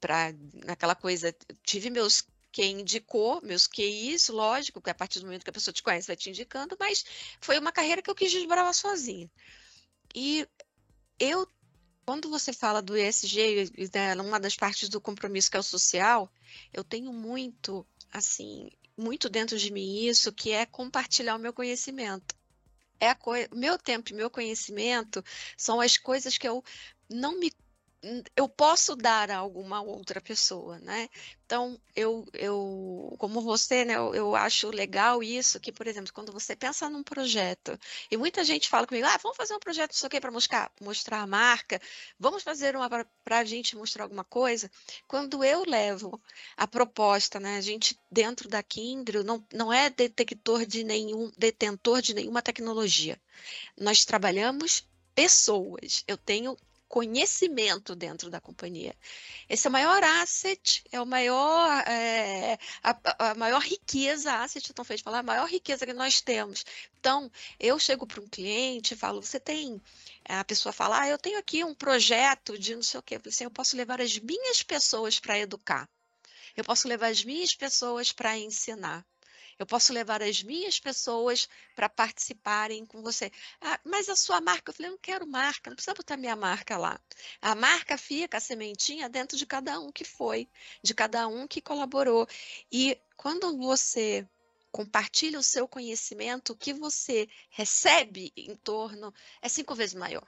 para 0.00 0.32
naquela 0.66 0.94
coisa, 0.94 1.34
tive 1.64 1.90
meus 1.90 2.22
quem 2.56 2.80
indicou, 2.80 3.42
meus 3.42 3.66
QIs, 3.66 4.30
lógico, 4.30 4.80
que 4.80 4.88
a 4.88 4.94
partir 4.94 5.20
do 5.20 5.26
momento 5.26 5.44
que 5.44 5.50
a 5.50 5.52
pessoa 5.52 5.74
te 5.74 5.82
conhece 5.82 6.06
vai 6.06 6.16
te 6.16 6.30
indicando, 6.30 6.74
mas 6.80 7.04
foi 7.38 7.58
uma 7.58 7.70
carreira 7.70 8.00
que 8.00 8.08
eu 8.08 8.14
quis 8.14 8.32
desbravar 8.32 8.72
sozinha. 8.72 9.30
E 10.14 10.48
eu 11.20 11.46
quando 12.06 12.30
você 12.30 12.54
fala 12.54 12.80
do 12.80 12.96
ESG, 12.96 13.70
uma 14.24 14.40
das 14.40 14.56
partes 14.56 14.88
do 14.88 15.02
compromisso 15.02 15.50
que 15.50 15.58
é 15.58 15.60
o 15.60 15.62
social, 15.62 16.32
eu 16.72 16.82
tenho 16.82 17.12
muito, 17.12 17.86
assim, 18.10 18.70
muito 18.96 19.28
dentro 19.28 19.58
de 19.58 19.70
mim 19.70 20.06
isso, 20.06 20.32
que 20.32 20.50
é 20.52 20.64
compartilhar 20.64 21.34
o 21.36 21.38
meu 21.38 21.52
conhecimento. 21.52 22.34
É 22.98 23.10
a 23.10 23.14
coi- 23.14 23.48
meu 23.52 23.76
tempo 23.76 24.12
e 24.12 24.14
meu 24.14 24.30
conhecimento 24.30 25.22
são 25.58 25.78
as 25.78 25.98
coisas 25.98 26.38
que 26.38 26.48
eu 26.48 26.64
não 27.10 27.38
me 27.38 27.52
eu 28.36 28.48
posso 28.48 28.94
dar 28.94 29.30
a 29.30 29.36
alguma 29.36 29.80
outra 29.80 30.20
pessoa, 30.20 30.78
né? 30.78 31.08
Então, 31.44 31.80
eu, 31.94 32.26
eu 32.32 33.14
como 33.18 33.40
você, 33.40 33.84
né, 33.84 33.94
eu, 33.96 34.14
eu 34.14 34.36
acho 34.36 34.68
legal 34.70 35.22
isso, 35.22 35.60
que, 35.60 35.72
por 35.72 35.86
exemplo, 35.86 36.12
quando 36.12 36.32
você 36.32 36.54
pensa 36.54 36.88
num 36.90 37.02
projeto, 37.02 37.78
e 38.10 38.16
muita 38.16 38.44
gente 38.44 38.68
fala 38.68 38.86
comigo, 38.86 39.06
ah, 39.06 39.18
vamos 39.22 39.36
fazer 39.36 39.54
um 39.54 39.58
projeto 39.58 39.92
isso 39.92 40.06
aqui 40.06 40.20
para 40.20 40.30
mostrar, 40.30 40.70
a 41.22 41.26
marca, 41.26 41.80
vamos 42.18 42.42
fazer 42.42 42.76
uma 42.76 42.88
para 42.88 43.38
a 43.38 43.44
gente 43.44 43.76
mostrar 43.76 44.04
alguma 44.04 44.24
coisa. 44.24 44.70
Quando 45.06 45.42
eu 45.44 45.64
levo 45.64 46.20
a 46.56 46.66
proposta, 46.66 47.40
né, 47.40 47.56
a 47.56 47.60
gente 47.60 47.98
dentro 48.10 48.48
da 48.48 48.62
Kindle 48.62 49.24
não, 49.24 49.44
não 49.52 49.72
é 49.72 49.90
detector 49.90 50.66
de 50.66 50.84
nenhum, 50.84 51.30
detentor 51.36 52.02
de 52.02 52.14
nenhuma 52.14 52.42
tecnologia. 52.42 53.20
Nós 53.76 54.04
trabalhamos 54.04 54.86
pessoas. 55.14 56.04
Eu 56.06 56.18
tenho 56.18 56.56
conhecimento 56.88 57.94
dentro 57.94 58.30
da 58.30 58.40
companhia. 58.40 58.94
Esse 59.48 59.66
é 59.66 59.70
o 59.70 59.72
maior 59.72 60.02
asset, 60.02 60.84
é 60.92 61.00
o 61.00 61.06
maior, 61.06 61.70
é, 61.88 62.58
a, 62.82 63.30
a 63.30 63.34
maior 63.34 63.60
riqueza, 63.60 64.32
asset, 64.32 64.64
estão 64.64 64.84
feitos 64.84 65.02
falar, 65.02 65.20
a 65.20 65.22
maior 65.22 65.48
riqueza 65.48 65.86
que 65.86 65.92
nós 65.92 66.20
temos. 66.20 66.64
Então, 66.98 67.30
eu 67.58 67.78
chego 67.78 68.06
para 68.06 68.20
um 68.20 68.28
cliente 68.28 68.94
e 68.94 68.96
falo, 68.96 69.22
você 69.22 69.40
tem, 69.40 69.80
a 70.24 70.44
pessoa 70.44 70.72
fala, 70.72 71.00
ah, 71.00 71.08
eu 71.08 71.18
tenho 71.18 71.38
aqui 71.38 71.64
um 71.64 71.74
projeto 71.74 72.58
de 72.58 72.74
não 72.74 72.82
sei 72.82 73.00
o 73.00 73.02
quê, 73.02 73.16
eu 73.16 73.22
assim, 73.26 73.44
eu 73.44 73.50
posso 73.50 73.76
levar 73.76 74.00
as 74.00 74.18
minhas 74.18 74.62
pessoas 74.62 75.18
para 75.18 75.38
educar. 75.38 75.88
Eu 76.56 76.64
posso 76.64 76.88
levar 76.88 77.08
as 77.08 77.22
minhas 77.24 77.54
pessoas 77.54 78.12
para 78.12 78.38
ensinar. 78.38 79.04
Eu 79.58 79.66
posso 79.66 79.92
levar 79.92 80.22
as 80.22 80.42
minhas 80.42 80.78
pessoas 80.78 81.48
para 81.74 81.88
participarem 81.88 82.84
com 82.84 83.02
você. 83.02 83.32
Ah, 83.60 83.80
mas 83.84 84.08
a 84.08 84.16
sua 84.16 84.40
marca, 84.40 84.70
eu 84.70 84.74
falei, 84.74 84.90
eu 84.90 84.92
não 84.92 84.98
quero 84.98 85.26
marca, 85.26 85.70
não 85.70 85.74
precisa 85.76 85.94
botar 85.94 86.16
minha 86.16 86.36
marca 86.36 86.76
lá. 86.76 87.00
A 87.40 87.54
marca 87.54 87.96
fica, 87.96 88.36
a 88.36 88.40
sementinha, 88.40 89.08
dentro 89.08 89.36
de 89.36 89.46
cada 89.46 89.80
um 89.80 89.90
que 89.90 90.04
foi, 90.04 90.48
de 90.82 90.94
cada 90.94 91.26
um 91.26 91.46
que 91.46 91.60
colaborou. 91.60 92.26
E 92.70 92.98
quando 93.16 93.56
você 93.56 94.28
compartilha 94.70 95.38
o 95.38 95.42
seu 95.42 95.66
conhecimento, 95.66 96.52
o 96.52 96.56
que 96.56 96.74
você 96.74 97.26
recebe 97.48 98.32
em 98.36 98.54
torno 98.56 99.12
é 99.40 99.48
cinco 99.48 99.74
vezes 99.74 99.94
maior. 99.94 100.26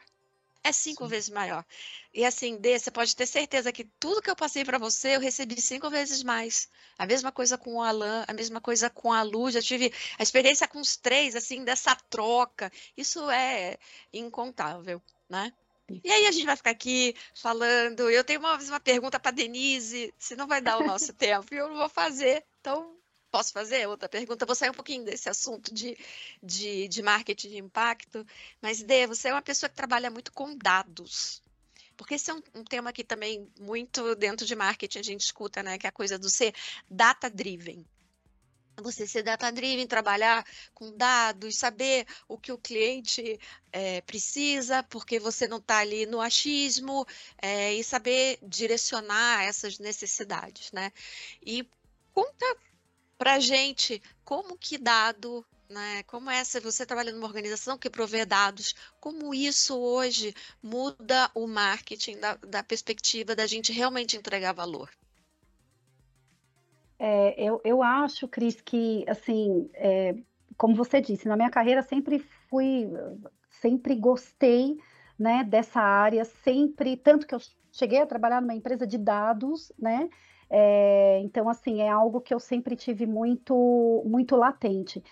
É 0.62 0.72
cinco 0.72 1.04
Sim. 1.04 1.10
vezes 1.10 1.30
maior. 1.30 1.64
E 2.12 2.24
assim, 2.24 2.56
Dê, 2.56 2.78
você 2.78 2.90
pode 2.90 3.14
ter 3.14 3.26
certeza 3.26 3.72
que 3.72 3.84
tudo 3.98 4.20
que 4.20 4.30
eu 4.30 4.36
passei 4.36 4.64
para 4.64 4.78
você, 4.78 5.16
eu 5.16 5.20
recebi 5.20 5.60
cinco 5.60 5.88
vezes 5.88 6.22
mais. 6.22 6.68
A 6.98 7.06
mesma 7.06 7.30
coisa 7.30 7.56
com 7.56 7.76
o 7.76 7.82
Alan, 7.82 8.24
a 8.26 8.32
mesma 8.32 8.60
coisa 8.60 8.90
com 8.90 9.12
a 9.12 9.22
Lu. 9.22 9.50
Já 9.50 9.62
tive 9.62 9.92
a 10.18 10.22
experiência 10.22 10.66
com 10.66 10.80
os 10.80 10.96
três, 10.96 11.36
assim, 11.36 11.64
dessa 11.64 11.94
troca. 11.94 12.70
Isso 12.96 13.30
é 13.30 13.78
incontável, 14.12 15.00
né? 15.28 15.52
E 16.04 16.10
aí 16.10 16.26
a 16.26 16.32
gente 16.32 16.44
vai 16.44 16.56
ficar 16.56 16.70
aqui 16.70 17.14
falando. 17.34 18.10
Eu 18.10 18.22
tenho 18.24 18.40
uma, 18.40 18.56
uma 18.56 18.80
pergunta 18.80 19.18
para 19.18 19.30
Denise, 19.30 20.12
se 20.18 20.36
não 20.36 20.46
vai 20.46 20.60
dar 20.60 20.78
o 20.78 20.84
nosso 20.84 21.12
tempo, 21.14 21.54
e 21.54 21.56
eu 21.56 21.68
não 21.68 21.76
vou 21.76 21.88
fazer. 21.88 22.44
Então, 22.60 22.97
posso 23.30 23.52
fazer 23.52 23.86
outra 23.88 24.08
pergunta? 24.08 24.46
Vou 24.46 24.54
sair 24.54 24.70
um 24.70 24.74
pouquinho 24.74 25.04
desse 25.04 25.28
assunto 25.28 25.72
de, 25.72 25.96
de, 26.42 26.88
de 26.88 27.02
marketing 27.02 27.48
de 27.50 27.58
impacto. 27.58 28.26
Mas, 28.60 28.82
Dê, 28.82 29.06
você 29.06 29.28
é 29.28 29.32
uma 29.32 29.42
pessoa 29.42 29.68
que 29.68 29.76
trabalha 29.76 30.10
muito 30.10 30.32
com 30.32 30.56
dados. 30.56 31.42
Porque 31.96 32.14
esse 32.14 32.30
é 32.30 32.34
um, 32.34 32.42
um 32.54 32.64
tema 32.64 32.92
que 32.92 33.02
também 33.02 33.50
muito 33.58 34.14
dentro 34.14 34.46
de 34.46 34.54
marketing 34.54 34.98
a 34.98 35.02
gente 35.02 35.20
escuta, 35.22 35.62
né? 35.62 35.76
Que 35.76 35.86
é 35.86 35.90
a 35.90 35.92
coisa 35.92 36.18
do 36.18 36.30
ser 36.30 36.54
data-driven. 36.88 37.84
Você 38.80 39.08
ser 39.08 39.24
data-driven, 39.24 39.88
trabalhar 39.88 40.46
com 40.72 40.96
dados, 40.96 41.56
saber 41.56 42.06
o 42.28 42.38
que 42.38 42.52
o 42.52 42.58
cliente 42.58 43.36
é, 43.72 44.00
precisa, 44.02 44.84
porque 44.84 45.18
você 45.18 45.48
não 45.48 45.58
está 45.58 45.78
ali 45.78 46.06
no 46.06 46.20
achismo, 46.20 47.04
é, 47.42 47.74
e 47.74 47.82
saber 47.82 48.38
direcionar 48.40 49.42
essas 49.42 49.80
necessidades, 49.80 50.70
né? 50.70 50.92
E 51.44 51.68
conta 52.12 52.56
pra 53.18 53.40
gente 53.40 54.00
como 54.24 54.56
que 54.56 54.78
dado 54.78 55.44
né? 55.68 56.02
Como 56.06 56.30
essa, 56.30 56.60
você 56.60 56.86
trabalha 56.86 57.12
numa 57.12 57.26
organização 57.26 57.76
que 57.76 57.90
provê 57.90 58.24
dados, 58.24 58.74
como 58.98 59.34
isso 59.34 59.78
hoje 59.78 60.34
muda 60.62 61.30
o 61.34 61.46
marketing 61.46 62.18
da, 62.18 62.36
da 62.36 62.62
perspectiva 62.62 63.36
da 63.36 63.46
gente 63.46 63.72
realmente 63.72 64.16
entregar 64.16 64.52
valor? 64.52 64.90
É, 66.98 67.34
eu, 67.40 67.60
eu 67.64 67.82
acho, 67.82 68.26
Cris, 68.26 68.60
que, 68.60 69.04
assim, 69.08 69.70
é, 69.74 70.16
como 70.56 70.74
você 70.74 71.00
disse, 71.00 71.28
na 71.28 71.36
minha 71.36 71.50
carreira 71.50 71.82
sempre 71.82 72.18
fui, 72.48 72.88
sempre 73.60 73.94
gostei, 73.94 74.78
né, 75.16 75.44
dessa 75.44 75.80
área, 75.80 76.24
sempre, 76.24 76.96
tanto 76.96 77.26
que 77.26 77.34
eu 77.34 77.40
cheguei 77.72 78.00
a 78.00 78.06
trabalhar 78.06 78.40
numa 78.40 78.54
empresa 78.54 78.86
de 78.86 78.98
dados, 78.98 79.70
né, 79.78 80.08
é, 80.50 81.20
então, 81.22 81.48
assim, 81.48 81.80
é 81.80 81.88
algo 81.88 82.20
que 82.20 82.32
eu 82.32 82.40
sempre 82.40 82.76
tive 82.76 83.06
muito, 83.06 84.02
muito 84.06 84.36
latente. 84.36 85.02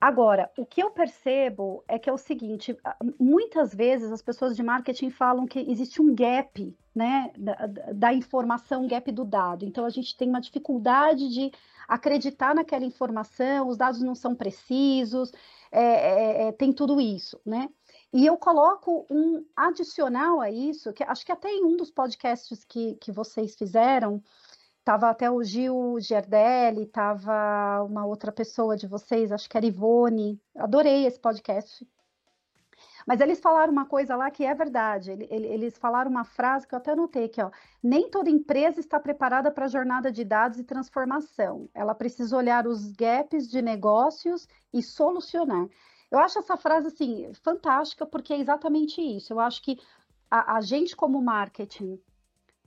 Agora, 0.00 0.48
o 0.56 0.64
que 0.64 0.80
eu 0.80 0.90
percebo 0.90 1.82
é 1.88 1.98
que 1.98 2.08
é 2.08 2.12
o 2.12 2.18
seguinte, 2.18 2.76
muitas 3.18 3.74
vezes 3.74 4.12
as 4.12 4.22
pessoas 4.22 4.54
de 4.54 4.62
marketing 4.62 5.10
falam 5.10 5.44
que 5.44 5.58
existe 5.58 6.00
um 6.00 6.14
gap, 6.14 6.76
né, 6.94 7.32
da, 7.36 7.66
da, 7.92 8.14
informação, 8.14 8.84
um 8.84 8.88
gap 8.88 9.10
do 9.10 9.24
dado. 9.24 9.64
Então, 9.64 9.84
a 9.84 9.90
gente 9.90 10.16
tem 10.16 10.28
uma 10.28 10.40
dificuldade 10.40 11.28
de 11.28 11.50
acreditar 11.88 12.54
naquela 12.54 12.84
informação, 12.84 13.66
os 13.66 13.76
dados 13.76 14.00
não 14.00 14.14
são 14.14 14.36
precisos, 14.36 15.32
é, 15.72 15.82
é, 15.82 16.48
é, 16.48 16.52
tem 16.52 16.72
tudo 16.72 17.00
isso, 17.00 17.40
né? 17.44 17.68
E 18.12 18.24
eu 18.24 18.36
coloco 18.36 19.06
um 19.10 19.44
adicional 19.54 20.40
a 20.40 20.50
isso, 20.50 20.92
que 20.92 21.02
acho 21.02 21.26
que 21.26 21.32
até 21.32 21.50
em 21.50 21.64
um 21.64 21.76
dos 21.76 21.90
podcasts 21.90 22.64
que, 22.64 22.94
que 22.96 23.12
vocês 23.12 23.54
fizeram, 23.54 24.22
Tava 24.88 25.10
até 25.10 25.30
o 25.30 25.44
Gil 25.44 26.00
Giardelli, 26.00 26.86
tava 26.86 27.82
uma 27.82 28.06
outra 28.06 28.32
pessoa 28.32 28.74
de 28.74 28.86
vocês, 28.86 29.30
acho 29.30 29.46
que 29.46 29.54
era 29.54 29.66
Ivone. 29.66 30.40
Adorei 30.56 31.04
esse 31.04 31.20
podcast. 31.20 31.86
Mas 33.06 33.20
eles 33.20 33.38
falaram 33.38 33.70
uma 33.70 33.84
coisa 33.84 34.16
lá 34.16 34.30
que 34.30 34.46
é 34.46 34.54
verdade. 34.54 35.10
Eles 35.28 35.76
falaram 35.76 36.10
uma 36.10 36.24
frase 36.24 36.66
que 36.66 36.74
eu 36.74 36.78
até 36.78 36.92
anotei 36.92 37.26
aqui, 37.26 37.42
ó. 37.42 37.50
Nem 37.82 38.08
toda 38.08 38.30
empresa 38.30 38.80
está 38.80 38.98
preparada 38.98 39.50
para 39.50 39.66
a 39.66 39.68
jornada 39.68 40.10
de 40.10 40.24
dados 40.24 40.58
e 40.58 40.64
transformação. 40.64 41.68
Ela 41.74 41.94
precisa 41.94 42.34
olhar 42.34 42.66
os 42.66 42.90
gaps 42.92 43.46
de 43.46 43.60
negócios 43.60 44.48
e 44.72 44.82
solucionar. 44.82 45.68
Eu 46.10 46.18
acho 46.18 46.38
essa 46.38 46.56
frase 46.56 46.86
assim 46.86 47.30
fantástica 47.34 48.06
porque 48.06 48.32
é 48.32 48.38
exatamente 48.38 49.02
isso. 49.02 49.34
Eu 49.34 49.40
acho 49.40 49.62
que 49.62 49.78
a, 50.30 50.56
a 50.56 50.60
gente 50.62 50.96
como 50.96 51.20
marketing 51.20 52.00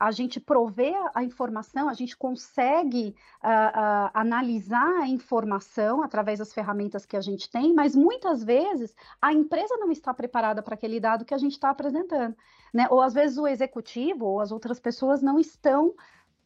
a 0.02 0.10
gente 0.10 0.40
provê 0.40 0.96
a 1.14 1.24
informação, 1.24 1.88
a 1.88 1.94
gente 1.94 2.18
consegue 2.18 3.16
uh, 3.44 3.48
uh, 3.48 4.10
analisar 4.16 5.00
a 5.00 5.08
informação 5.08 6.02
através 6.02 6.40
das 6.40 6.52
ferramentas 6.52 7.06
que 7.06 7.16
a 7.16 7.22
gente 7.22 7.48
tem, 7.52 7.72
mas 7.72 7.96
muitas 7.96 8.44
vezes 8.44 8.96
a 9.22 9.32
empresa 9.32 9.78
não 9.78 9.92
está 9.92 10.12
preparada 10.12 10.64
para 10.64 10.74
aquele 10.74 11.00
dado 11.00 11.24
que 11.24 11.36
a 11.36 11.38
gente 11.38 11.52
está 11.52 11.70
apresentando, 11.70 12.36
né? 12.74 12.88
Ou 12.90 13.00
às 13.00 13.14
vezes 13.14 13.38
o 13.38 13.46
executivo 13.46 14.26
ou 14.26 14.40
as 14.40 14.52
outras 14.52 14.80
pessoas 14.80 15.22
não 15.22 15.40
estão 15.40 15.94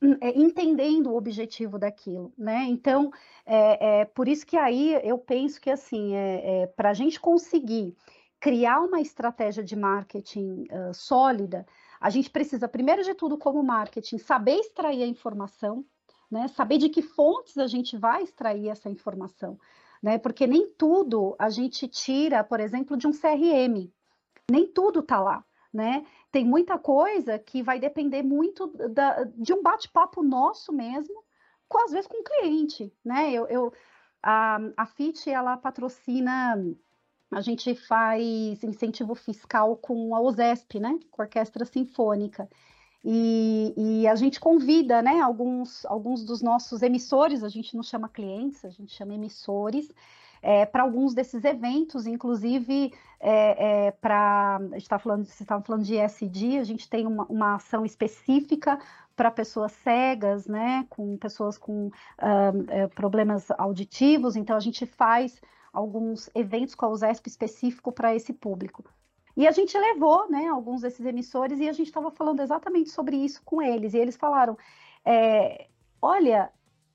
hum, 0.01 0.17
é, 0.19 0.37
entendendo 0.37 1.11
o 1.11 1.15
objetivo 1.15 1.79
daquilo, 1.79 2.33
né? 2.37 2.65
Então, 2.67 3.09
é, 3.45 4.01
é, 4.01 4.05
por 4.05 4.27
isso 4.27 4.45
que 4.45 4.57
aí 4.57 4.99
eu 5.01 5.17
penso 5.17 5.61
que 5.61 5.69
assim, 5.69 6.13
é, 6.13 6.63
é 6.63 6.67
para 6.67 6.89
a 6.89 6.93
gente 6.93 7.21
conseguir 7.21 7.95
criar 8.37 8.81
uma 8.81 8.99
estratégia 8.99 9.63
de 9.63 9.75
marketing 9.75 10.67
uh, 10.69 10.93
sólida, 10.93 11.65
a 11.99 12.09
gente 12.09 12.29
precisa, 12.29 12.67
primeiro 12.67 13.03
de 13.03 13.13
tudo, 13.13 13.37
como 13.37 13.63
marketing, 13.63 14.17
saber 14.17 14.59
extrair 14.59 15.03
a 15.03 15.07
informação, 15.07 15.85
né? 16.29 16.47
Saber 16.49 16.77
de 16.77 16.89
que 16.89 17.01
fontes 17.01 17.57
a 17.57 17.67
gente 17.67 17.97
vai 17.97 18.23
extrair 18.23 18.69
essa 18.69 18.89
informação, 18.89 19.59
né? 20.01 20.17
Porque 20.17 20.47
nem 20.47 20.69
tudo 20.69 21.35
a 21.39 21.49
gente 21.49 21.87
tira, 21.87 22.43
por 22.43 22.59
exemplo, 22.59 22.97
de 22.97 23.07
um 23.07 23.11
CRM. 23.11 23.91
Nem 24.49 24.67
tudo 24.67 24.99
está 24.99 25.19
lá, 25.19 25.43
né? 25.73 26.05
Tem 26.31 26.45
muita 26.45 26.77
coisa 26.77 27.39
que 27.39 27.63
vai 27.63 27.79
depender 27.79 28.23
muito 28.23 28.67
da, 28.89 29.23
de 29.23 29.53
um 29.53 29.63
bate-papo 29.63 30.21
nosso 30.21 30.71
mesmo, 30.71 31.23
com, 31.67 31.83
às 31.83 31.91
vezes 31.91 32.07
com 32.07 32.19
o 32.19 32.23
cliente, 32.23 32.93
né? 33.03 33.31
Eu, 33.31 33.47
eu 33.47 33.73
a, 34.21 34.59
a 34.75 34.85
FIT, 34.85 35.29
ela 35.29 35.55
patrocina 35.55 36.55
a 37.35 37.41
gente 37.41 37.75
faz 37.75 38.63
incentivo 38.63 39.13
fiscal 39.13 39.75
com 39.75 40.15
a 40.15 40.21
OSESP, 40.21 40.79
né, 40.79 40.97
com 41.11 41.21
a 41.21 41.25
Orquestra 41.25 41.65
Sinfônica. 41.65 42.47
E, 43.03 43.73
e, 43.75 44.07
a 44.07 44.15
gente 44.15 44.39
convida, 44.39 45.01
né, 45.01 45.19
alguns, 45.19 45.85
alguns 45.85 46.23
dos 46.23 46.41
nossos 46.41 46.81
emissores, 46.81 47.43
a 47.43 47.49
gente 47.49 47.75
não 47.75 47.83
chama 47.83 48.07
clientes, 48.07 48.63
a 48.63 48.69
gente 48.69 48.95
chama 48.95 49.15
emissores, 49.15 49.91
é, 50.41 50.65
para 50.65 50.83
alguns 50.83 51.13
desses 51.13 51.43
eventos, 51.43 52.07
inclusive 52.07 52.93
é, 53.19 53.87
é, 53.87 53.91
para, 53.91 54.61
está 54.75 54.97
falando, 54.97 55.25
vocês 55.25 55.41
estavam 55.41 55.63
falando 55.63 55.83
de 55.83 55.95
ESG, 55.97 56.57
a 56.57 56.63
gente 56.63 56.89
tem 56.89 57.05
uma, 57.05 57.25
uma 57.25 57.55
ação 57.55 57.85
específica 57.85 58.79
para 59.13 59.29
pessoas 59.29 59.73
cegas, 59.73 60.47
né, 60.47 60.85
com 60.89 61.17
pessoas 61.17 61.57
com 61.57 61.87
uh, 61.87 62.89
problemas 62.95 63.51
auditivos, 63.57 64.37
então 64.37 64.55
a 64.55 64.61
gente 64.61 64.85
faz 64.85 65.41
alguns 65.75 66.29
eventos 66.33 66.73
com 66.73 66.85
a 66.85 66.89
USESP 66.89 67.27
específico 67.27 67.91
para 67.91 68.15
esse 68.15 68.33
público. 68.33 68.83
E 69.37 69.47
a 69.47 69.51
gente 69.51 69.77
levou, 69.77 70.29
né, 70.29 70.47
alguns 70.47 70.81
desses 70.81 71.05
emissores 71.05 71.59
e 71.59 71.67
a 71.67 71.73
gente 71.73 71.87
estava 71.87 72.09
falando 72.09 72.39
exatamente 72.39 72.89
sobre 72.89 73.17
isso 73.17 73.41
com 73.43 73.61
eles. 73.61 73.93
E 73.93 73.97
eles 73.97 74.15
falaram: 74.15 74.57
é, 75.03 75.67
olha, 76.01 76.51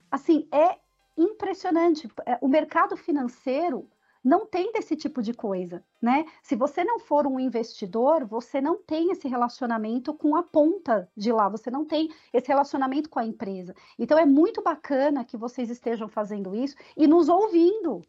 assim, 0.09 0.47
é 0.51 0.79
impressionante. 1.15 2.09
É, 2.25 2.39
o 2.41 2.47
mercado 2.47 2.97
financeiro 2.97 3.87
não 4.23 4.45
tem 4.45 4.71
desse 4.71 4.95
tipo 4.95 5.21
de 5.21 5.33
coisa, 5.33 5.83
né? 6.01 6.25
Se 6.43 6.55
você 6.55 6.83
não 6.83 6.99
for 6.99 7.25
um 7.25 7.39
investidor, 7.39 8.25
você 8.25 8.61
não 8.61 8.77
tem 8.77 9.11
esse 9.11 9.27
relacionamento 9.27 10.13
com 10.13 10.35
a 10.35 10.43
ponta 10.43 11.09
de 11.17 11.31
lá, 11.31 11.49
você 11.49 11.71
não 11.71 11.85
tem 11.85 12.09
esse 12.31 12.47
relacionamento 12.47 13.09
com 13.09 13.19
a 13.19 13.25
empresa. 13.25 13.75
Então 13.97 14.17
é 14.17 14.25
muito 14.25 14.61
bacana 14.61 15.25
que 15.25 15.37
vocês 15.37 15.69
estejam 15.69 16.07
fazendo 16.07 16.55
isso 16.55 16.75
e 16.95 17.07
nos 17.07 17.29
ouvindo, 17.29 18.03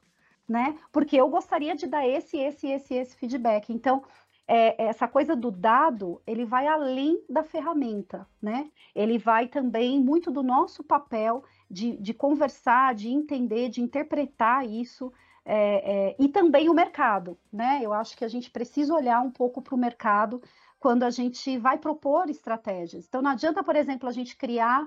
né? 0.49 0.77
Porque 0.91 1.17
eu 1.17 1.29
gostaria 1.29 1.75
de 1.75 1.87
dar 1.87 2.07
esse, 2.07 2.37
esse, 2.37 2.67
esse, 2.69 2.95
esse 2.95 3.17
feedback. 3.17 3.73
Então, 3.73 4.03
é, 4.47 4.85
essa 4.85 5.07
coisa 5.07 5.37
do 5.37 5.51
dado, 5.51 6.21
ele 6.27 6.45
vai 6.45 6.67
além 6.67 7.25
da 7.29 7.43
ferramenta, 7.43 8.27
né? 8.41 8.71
Ele 8.95 9.19
vai 9.19 9.47
também 9.47 10.01
muito 10.01 10.31
do 10.31 10.43
nosso 10.43 10.83
papel 10.83 11.45
de, 11.71 11.97
de 11.97 12.13
conversar, 12.13 12.95
de 12.95 13.09
entender, 13.09 13.69
de 13.69 13.81
interpretar 13.81 14.67
isso. 14.67 15.13
É, 15.45 16.11
é, 16.11 16.17
e 16.19 16.29
também 16.29 16.69
o 16.69 16.75
mercado, 16.75 17.39
né? 17.53 17.81
Eu 17.83 17.93
acho 17.93 18.17
que 18.17 18.25
a 18.25 18.29
gente 18.29 18.51
precisa 18.51 18.95
olhar 18.95 19.21
um 19.21 19.31
pouco 19.31 19.63
para 19.63 19.75
o 19.75 19.79
mercado 19.79 20.43
quando 20.79 21.05
a 21.05 21.11
gente 21.11 21.57
vai 21.59 21.79
propor 21.79 22.29
estratégias. 22.29 23.07
Então, 23.07 23.23
não 23.23 23.31
adianta, 23.31 23.63
por 23.63 23.77
exemplo, 23.77 24.09
a 24.09 24.13
gente 24.13 24.37
criar 24.37 24.87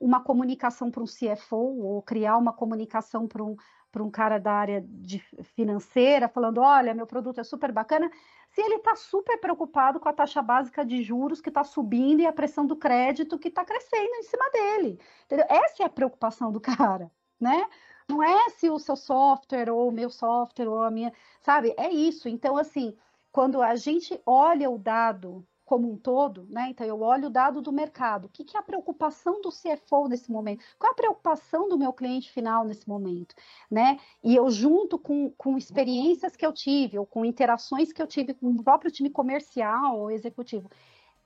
uma 0.00 0.20
comunicação 0.20 0.90
para 0.90 1.02
um 1.02 1.06
CFO 1.06 1.82
ou 1.82 2.02
criar 2.02 2.36
uma 2.36 2.52
comunicação 2.52 3.28
para 3.28 3.42
um, 3.42 3.56
para 3.94 4.02
um 4.02 4.10
cara 4.10 4.38
da 4.38 4.52
área 4.52 4.84
de 4.84 5.20
financeira 5.54 6.28
falando, 6.28 6.60
olha, 6.60 6.92
meu 6.92 7.06
produto 7.06 7.40
é 7.40 7.44
super 7.44 7.70
bacana, 7.70 8.10
se 8.50 8.60
ele 8.60 8.74
está 8.74 8.96
super 8.96 9.38
preocupado 9.38 10.00
com 10.00 10.08
a 10.08 10.12
taxa 10.12 10.42
básica 10.42 10.84
de 10.84 11.00
juros 11.00 11.40
que 11.40 11.48
está 11.48 11.62
subindo 11.62 12.18
e 12.18 12.26
a 12.26 12.32
pressão 12.32 12.66
do 12.66 12.74
crédito 12.74 13.38
que 13.38 13.46
está 13.46 13.64
crescendo 13.64 14.16
em 14.16 14.22
cima 14.24 14.50
dele. 14.50 15.00
Entendeu? 15.26 15.46
Essa 15.48 15.84
é 15.84 15.86
a 15.86 15.88
preocupação 15.88 16.50
do 16.50 16.60
cara, 16.60 17.08
né? 17.40 17.68
Não 18.08 18.20
é 18.20 18.50
se 18.50 18.68
o 18.68 18.80
seu 18.80 18.96
software 18.96 19.70
ou 19.70 19.88
o 19.88 19.92
meu 19.92 20.10
software 20.10 20.66
ou 20.66 20.82
a 20.82 20.90
minha, 20.90 21.12
sabe? 21.40 21.72
É 21.78 21.88
isso. 21.88 22.28
Então, 22.28 22.56
assim, 22.56 22.96
quando 23.30 23.62
a 23.62 23.76
gente 23.76 24.20
olha 24.26 24.68
o 24.68 24.76
dado 24.76 25.46
como 25.64 25.90
um 25.90 25.96
todo, 25.96 26.46
né? 26.50 26.68
Então 26.70 26.86
eu 26.86 27.00
olho 27.00 27.26
o 27.26 27.30
dado 27.30 27.62
do 27.62 27.72
mercado. 27.72 28.26
O 28.26 28.28
que, 28.28 28.44
que 28.44 28.56
é 28.56 28.60
a 28.60 28.62
preocupação 28.62 29.40
do 29.40 29.50
CFO 29.50 30.08
nesse 30.08 30.30
momento? 30.30 30.62
Qual 30.78 30.90
é 30.90 30.92
a 30.92 30.96
preocupação 30.96 31.68
do 31.68 31.78
meu 31.78 31.92
cliente 31.92 32.30
final 32.30 32.64
nesse 32.64 32.88
momento, 32.88 33.34
né? 33.70 33.98
E 34.22 34.36
eu 34.36 34.50
junto 34.50 34.98
com, 34.98 35.30
com 35.30 35.56
experiências 35.56 36.36
que 36.36 36.44
eu 36.44 36.52
tive 36.52 36.98
ou 36.98 37.06
com 37.06 37.24
interações 37.24 37.92
que 37.92 38.02
eu 38.02 38.06
tive 38.06 38.34
com 38.34 38.50
o 38.50 38.62
próprio 38.62 38.90
time 38.90 39.10
comercial 39.10 39.98
ou 39.98 40.10
executivo 40.10 40.70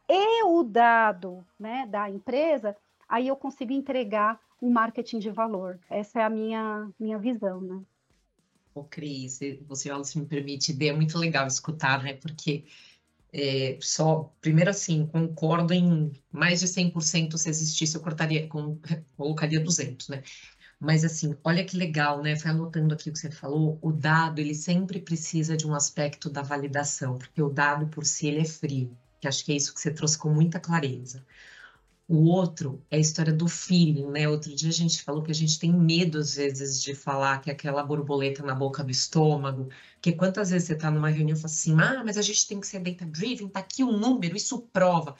e 0.09 0.43
o 0.45 0.63
dado, 0.63 1.45
né, 1.59 1.87
da 1.87 2.09
empresa, 2.09 2.75
aí 3.07 3.29
eu 3.29 3.37
consigo 3.37 3.73
entregar 3.73 4.41
um 4.61 4.71
marketing 4.71 5.19
de 5.19 5.31
valor. 5.31 5.79
Essa 5.91 6.21
é 6.21 6.25
a 6.25 6.31
minha 6.31 6.91
minha 6.99 7.19
visão, 7.19 7.61
né? 7.61 7.81
Ô, 8.75 8.85
Cris, 8.85 9.41
você, 9.67 9.91
se 10.05 10.19
me 10.19 10.27
permite, 10.27 10.77
é 10.87 10.93
muito 10.93 11.19
legal 11.19 11.47
escutar, 11.47 12.03
né? 12.03 12.15
Porque 12.15 12.65
é, 13.33 13.79
só, 13.81 14.35
primeiro 14.41 14.71
assim, 14.71 15.07
concordo 15.07 15.75
em 15.75 16.13
mais 16.31 16.61
de 16.61 16.67
100% 16.69 17.37
se 17.37 17.49
existisse, 17.49 17.95
eu 17.97 18.01
cortaria, 18.03 18.49
com, 18.49 18.79
colocaria 19.17 19.61
200, 19.61 20.09
né? 20.09 20.23
Mas 20.81 21.05
assim, 21.05 21.37
olha 21.45 21.65
que 21.65 21.77
legal, 21.77 22.23
né? 22.23 22.37
Foi 22.37 22.51
anotando 22.51 22.95
aqui 22.95 23.11
o 23.11 23.13
que 23.13 23.19
você 23.19 23.31
falou, 23.31 23.79
o 23.83 23.93
dado, 23.93 24.39
ele 24.41 24.55
sempre 24.55 25.01
precisa 25.01 25.57
de 25.57 25.67
um 25.67 25.75
aspecto 25.75 26.31
da 26.31 26.43
validação, 26.43 27.19
porque 27.19 27.43
o 27.43 27.51
dado 27.51 27.89
por 27.89 28.05
si, 28.07 28.29
ele 28.29 28.41
é 28.41 28.45
frio, 28.45 28.97
que 29.21 29.29
acho 29.29 29.45
que 29.45 29.53
é 29.53 29.57
isso 29.57 29.75
que 29.75 29.81
você 29.81 29.93
trouxe 29.93 30.17
com 30.19 30.31
muita 30.31 30.61
clareza. 30.61 31.25
O 32.09 32.25
outro 32.25 32.83
é 32.91 32.97
a 32.97 33.01
história 33.01 33.35
do 33.35 33.47
feeling, 33.47 34.07
né? 34.07 34.27
Outro 34.27 34.55
dia 34.55 34.71
a 34.71 34.73
gente 34.73 35.03
falou 35.03 35.23
que 35.23 35.31
a 35.31 35.35
gente 35.35 35.59
tem 35.59 35.71
medo, 35.71 36.17
às 36.17 36.37
vezes, 36.37 36.83
de 36.83 36.95
falar 36.95 37.39
que 37.43 37.51
é 37.51 37.53
aquela 37.53 37.83
borboleta 37.83 38.43
na 38.43 38.55
boca 38.55 38.83
do 38.83 38.91
estômago, 38.91 39.69
que 40.01 40.13
quantas 40.13 40.49
vezes 40.49 40.69
você 40.69 40.73
está 40.73 40.91
numa 40.91 41.11
reunião 41.11 41.37
e 41.37 41.39
fala 41.39 41.53
assim, 41.53 41.79
ah, 41.79 42.03
mas 42.03 42.17
a 42.17 42.23
gente 42.23 42.49
tem 42.49 42.59
que 42.59 42.67
ser 42.67 42.81
data-driven, 42.81 43.49
tá 43.49 43.61
aqui 43.61 43.85
o 43.85 43.89
um 43.91 43.99
número, 43.99 44.35
isso 44.39 44.59
prova. 44.73 45.17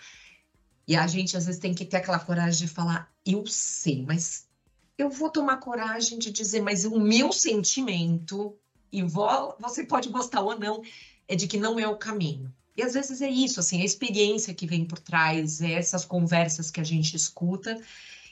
E 0.87 0.97
a 0.97 1.07
gente, 1.07 1.37
às 1.37 1.45
vezes, 1.45 1.61
tem 1.61 1.75
que 1.75 1.85
ter 1.85 1.99
aquela 1.99 2.19
coragem 2.19 2.67
de 2.67 2.73
falar, 2.73 3.13
eu 3.27 3.47
sei, 3.47 4.03
mas 4.07 4.49
eu 4.97 5.11
vou 5.11 5.29
tomar 5.29 5.59
coragem 5.59 6.19
de 6.19 6.33
dizer, 6.33 6.63
mas 6.63 6.87
o 6.87 6.99
meu 6.99 7.35
sentimento, 7.35 8.57
e 8.91 9.03
vou, 9.03 9.55
você 9.61 9.85
pode 9.85 10.09
gostar 10.09 10.41
ou 10.41 10.59
não, 10.59 10.83
é 11.29 11.37
de 11.37 11.47
que 11.47 11.59
não 11.59 11.79
é 11.79 11.87
o 11.87 11.99
caminho. 11.99 12.51
E 12.79 12.83
às 12.83 12.95
vezes 12.95 13.21
é 13.21 13.29
isso, 13.29 13.59
assim, 13.59 13.83
a 13.83 13.85
experiência 13.85 14.55
que 14.55 14.65
vem 14.65 14.85
por 14.85 15.01
trás, 15.01 15.61
é 15.61 15.73
essas 15.73 16.05
conversas 16.05 16.71
que 16.71 16.81
a 16.81 16.85
gente 16.85 17.17
escuta, 17.17 17.77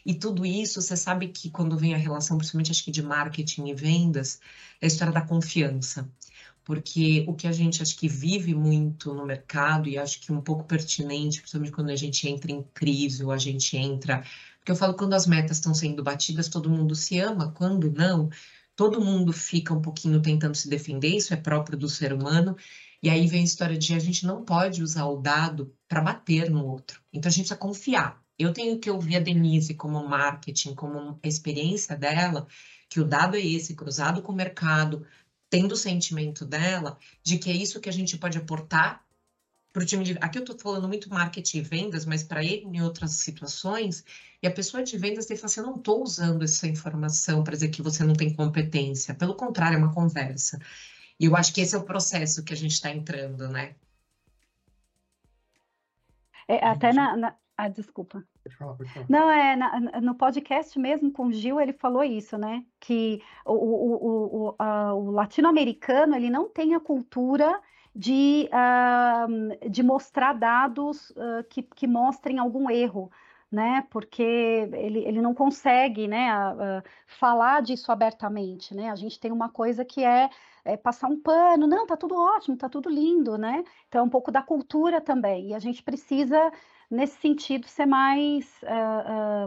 e 0.04 0.14
tudo 0.14 0.46
isso, 0.46 0.80
você 0.80 0.96
sabe 0.96 1.26
que 1.26 1.50
quando 1.50 1.76
vem 1.76 1.94
a 1.94 1.96
relação, 1.96 2.38
principalmente 2.38 2.70
acho 2.70 2.84
que 2.84 2.92
de 2.92 3.02
marketing 3.02 3.66
e 3.66 3.74
vendas, 3.74 4.38
é 4.80 4.84
a 4.84 4.86
história 4.86 5.12
da 5.12 5.20
confiança. 5.20 6.08
Porque 6.64 7.24
o 7.26 7.34
que 7.34 7.48
a 7.48 7.52
gente 7.52 7.82
acho 7.82 7.96
que 7.96 8.08
vive 8.08 8.54
muito 8.54 9.12
no 9.12 9.26
mercado, 9.26 9.88
e 9.88 9.98
acho 9.98 10.20
que 10.20 10.32
um 10.32 10.40
pouco 10.40 10.62
pertinente, 10.62 11.40
principalmente 11.40 11.72
quando 11.72 11.90
a 11.90 11.96
gente 11.96 12.28
entra 12.28 12.52
em 12.52 12.62
crise 12.72 13.24
ou 13.24 13.32
a 13.32 13.38
gente 13.38 13.76
entra. 13.76 14.24
Porque 14.60 14.70
eu 14.70 14.76
falo, 14.76 14.94
quando 14.94 15.14
as 15.14 15.26
metas 15.26 15.56
estão 15.56 15.74
sendo 15.74 16.04
batidas, 16.04 16.48
todo 16.48 16.70
mundo 16.70 16.94
se 16.94 17.18
ama, 17.18 17.50
quando 17.50 17.90
não, 17.90 18.30
todo 18.76 19.04
mundo 19.04 19.32
fica 19.32 19.74
um 19.74 19.82
pouquinho 19.82 20.22
tentando 20.22 20.54
se 20.54 20.68
defender, 20.68 21.16
isso 21.16 21.34
é 21.34 21.36
próprio 21.36 21.76
do 21.76 21.88
ser 21.88 22.12
humano. 22.12 22.56
E 23.02 23.10
aí 23.10 23.26
vem 23.26 23.40
a 23.40 23.44
história 23.44 23.76
de 23.76 23.94
a 23.94 23.98
gente 23.98 24.26
não 24.26 24.44
pode 24.44 24.82
usar 24.82 25.06
o 25.06 25.20
dado 25.20 25.74
para 25.88 26.00
bater 26.00 26.50
no 26.50 26.64
outro. 26.64 27.00
Então 27.12 27.28
a 27.28 27.32
gente 27.32 27.42
precisa 27.42 27.56
confiar. 27.58 28.22
Eu 28.38 28.52
tenho 28.52 28.78
que 28.78 28.90
ouvir 28.90 29.16
a 29.16 29.20
Denise 29.20 29.74
como 29.74 30.06
marketing, 30.06 30.74
como 30.74 31.18
a 31.22 31.28
experiência 31.28 31.96
dela, 31.96 32.46
que 32.88 33.00
o 33.00 33.04
dado 33.04 33.36
é 33.36 33.40
esse, 33.40 33.74
cruzado 33.74 34.22
com 34.22 34.32
o 34.32 34.36
mercado, 34.36 35.06
tendo 35.48 35.72
o 35.72 35.76
sentimento 35.76 36.44
dela 36.44 36.98
de 37.22 37.38
que 37.38 37.50
é 37.50 37.54
isso 37.54 37.80
que 37.80 37.88
a 37.88 37.92
gente 37.92 38.18
pode 38.18 38.36
aportar 38.36 39.06
para 39.76 39.82
o 39.82 39.86
time 39.86 40.04
de. 40.04 40.12
Aqui 40.22 40.38
eu 40.38 40.42
estou 40.42 40.58
falando 40.58 40.88
muito 40.88 41.10
marketing 41.10 41.58
e 41.58 41.60
vendas, 41.60 42.06
mas 42.06 42.22
para 42.22 42.42
ele 42.42 42.64
em 42.64 42.80
outras 42.80 43.12
situações, 43.12 44.04
e 44.42 44.46
a 44.46 44.50
pessoa 44.50 44.82
de 44.82 44.96
vendas 44.96 45.26
tem 45.26 45.36
que 45.36 45.40
falar 45.42 45.50
assim: 45.50 45.60
eu 45.60 45.66
não 45.66 45.76
estou 45.76 46.02
usando 46.02 46.42
essa 46.42 46.66
informação 46.66 47.44
para 47.44 47.52
dizer 47.52 47.68
que 47.68 47.82
você 47.82 48.02
não 48.02 48.14
tem 48.14 48.32
competência. 48.34 49.14
Pelo 49.14 49.34
contrário, 49.34 49.76
é 49.76 49.78
uma 49.78 49.92
conversa. 49.92 50.58
E 51.18 51.24
eu 51.24 51.36
acho 51.36 51.52
que 51.54 51.60
esse 51.60 51.74
é 51.74 51.78
o 51.78 51.84
processo 51.84 52.44
que 52.44 52.52
a 52.52 52.56
gente 52.56 52.72
está 52.72 52.90
entrando, 52.90 53.48
né? 53.48 53.74
É, 56.48 56.64
até 56.64 56.92
na, 56.92 57.16
na, 57.16 57.34
Ah, 57.56 57.68
desculpa. 57.68 58.22
Pode 58.44 58.54
falar, 58.56 58.74
pode 58.74 58.90
falar. 58.92 59.06
Não, 59.08 59.30
é 59.30 59.56
na- 59.56 60.00
no 60.00 60.14
podcast 60.14 60.78
mesmo 60.78 61.10
com 61.10 61.26
o 61.28 61.32
Gil, 61.32 61.60
ele 61.60 61.72
falou 61.72 62.04
isso, 62.04 62.36
né? 62.38 62.64
Que 62.78 63.20
o, 63.44 63.52
o, 63.52 63.94
o, 63.94 64.48
o, 64.50 64.54
a- 64.58 64.94
o 64.94 65.10
latino-americano 65.10 66.14
ele 66.14 66.28
não 66.30 66.48
tem 66.48 66.74
a 66.74 66.80
cultura 66.80 67.60
de, 67.94 68.46
ah, 68.52 69.26
de 69.70 69.82
mostrar 69.82 70.34
dados 70.34 71.12
ah, 71.16 71.42
que, 71.48 71.62
que 71.62 71.86
mostrem 71.86 72.38
algum 72.38 72.70
erro, 72.70 73.10
né? 73.50 73.82
Porque 73.90 74.22
ele, 74.22 75.00
ele 75.06 75.20
não 75.20 75.34
consegue, 75.34 76.08
né, 76.08 76.30
a- 76.30 76.78
a 76.80 76.82
falar 77.06 77.62
disso 77.62 77.90
abertamente, 77.92 78.74
né? 78.74 78.90
A 78.90 78.96
gente 78.96 79.18
tem 79.20 79.30
uma 79.32 79.48
coisa 79.50 79.84
que 79.84 80.02
é, 80.04 80.28
é 80.64 80.76
passar 80.76 81.08
um 81.08 81.20
pano, 81.20 81.66
não, 81.66 81.86
tá 81.86 81.96
tudo 81.96 82.14
ótimo, 82.16 82.56
tá 82.56 82.68
tudo 82.68 82.88
lindo, 82.90 83.38
né? 83.38 83.62
Então 83.88 84.00
é 84.02 84.04
um 84.04 84.10
pouco 84.10 84.30
da 84.32 84.42
cultura 84.42 85.00
também, 85.00 85.50
e 85.50 85.54
a 85.54 85.58
gente 85.58 85.82
precisa 85.82 86.50
nesse 86.90 87.18
sentido, 87.20 87.66
ser 87.66 87.86
mais 87.86 88.62
ah, 88.64 89.46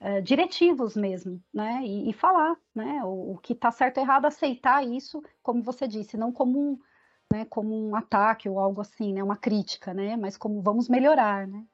ah, 0.00 0.20
diretivos 0.20 0.96
mesmo, 0.96 1.42
né? 1.52 1.82
E, 1.84 2.10
e 2.10 2.12
falar, 2.12 2.56
né? 2.74 3.02
O, 3.04 3.32
o 3.34 3.38
que 3.38 3.52
está 3.52 3.70
certo 3.70 3.98
e 3.98 4.00
errado, 4.00 4.26
aceitar 4.26 4.84
isso, 4.86 5.22
como 5.42 5.62
você 5.62 5.86
disse, 5.88 6.16
não 6.16 6.32
como 6.32 6.58
um, 6.72 6.78
né, 7.32 7.44
como 7.46 7.74
um 7.88 7.94
ataque 7.96 8.48
ou 8.48 8.58
algo 8.58 8.80
assim, 8.80 9.12
né? 9.14 9.22
Uma 9.22 9.36
crítica, 9.36 9.94
né? 9.94 10.16
Mas 10.16 10.36
como 10.36 10.62
vamos 10.62 10.88
melhorar, 10.88 11.46
né? 11.46 11.64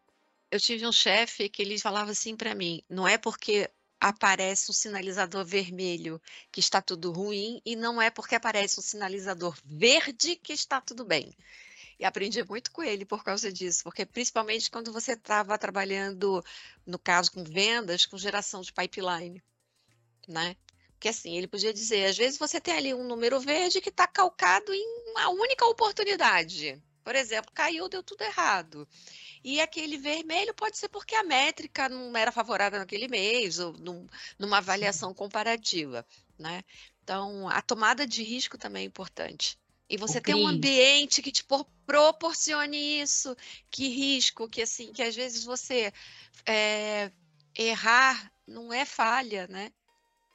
Eu 0.50 0.60
tive 0.60 0.86
um 0.86 0.92
chefe 0.92 1.48
que 1.48 1.62
ele 1.62 1.78
falava 1.78 2.10
assim 2.10 2.36
para 2.36 2.54
mim: 2.54 2.82
não 2.88 3.06
é 3.06 3.18
porque 3.18 3.70
aparece 4.00 4.70
um 4.70 4.74
sinalizador 4.74 5.44
vermelho 5.44 6.20
que 6.52 6.60
está 6.60 6.80
tudo 6.80 7.12
ruim, 7.12 7.60
e 7.64 7.74
não 7.74 8.00
é 8.00 8.10
porque 8.10 8.34
aparece 8.34 8.78
um 8.78 8.82
sinalizador 8.82 9.56
verde 9.64 10.36
que 10.36 10.52
está 10.52 10.80
tudo 10.80 11.04
bem. 11.04 11.34
E 11.98 12.04
aprendi 12.04 12.44
muito 12.44 12.70
com 12.70 12.82
ele 12.82 13.06
por 13.06 13.24
causa 13.24 13.50
disso, 13.50 13.82
porque 13.82 14.04
principalmente 14.04 14.70
quando 14.70 14.92
você 14.92 15.12
estava 15.12 15.56
trabalhando, 15.58 16.44
no 16.86 16.98
caso 16.98 17.32
com 17.32 17.42
vendas, 17.42 18.04
com 18.04 18.18
geração 18.18 18.60
de 18.60 18.72
pipeline, 18.72 19.42
né? 20.28 20.56
Porque 20.92 21.08
assim, 21.08 21.36
ele 21.36 21.48
podia 21.48 21.72
dizer, 21.72 22.06
às 22.06 22.16
vezes 22.16 22.38
você 22.38 22.60
tem 22.60 22.74
ali 22.74 22.94
um 22.94 23.04
número 23.04 23.40
verde 23.40 23.80
que 23.80 23.88
está 23.88 24.06
calcado 24.06 24.72
em 24.72 25.10
uma 25.10 25.28
única 25.30 25.64
oportunidade. 25.66 26.82
Por 27.04 27.14
exemplo, 27.14 27.52
caiu, 27.54 27.88
deu 27.88 28.02
tudo 28.02 28.22
errado. 28.22 28.88
E 29.46 29.60
aquele 29.60 29.96
vermelho 29.96 30.52
pode 30.54 30.76
ser 30.76 30.88
porque 30.88 31.14
a 31.14 31.22
métrica 31.22 31.88
não 31.88 32.16
era 32.16 32.32
favorável 32.32 32.80
naquele 32.80 33.06
mês, 33.08 33.58
ou 33.60 33.72
num- 33.74 34.06
numa 34.38 34.58
avaliação 34.58 35.14
comparativa, 35.14 36.04
né? 36.38 36.62
Então, 37.04 37.48
a 37.48 37.62
tomada 37.62 38.06
de 38.06 38.22
risco 38.24 38.58
também 38.58 38.82
é 38.82 38.86
importante. 38.86 39.56
E 39.88 39.96
você 39.96 40.20
ter 40.20 40.34
um 40.34 40.46
ambiente 40.48 41.22
que 41.22 41.30
te 41.30 41.44
por- 41.44 41.66
proporcione 41.86 43.00
isso, 43.00 43.36
que 43.70 43.88
risco, 43.88 44.48
que 44.48 44.62
assim, 44.62 44.92
que 44.92 45.02
às 45.02 45.14
vezes 45.14 45.44
você 45.44 45.92
é, 46.46 47.12
errar 47.56 48.32
não 48.46 48.72
é 48.72 48.84
falha, 48.84 49.46
né? 49.48 49.72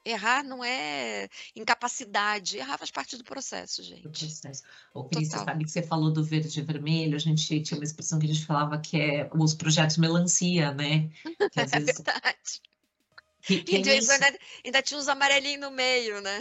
Errar 0.04 0.44
não 0.44 0.64
é 0.64 1.30
incapacidade, 1.56 2.58
errar 2.58 2.78
faz 2.78 2.90
parte 2.90 3.16
do 3.18 3.24
processo, 3.24 3.82
do 3.82 3.88
gente. 3.88 4.02
processo. 4.02 4.64
Ô, 4.94 5.04
Cris, 5.04 5.28
você 5.28 5.38
Total. 5.38 5.46
sabe 5.46 5.64
que 5.64 5.72
você 5.72 5.84
falou 5.84 6.12
do 6.12 6.24
verde 6.24 6.60
e 6.60 6.64
vermelho, 6.64 7.16
a 7.16 7.20
gente 7.20 7.62
tinha 7.62 7.78
uma 7.78 7.84
expressão 7.84 8.18
que 8.18 8.26
a 8.26 8.34
gente 8.34 8.46
falava 8.46 8.80
que 8.80 9.00
é 9.00 9.30
os 9.34 9.54
projetos 9.54 9.98
melancia, 9.98 10.74
né? 10.74 11.10
Que 11.52 11.60
às 11.62 11.72
É 11.74 11.80
vezes 11.80 11.98
verdade. 11.98 12.62
que 13.66 13.78
E 13.78 13.84
vez 13.84 13.88
em 13.88 13.98
isso. 13.98 14.08
quando 14.08 14.38
ainda 14.66 14.82
tinha 14.82 15.00
uns 15.00 15.08
amarelinhos 15.08 15.62
no 15.62 15.72
meio, 15.72 16.20
né? 16.22 16.40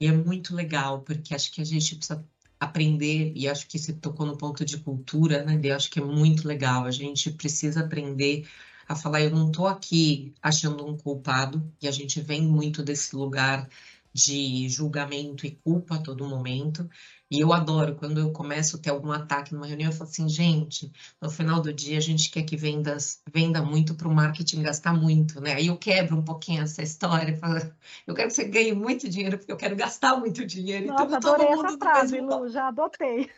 E 0.00 0.06
é 0.06 0.12
muito 0.12 0.54
legal, 0.54 1.02
porque 1.02 1.34
acho 1.34 1.52
que 1.52 1.60
a 1.60 1.64
gente 1.64 1.94
precisa 1.94 2.26
aprender, 2.58 3.32
e 3.34 3.48
acho 3.48 3.66
que 3.66 3.78
você 3.78 3.92
tocou 3.92 4.26
no 4.26 4.36
ponto 4.36 4.64
de 4.64 4.78
cultura, 4.78 5.44
né? 5.44 5.58
Eu 5.62 5.76
acho 5.76 5.90
que 5.90 5.98
é 5.98 6.04
muito 6.04 6.46
legal. 6.48 6.84
A 6.84 6.90
gente 6.90 7.30
precisa 7.30 7.80
aprender 7.80 8.46
a 8.90 8.96
falar, 8.96 9.22
eu 9.22 9.30
não 9.30 9.46
estou 9.46 9.68
aqui 9.68 10.34
achando 10.42 10.84
um 10.84 10.96
culpado, 10.96 11.62
e 11.80 11.86
a 11.86 11.92
gente 11.92 12.20
vem 12.20 12.42
muito 12.42 12.82
desse 12.82 13.14
lugar 13.14 13.68
de 14.12 14.68
julgamento 14.68 15.46
e 15.46 15.52
culpa 15.52 15.94
a 15.94 16.02
todo 16.02 16.26
momento. 16.26 16.90
E 17.30 17.38
eu 17.38 17.52
adoro 17.52 17.94
quando 17.94 18.18
eu 18.18 18.32
começo 18.32 18.74
a 18.74 18.80
ter 18.80 18.90
algum 18.90 19.12
ataque 19.12 19.54
numa 19.54 19.68
reunião, 19.68 19.90
eu 19.90 19.96
falo 19.96 20.10
assim, 20.10 20.28
gente, 20.28 20.90
no 21.22 21.30
final 21.30 21.62
do 21.62 21.72
dia 21.72 21.98
a 21.98 22.00
gente 22.00 22.28
quer 22.32 22.42
que 22.42 22.56
vendas 22.56 23.22
venda 23.32 23.62
muito 23.62 23.94
para 23.94 24.08
o 24.08 24.12
marketing 24.12 24.62
gastar 24.62 24.92
muito, 24.92 25.40
né? 25.40 25.54
Aí 25.54 25.68
eu 25.68 25.76
quebro 25.76 26.16
um 26.16 26.24
pouquinho 26.24 26.62
essa 26.62 26.82
história, 26.82 27.36
falo, 27.36 27.60
eu 28.08 28.14
quero 28.16 28.26
que 28.26 28.34
você 28.34 28.44
ganhe 28.48 28.72
muito 28.72 29.08
dinheiro, 29.08 29.38
porque 29.38 29.52
eu 29.52 29.56
quero 29.56 29.76
gastar 29.76 30.16
muito 30.16 30.44
dinheiro. 30.44 30.88
Nossa, 30.88 31.04
então, 31.04 31.20
todo 31.20 31.34
adorei 31.34 31.54
mundo 31.54 31.66
essa 31.66 31.78
frase, 31.78 32.12
mesmo 32.20 32.40
Lu, 32.40 32.48
já 32.48 32.66
adotei. 32.66 33.30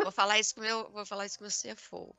Vou 0.00 0.12
falar 0.12 0.38
isso 0.38 0.54
com 0.54 0.60
o 0.60 0.64
meu, 0.64 0.88
vou 0.92 1.04
falar 1.04 1.26
isso 1.26 1.36
com 1.36 1.44
o 1.44 1.48
meu 1.48 1.74
CFO. 1.74 2.14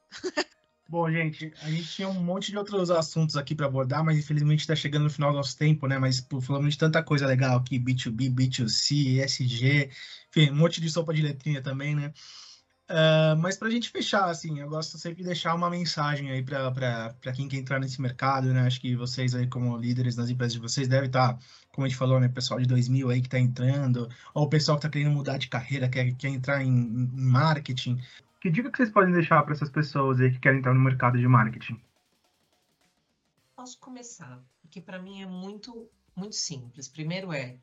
Bom, 0.87 1.09
gente, 1.11 1.51
a 1.61 1.69
gente 1.69 1.87
tinha 1.87 2.07
um 2.07 2.23
monte 2.23 2.51
de 2.51 2.57
outros 2.57 2.91
assuntos 2.91 3.35
aqui 3.35 3.55
para 3.55 3.65
abordar, 3.65 4.03
mas 4.03 4.17
infelizmente 4.19 4.59
está 4.59 4.75
chegando 4.75 5.03
no 5.03 5.09
final 5.09 5.31
do 5.31 5.37
nosso 5.37 5.57
tempo, 5.57 5.87
né? 5.87 5.97
Mas 5.97 6.21
pô, 6.21 6.39
falamos 6.39 6.73
de 6.73 6.79
tanta 6.79 7.01
coisa 7.03 7.25
legal 7.25 7.57
aqui, 7.57 7.79
B2B, 7.79 8.31
B2C, 8.33 9.23
ESG, 9.23 9.89
enfim, 10.29 10.51
um 10.51 10.55
monte 10.55 10.79
de 10.79 10.89
sopa 10.89 11.13
de 11.13 11.23
letrinha 11.23 11.61
também, 11.61 11.95
né? 11.95 12.13
Ah, 12.87 13.35
mas 13.37 13.57
para 13.57 13.67
a 13.67 13.71
gente 13.71 13.89
fechar, 13.89 14.29
assim, 14.29 14.59
eu 14.59 14.69
gosto 14.69 14.97
sempre 14.97 15.17
de 15.23 15.25
deixar 15.25 15.55
uma 15.55 15.69
mensagem 15.69 16.29
aí 16.29 16.43
para 16.43 17.15
quem 17.33 17.47
quer 17.47 17.57
entrar 17.57 17.79
nesse 17.79 17.99
mercado, 17.99 18.53
né? 18.53 18.61
Acho 18.61 18.79
que 18.79 18.95
vocês 18.95 19.33
aí, 19.33 19.47
como 19.47 19.75
líderes 19.77 20.15
nas 20.15 20.29
empresas 20.29 20.53
de 20.53 20.59
vocês, 20.59 20.87
devem 20.87 21.07
estar, 21.07 21.37
como 21.71 21.85
a 21.85 21.89
gente 21.89 21.97
falou, 21.97 22.19
né? 22.19 22.27
Pessoal 22.29 22.59
de 22.59 22.67
2000 22.67 23.09
aí 23.09 23.21
que 23.21 23.27
está 23.27 23.39
entrando, 23.39 24.07
ou 24.35 24.43
o 24.45 24.49
pessoal 24.49 24.77
que 24.77 24.85
está 24.85 24.89
querendo 24.89 25.13
mudar 25.13 25.37
de 25.37 25.47
carreira, 25.47 25.89
quer, 25.89 26.13
quer 26.15 26.29
entrar 26.29 26.63
em, 26.63 26.69
em 26.69 27.09
marketing. 27.21 27.99
Que 28.45 28.51
dica 28.51 28.69
que 28.69 28.77
vocês 28.77 28.91
podem 28.91 29.11
deixar 29.11 29.41
para 29.41 29.55
essas 29.55 29.71
pessoas 29.71 30.21
aí 30.21 30.31
que 30.31 30.37
querem 30.37 30.59
entrar 30.59 30.71
no 30.71 30.79
mercado 30.79 31.17
de 31.17 31.27
marketing? 31.27 31.81
Posso 33.55 33.79
começar, 33.79 34.39
porque 34.61 34.79
para 34.79 35.01
mim 35.01 35.23
é 35.23 35.25
muito, 35.25 35.89
muito 36.15 36.35
simples. 36.35 36.87
Primeiro 36.87 37.33
é, 37.33 37.57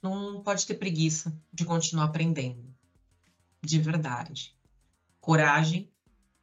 não 0.00 0.40
pode 0.40 0.68
ter 0.68 0.74
preguiça 0.74 1.36
de 1.52 1.64
continuar 1.64 2.04
aprendendo, 2.04 2.72
de 3.60 3.80
verdade. 3.80 4.56
Coragem, 5.20 5.90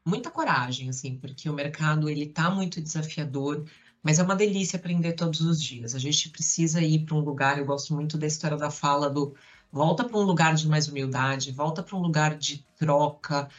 muita 0.05 0.29
coragem, 0.29 0.89
assim, 0.89 1.17
porque 1.17 1.49
o 1.49 1.53
mercado 1.53 2.09
ele 2.09 2.25
tá 2.25 2.51
muito 2.51 2.81
desafiador, 2.81 3.65
mas 4.03 4.19
é 4.19 4.23
uma 4.23 4.35
delícia 4.35 4.77
aprender 4.77 5.13
todos 5.13 5.39
os 5.39 5.63
dias. 5.63 5.95
A 5.95 5.99
gente 5.99 6.27
precisa 6.27 6.81
ir 6.81 7.05
para 7.05 7.15
um 7.15 7.21
lugar, 7.21 7.57
eu 7.57 7.65
gosto 7.65 7.93
muito 7.93 8.17
da 8.17 8.27
história 8.27 8.57
da 8.57 8.69
fala 8.69 9.09
do 9.09 9.33
volta 9.71 10.03
para 10.03 10.17
um 10.17 10.23
lugar 10.23 10.55
de 10.55 10.67
mais 10.67 10.87
humildade, 10.87 11.51
volta 11.51 11.83
para 11.83 11.97
um 11.97 12.01
lugar 12.01 12.37
de 12.37 12.65
troca, 12.77 13.49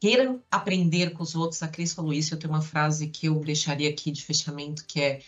queira 0.00 0.38
aprender 0.50 1.10
com 1.10 1.22
os 1.22 1.34
outros. 1.34 1.62
A 1.62 1.68
Cris 1.68 1.92
falou 1.92 2.12
isso, 2.12 2.34
eu 2.34 2.38
tenho 2.38 2.52
uma 2.52 2.62
frase 2.62 3.08
que 3.08 3.26
eu 3.26 3.40
deixaria 3.40 3.90
aqui 3.90 4.10
de 4.10 4.24
fechamento, 4.24 4.84
que 4.86 5.00
é 5.00 5.20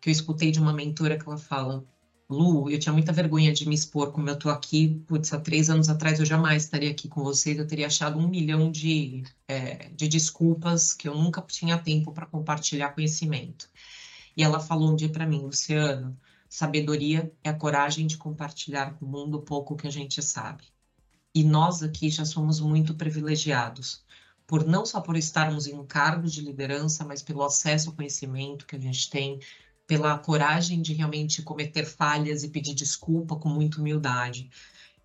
que 0.00 0.10
eu 0.10 0.12
escutei 0.12 0.50
de 0.50 0.60
uma 0.60 0.72
mentora 0.72 1.18
que 1.18 1.26
ela 1.26 1.38
fala, 1.38 1.82
Lu, 2.28 2.70
eu 2.70 2.78
tinha 2.78 2.92
muita 2.92 3.12
vergonha 3.12 3.52
de 3.52 3.68
me 3.68 3.74
expor 3.74 4.12
como 4.12 4.28
eu 4.28 4.38
tô 4.38 4.50
aqui, 4.50 5.02
putz, 5.06 5.32
há 5.32 5.40
três 5.40 5.70
anos 5.70 5.88
atrás 5.88 6.18
eu 6.18 6.26
jamais 6.26 6.64
estaria 6.64 6.90
aqui 6.90 7.08
com 7.08 7.22
vocês, 7.22 7.58
eu 7.58 7.66
teria 7.66 7.86
achado 7.86 8.18
um 8.18 8.28
milhão 8.28 8.70
de, 8.70 9.22
é, 9.48 9.88
de 9.90 10.08
desculpas 10.08 10.92
que 10.92 11.08
eu 11.08 11.14
nunca 11.14 11.42
tinha 11.42 11.78
tempo 11.78 12.12
para 12.12 12.26
compartilhar 12.26 12.90
conhecimento. 12.90 13.68
E 14.36 14.42
ela 14.42 14.58
falou 14.58 14.92
um 14.92 14.96
dia 14.96 15.08
para 15.08 15.26
mim, 15.26 15.40
Luciano, 15.40 16.18
sabedoria 16.54 17.32
é 17.42 17.50
a 17.50 17.54
coragem 17.54 18.06
de 18.06 18.16
compartilhar 18.16 18.94
com 18.94 19.04
o 19.04 19.08
mundo 19.08 19.38
o 19.38 19.42
pouco 19.42 19.74
que 19.74 19.88
a 19.88 19.90
gente 19.90 20.22
sabe. 20.22 20.62
E 21.34 21.42
nós 21.42 21.82
aqui 21.82 22.08
já 22.08 22.24
somos 22.24 22.60
muito 22.60 22.94
privilegiados, 22.94 24.04
por 24.46 24.64
não 24.64 24.86
só 24.86 25.00
por 25.00 25.16
estarmos 25.16 25.66
em 25.66 25.84
cargos 25.84 26.32
de 26.32 26.40
liderança, 26.40 27.04
mas 27.04 27.22
pelo 27.22 27.42
acesso 27.42 27.90
ao 27.90 27.96
conhecimento 27.96 28.68
que 28.68 28.76
a 28.76 28.78
gente 28.78 29.10
tem, 29.10 29.40
pela 29.84 30.16
coragem 30.16 30.80
de 30.80 30.94
realmente 30.94 31.42
cometer 31.42 31.84
falhas 31.84 32.44
e 32.44 32.48
pedir 32.48 32.74
desculpa 32.74 33.34
com 33.34 33.48
muita 33.48 33.80
humildade. 33.80 34.48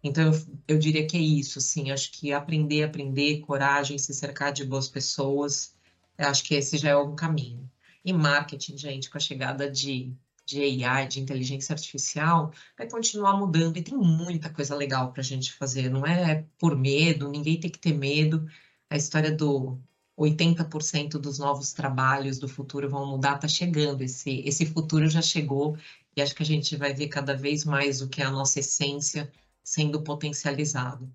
Então, 0.04 0.32
eu, 0.32 0.46
eu 0.68 0.78
diria 0.78 1.08
que 1.08 1.18
é 1.18 1.20
isso, 1.20 1.58
assim, 1.58 1.90
acho 1.90 2.12
que 2.12 2.32
aprender, 2.32 2.84
aprender, 2.84 3.40
coragem, 3.40 3.98
se 3.98 4.14
cercar 4.14 4.54
de 4.54 4.64
boas 4.64 4.88
pessoas, 4.88 5.74
acho 6.16 6.44
que 6.44 6.54
esse 6.54 6.78
já 6.78 6.90
é 6.90 6.96
um 6.96 7.16
caminho. 7.16 7.68
E 8.06 8.14
marketing, 8.14 8.78
gente, 8.78 9.10
com 9.10 9.18
a 9.18 9.22
chegada 9.22 9.68
de, 9.68 10.16
de 10.50 10.84
AI, 10.84 11.08
de 11.08 11.20
inteligência 11.20 11.74
artificial, 11.74 12.52
vai 12.78 12.90
continuar 12.90 13.38
mudando 13.38 13.78
e 13.78 13.84
tem 13.84 13.96
muita 13.96 14.50
coisa 14.50 14.76
legal 14.76 15.12
para 15.12 15.22
a 15.22 15.24
gente 15.24 15.54
fazer, 15.54 15.90
não 15.90 16.06
é 16.06 16.46
por 16.58 16.76
medo, 16.76 17.30
ninguém 17.30 17.60
tem 17.60 17.70
que 17.70 17.80
ter 17.80 17.94
medo. 17.94 18.48
A 18.90 18.98
história 18.98 19.32
do 19.32 19.80
80% 20.18 21.12
dos 21.20 21.40
novos 21.40 21.72
trabalhos 21.74 22.40
do 22.40 22.48
futuro 22.48 22.90
vão 22.90 23.06
mudar, 23.06 23.36
está 23.36 23.48
chegando, 23.48 24.02
esse, 24.02 24.42
esse 24.42 24.66
futuro 24.66 25.08
já 25.10 25.22
chegou 25.22 25.78
e 26.16 26.22
acho 26.22 26.36
que 26.36 26.44
a 26.44 26.46
gente 26.46 26.76
vai 26.76 26.94
ver 26.94 27.08
cada 27.08 27.36
vez 27.36 27.64
mais 27.64 28.02
o 28.02 28.10
que 28.10 28.22
é 28.22 28.26
a 28.26 28.32
nossa 28.32 28.60
essência 28.60 29.32
sendo 29.64 30.02
potencializado. 30.04 31.12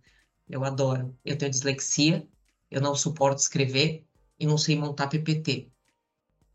Eu 0.48 0.64
adoro. 0.64 1.16
Eu 1.24 1.36
tenho 1.36 1.50
dislexia, 1.50 2.26
eu 2.70 2.80
não 2.80 2.94
suporto 2.94 3.38
escrever 3.38 4.06
e 4.38 4.46
não 4.46 4.58
sei 4.58 4.76
montar 4.76 5.08
PPT. 5.08 5.70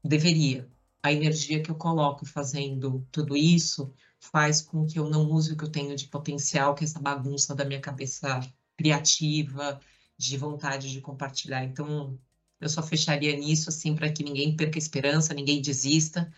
Deveria. 0.03 0.69
A 1.01 1.11
energia 1.11 1.61
que 1.61 1.71
eu 1.71 1.75
coloco 1.75 2.25
fazendo 2.25 3.05
tudo 3.11 3.35
isso 3.35 3.93
faz 4.19 4.61
com 4.61 4.85
que 4.85 4.99
eu 4.99 5.09
não 5.09 5.29
use 5.31 5.53
o 5.53 5.57
que 5.57 5.63
eu 5.63 5.71
tenho 5.71 5.95
de 5.95 6.07
potencial, 6.07 6.75
que 6.75 6.83
é 6.83 6.87
essa 6.87 6.99
bagunça 6.99 7.55
da 7.55 7.63
minha 7.63 7.79
cabeça 7.79 8.39
criativa, 8.77 9.79
de 10.17 10.37
vontade 10.37 10.91
de 10.91 11.01
compartilhar. 11.01 11.63
Então, 11.63 12.19
eu 12.59 12.67
só 12.67 12.83
fecharia 12.83 13.35
nisso, 13.37 13.69
assim, 13.69 13.95
para 13.95 14.11
que 14.11 14.23
ninguém 14.23 14.55
perca 14.55 14.77
esperança, 14.77 15.33
ninguém 15.33 15.61
desista, 15.61 16.31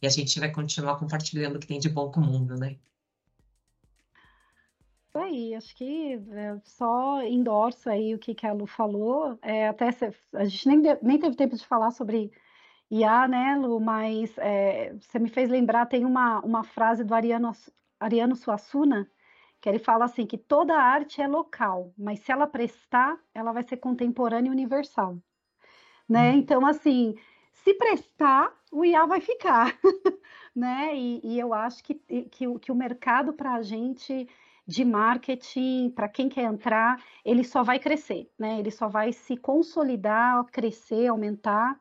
e 0.00 0.06
a 0.06 0.10
gente 0.10 0.38
vai 0.38 0.50
continuar 0.52 0.96
compartilhando 0.96 1.56
o 1.56 1.58
que 1.58 1.66
tem 1.66 1.80
de 1.80 1.88
bom 1.88 2.10
com 2.10 2.20
o 2.20 2.24
mundo, 2.24 2.56
né? 2.56 2.78
aí, 5.34 5.54
acho 5.54 5.74
que 5.76 6.20
é, 6.32 6.60
só 6.64 7.22
endorço 7.22 7.88
aí 7.88 8.14
o 8.14 8.18
que, 8.18 8.34
que 8.34 8.46
a 8.46 8.52
Lu 8.52 8.66
falou. 8.66 9.38
É, 9.42 9.68
até 9.68 9.90
a 10.32 10.44
gente 10.44 10.68
nem, 10.68 10.80
de, 10.80 10.98
nem 11.02 11.18
teve 11.18 11.36
tempo 11.36 11.56
de 11.56 11.66
falar 11.66 11.90
sobre 11.90 12.32
IA, 12.94 13.26
né, 13.28 13.56
Lu? 13.56 13.80
Mas 13.80 14.36
é, 14.38 14.94
você 15.00 15.18
me 15.18 15.28
fez 15.28 15.48
lembrar, 15.50 15.86
tem 15.86 16.04
uma, 16.04 16.40
uma 16.40 16.62
frase 16.62 17.02
do 17.02 17.14
Ariano, 17.14 17.52
Ariano 17.98 18.36
Suassuna, 18.36 19.10
que 19.60 19.68
ele 19.68 19.78
fala 19.78 20.04
assim, 20.04 20.26
que 20.26 20.38
toda 20.38 20.76
arte 20.76 21.20
é 21.20 21.26
local, 21.26 21.92
mas 21.96 22.20
se 22.20 22.30
ela 22.30 22.46
prestar, 22.46 23.18
ela 23.34 23.52
vai 23.52 23.62
ser 23.62 23.78
contemporânea 23.78 24.48
e 24.50 24.52
universal. 24.52 25.18
Né? 26.08 26.32
Hum. 26.32 26.34
Então, 26.36 26.66
assim, 26.66 27.16
se 27.52 27.74
prestar, 27.74 28.52
o 28.70 28.84
IA 28.84 29.06
vai 29.06 29.20
ficar, 29.20 29.76
né? 30.54 30.94
E, 30.94 31.20
e, 31.24 31.40
eu 31.40 31.54
acho 31.54 31.82
que, 31.82 31.94
que, 31.94 32.58
que 32.58 32.70
o 32.70 32.74
mercado 32.74 33.32
para 33.32 33.54
a 33.54 33.62
gente 33.62 34.28
de 34.66 34.84
marketing, 34.84 35.90
para 35.90 36.08
quem 36.08 36.28
quer 36.28 36.44
entrar, 36.44 37.02
ele 37.24 37.42
só 37.42 37.62
vai 37.62 37.78
crescer, 37.78 38.30
né? 38.38 38.58
Ele 38.58 38.70
só 38.70 38.88
vai 38.88 39.12
se 39.12 39.36
consolidar, 39.36 40.44
crescer, 40.46 41.08
aumentar. 41.08 41.78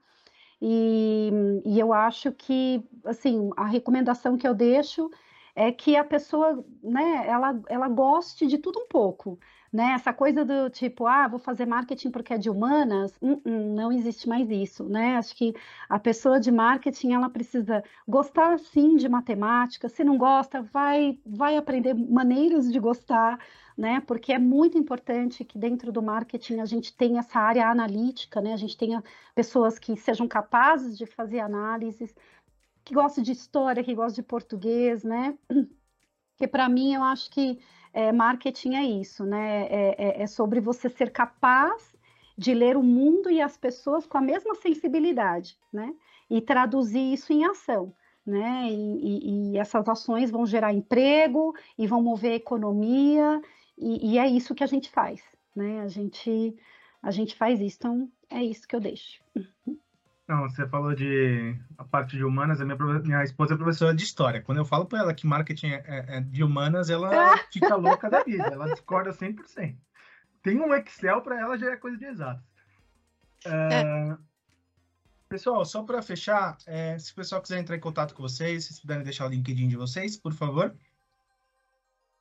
E, 0.65 1.29
e 1.65 1.77
eu 1.77 1.91
acho 1.91 2.31
que, 2.31 2.81
assim, 3.03 3.49
a 3.57 3.65
recomendação 3.65 4.37
que 4.37 4.47
eu 4.47 4.55
deixo 4.55 5.09
é 5.53 5.71
que 5.73 5.97
a 5.97 6.05
pessoa, 6.05 6.63
né, 6.81 7.27
ela, 7.27 7.61
ela 7.67 7.89
goste 7.89 8.47
de 8.47 8.57
tudo 8.57 8.79
um 8.79 8.87
pouco, 8.87 9.37
né? 9.73 9.93
Essa 9.93 10.13
coisa 10.13 10.45
do 10.45 10.69
tipo, 10.69 11.07
ah, 11.07 11.27
vou 11.27 11.39
fazer 11.39 11.65
marketing 11.65 12.11
porque 12.11 12.33
é 12.33 12.37
de 12.37 12.49
humanas, 12.49 13.11
uh 13.19 13.41
-uh, 13.43 13.75
não 13.75 13.91
existe 13.91 14.29
mais 14.29 14.49
isso, 14.51 14.83
né? 14.83 15.17
Acho 15.17 15.35
que 15.35 15.53
a 15.89 15.99
pessoa 15.99 16.39
de 16.39 16.51
marketing, 16.51 17.13
ela 17.13 17.27
precisa 17.29 17.83
gostar, 18.07 18.59
sim, 18.59 18.95
de 18.95 19.09
matemática, 19.09 19.89
se 19.89 20.03
não 20.03 20.15
gosta, 20.17 20.61
vai, 20.61 21.17
vai 21.25 21.57
aprender 21.57 21.95
maneiras 21.95 22.71
de 22.71 22.79
gostar, 22.79 23.39
né? 23.75 23.99
Porque 24.01 24.31
é 24.31 24.37
muito 24.39 24.77
importante 24.77 25.43
que 25.43 25.57
dentro 25.57 25.91
do 25.91 26.03
marketing 26.03 26.59
a 26.59 26.65
gente 26.65 26.95
tenha 26.95 27.19
essa 27.21 27.39
área 27.39 27.67
analítica, 27.67 28.39
né? 28.41 28.53
A 28.53 28.57
gente 28.57 28.77
tenha 28.77 29.03
pessoas 29.33 29.79
que 29.79 29.95
sejam 29.97 30.27
capazes 30.27 30.95
de 30.97 31.07
fazer 31.07 31.39
análises, 31.39 32.13
que 32.83 32.93
gosta 32.93 33.21
de 33.21 33.31
história, 33.31 33.83
que 33.83 33.95
gosta 33.95 34.15
de 34.21 34.23
português, 34.23 35.03
né? 35.03 35.37
Que 36.35 36.47
para 36.47 36.67
mim 36.67 36.95
eu 36.95 37.03
acho 37.03 37.29
que 37.29 37.59
é, 37.93 38.11
marketing 38.11 38.75
é 38.75 38.83
isso, 38.83 39.23
né? 39.23 39.67
É, 39.67 39.95
é, 39.97 40.21
é, 40.23 40.27
sobre 40.27 40.59
você 40.59 40.89
ser 40.89 41.11
capaz 41.11 41.93
de 42.35 42.53
ler 42.53 42.75
o 42.75 42.83
mundo 42.83 43.29
e 43.29 43.39
as 43.39 43.55
pessoas 43.55 44.07
com 44.07 44.17
a 44.17 44.21
mesma 44.21 44.55
sensibilidade, 44.55 45.57
né? 45.71 45.93
E 46.29 46.41
traduzir 46.41 47.13
isso 47.13 47.31
em 47.31 47.45
ação, 47.45 47.93
né? 48.25 48.67
E, 48.67 48.97
e, 48.97 49.51
e 49.51 49.57
essas 49.57 49.87
ações 49.87 50.31
vão 50.31 50.45
gerar 50.45 50.73
emprego 50.73 51.55
e 51.77 51.85
vão 51.85 52.01
mover 52.01 52.31
a 52.31 52.35
economia 52.35 53.41
e, 53.77 54.13
e 54.13 54.17
é 54.17 54.27
isso 54.27 54.55
que 54.55 54.63
a 54.63 54.67
gente 54.67 54.89
faz, 54.89 55.21
né? 55.55 55.81
A 55.81 55.87
gente 55.87 56.55
a 57.01 57.11
gente 57.11 57.35
faz 57.35 57.59
isso, 57.59 57.77
então 57.77 58.09
é 58.29 58.41
isso 58.41 58.67
que 58.67 58.75
eu 58.75 58.79
deixo. 58.79 59.21
Não, 60.27 60.49
você 60.49 60.65
falou 60.67 60.95
de 60.95 61.55
a 61.77 61.83
parte 61.83 62.15
de 62.15 62.23
humanas, 62.23 62.61
a 62.61 62.65
minha, 62.65 62.77
minha 62.77 63.23
esposa 63.23 63.53
é 63.53 63.57
professora 63.57 63.93
de 63.93 64.03
história. 64.03 64.41
Quando 64.41 64.59
eu 64.59 64.65
falo 64.65 64.85
para 64.85 64.99
ela 64.99 65.13
que 65.13 65.27
marketing 65.27 65.71
é, 65.71 65.83
é, 65.85 66.17
é, 66.17 66.21
de 66.21 66.43
humanas, 66.43 66.89
ela 66.89 67.09
fica 67.51 67.75
louca 67.75 68.09
da 68.09 68.23
vida, 68.23 68.45
ela 68.45 68.69
discorda 68.69 69.11
100%. 69.11 69.77
Tem 70.41 70.59
um 70.59 70.73
Excel 70.73 71.21
para 71.21 71.39
ela 71.39 71.57
já 71.57 71.71
é 71.71 71.77
coisa 71.77 71.97
de 71.97 72.05
exato. 72.05 72.41
É, 73.45 74.17
pessoal, 75.27 75.65
só 75.65 75.83
para 75.83 76.01
fechar, 76.01 76.57
é, 76.65 76.97
se 76.97 77.11
o 77.11 77.15
pessoal 77.15 77.41
quiser 77.41 77.59
entrar 77.59 77.75
em 77.75 77.81
contato 77.81 78.13
com 78.13 78.21
vocês, 78.21 78.65
se 78.65 78.79
puderem 78.79 79.03
deixar 79.03 79.25
o 79.25 79.29
LinkedIn 79.29 79.67
de 79.67 79.75
vocês, 79.75 80.15
por 80.15 80.33
favor. 80.33 80.73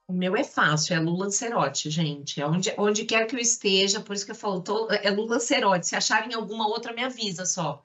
O 0.07 0.13
meu 0.13 0.37
é 0.37 0.45
fácil, 0.45 0.95
é 0.95 1.01
Lula 1.01 1.31
Cerote, 1.31 1.89
gente. 1.89 2.41
É 2.41 2.47
onde, 2.47 2.75
onde 2.77 3.05
quer 3.05 3.27
que 3.27 3.35
eu 3.35 3.41
esteja, 3.41 4.01
por 4.01 4.15
isso 4.15 4.25
que 4.25 4.33
eu 4.33 4.37
falo, 4.37 4.61
tô, 4.61 4.91
é 4.91 5.11
Lula 5.11 5.39
Cerote. 5.39 5.87
Se 5.87 5.97
acharem 5.97 6.35
alguma 6.35 6.67
outra, 6.67 6.93
me 6.93 7.03
avisa 7.03 7.47
só. 7.47 7.83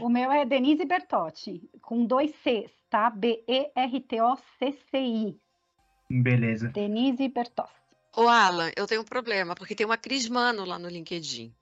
O 0.00 0.08
meu 0.08 0.30
é 0.30 0.44
Denise 0.44 0.84
Bertotti, 0.84 1.68
com 1.80 2.04
dois 2.04 2.32
Cs, 2.42 2.70
tá? 2.88 3.10
B-E-R-T-O-C-C-I. 3.10 3.76
Beleza. 6.10 6.68
Denise 6.68 7.28
Bertotti. 7.28 7.72
Ô, 8.14 8.28
Alan, 8.28 8.70
eu 8.76 8.86
tenho 8.86 9.00
um 9.00 9.04
problema, 9.04 9.54
porque 9.54 9.74
tem 9.74 9.86
uma 9.86 9.96
Cris 9.96 10.28
Mano 10.28 10.64
lá 10.64 10.78
no 10.78 10.88
LinkedIn. 10.88 11.52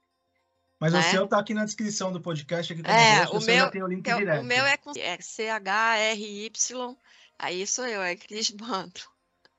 Mas 0.81 0.93
né? 0.93 1.01
o 1.01 1.03
seu 1.03 1.27
tá 1.29 1.39
aqui 1.39 1.55
na 1.55 1.64
descrição 1.64 2.12
do 2.12 2.21
podcast. 2.21 2.73
Aqui 2.73 2.83
é, 2.87 3.29
o, 3.29 3.41
meu, 3.45 3.71
tem 3.71 3.83
o 3.83 3.87
link 3.87 4.03
direto. 4.03 4.41
O 4.43 4.45
meu 4.45 4.64
é 4.64 4.77
com 4.77 4.93
é 4.97 5.21
C-H-R-Y 5.21 6.97
Aí 7.43 7.66
sou 7.66 7.86
eu, 7.86 8.03
é 8.03 8.14
Cris 8.16 8.51
Bando. 8.51 9.01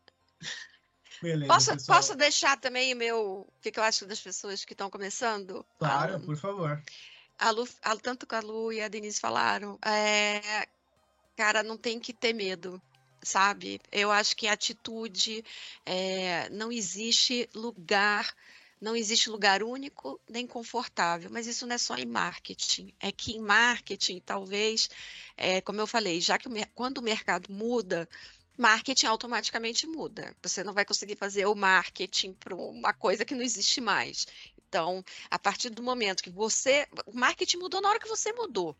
Beleza, 1.21 1.53
posso, 1.53 1.85
posso 1.85 2.15
deixar 2.15 2.57
também 2.57 2.93
o 2.93 2.97
meu. 2.97 3.41
O 3.41 3.53
que, 3.61 3.71
que 3.71 3.79
eu 3.79 3.83
acho 3.83 4.05
das 4.05 4.21
pessoas 4.21 4.63
que 4.63 4.73
estão 4.73 4.89
começando? 4.89 5.65
Claro, 5.77 6.19
por 6.21 6.37
favor. 6.37 6.81
A 7.37 7.49
Lu, 7.49 7.67
a, 7.81 7.95
tanto 7.97 8.25
que 8.25 8.35
a 8.35 8.39
Lu 8.39 8.71
e 8.71 8.81
a 8.81 8.87
Denise 8.87 9.19
falaram, 9.19 9.77
é, 9.85 10.65
cara, 11.35 11.61
não 11.61 11.77
tem 11.77 11.99
que 11.99 12.13
ter 12.13 12.31
medo, 12.31 12.81
sabe? 13.21 13.81
Eu 13.91 14.09
acho 14.09 14.35
que 14.35 14.47
atitude 14.47 15.43
é, 15.85 16.49
não 16.49 16.71
existe 16.71 17.49
lugar 17.53 18.33
não 18.83 18.97
existe 18.97 19.29
lugar 19.29 19.63
único 19.63 20.19
nem 20.29 20.45
confortável, 20.45 21.29
mas 21.31 21.47
isso 21.47 21.65
não 21.65 21.75
é 21.75 21.77
só 21.77 21.95
em 21.95 22.05
marketing. 22.05 22.93
É 22.99 23.13
que 23.13 23.31
em 23.31 23.39
marketing, 23.39 24.19
talvez, 24.19 24.89
é, 25.37 25.61
como 25.61 25.79
eu 25.79 25.87
falei, 25.87 26.19
já 26.19 26.37
que 26.37 26.49
o, 26.49 26.51
quando 26.75 26.97
o 26.97 27.01
mercado 27.01 27.49
muda, 27.49 28.09
marketing 28.57 29.05
automaticamente 29.05 29.87
muda. 29.87 30.35
Você 30.43 30.65
não 30.65 30.73
vai 30.73 30.83
conseguir 30.83 31.15
fazer 31.15 31.45
o 31.45 31.55
marketing 31.55 32.33
para 32.33 32.53
uma 32.53 32.93
coisa 32.93 33.23
que 33.23 33.33
não 33.33 33.41
existe 33.41 33.79
mais. 33.79 34.27
Então, 34.67 35.01
a 35.31 35.39
partir 35.39 35.69
do 35.69 35.81
momento 35.81 36.21
que 36.21 36.29
você. 36.29 36.85
O 37.05 37.17
marketing 37.17 37.57
mudou 37.57 37.79
na 37.79 37.89
hora 37.89 37.99
que 37.99 38.09
você 38.09 38.33
mudou. 38.33 38.75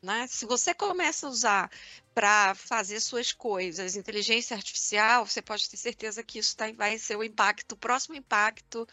Né? 0.00 0.28
Se 0.28 0.46
você 0.46 0.72
começa 0.72 1.26
a 1.26 1.30
usar 1.30 1.70
para 2.14 2.54
fazer 2.54 3.00
suas 3.00 3.32
coisas 3.32 3.96
inteligência 3.96 4.54
artificial, 4.56 5.26
você 5.26 5.42
pode 5.42 5.68
ter 5.68 5.76
certeza 5.76 6.22
que 6.22 6.38
isso 6.38 6.56
tá, 6.56 6.70
vai 6.72 6.98
ser 6.98 7.16
o 7.16 7.24
impacto, 7.24 7.72
o 7.72 7.76
próximo 7.76 8.14
impacto 8.14 8.86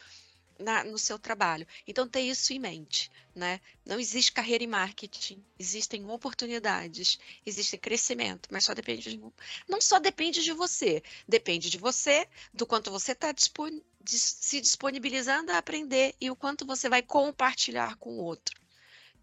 na, 0.62 0.84
no 0.84 0.98
seu 0.98 1.18
trabalho. 1.20 1.68
Então, 1.88 2.08
ter 2.08 2.22
isso 2.22 2.54
em 2.54 2.60
mente. 2.60 3.12
Né? 3.34 3.62
Não 3.86 4.00
existe 4.00 4.32
carreira 4.32 4.64
em 4.64 4.68
marketing, 4.68 5.44
existem 5.58 6.06
oportunidades, 6.10 7.18
existe 7.46 7.78
crescimento, 7.78 8.50
mas 8.52 8.66
só 8.66 8.74
depende 8.74 9.10
de, 9.10 9.22
não 9.70 9.80
só 9.80 10.00
depende 10.00 10.44
de 10.44 10.52
você, 10.52 11.02
depende 11.26 11.70
de 11.70 11.78
você, 11.78 12.28
do 12.54 12.66
quanto 12.66 12.92
você 12.92 13.14
está 13.14 13.32
dispon, 13.32 13.82
se 14.06 14.60
disponibilizando 14.60 15.52
a 15.52 15.58
aprender 15.58 16.14
e 16.20 16.30
o 16.30 16.36
quanto 16.36 16.66
você 16.66 16.90
vai 16.90 17.02
compartilhar 17.02 17.96
com 17.96 18.18
o 18.18 18.24
outro. 18.24 18.60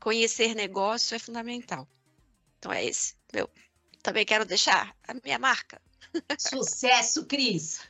Conhecer 0.00 0.54
negócio 0.54 1.14
é 1.14 1.18
fundamental. 1.18 1.86
Então 2.58 2.72
é 2.72 2.84
esse, 2.84 3.14
meu. 3.32 3.50
Também 4.02 4.24
quero 4.24 4.44
deixar 4.44 4.96
a 5.06 5.14
minha 5.14 5.38
marca. 5.38 5.82
Sucesso, 6.38 7.26
Cris! 7.26 7.80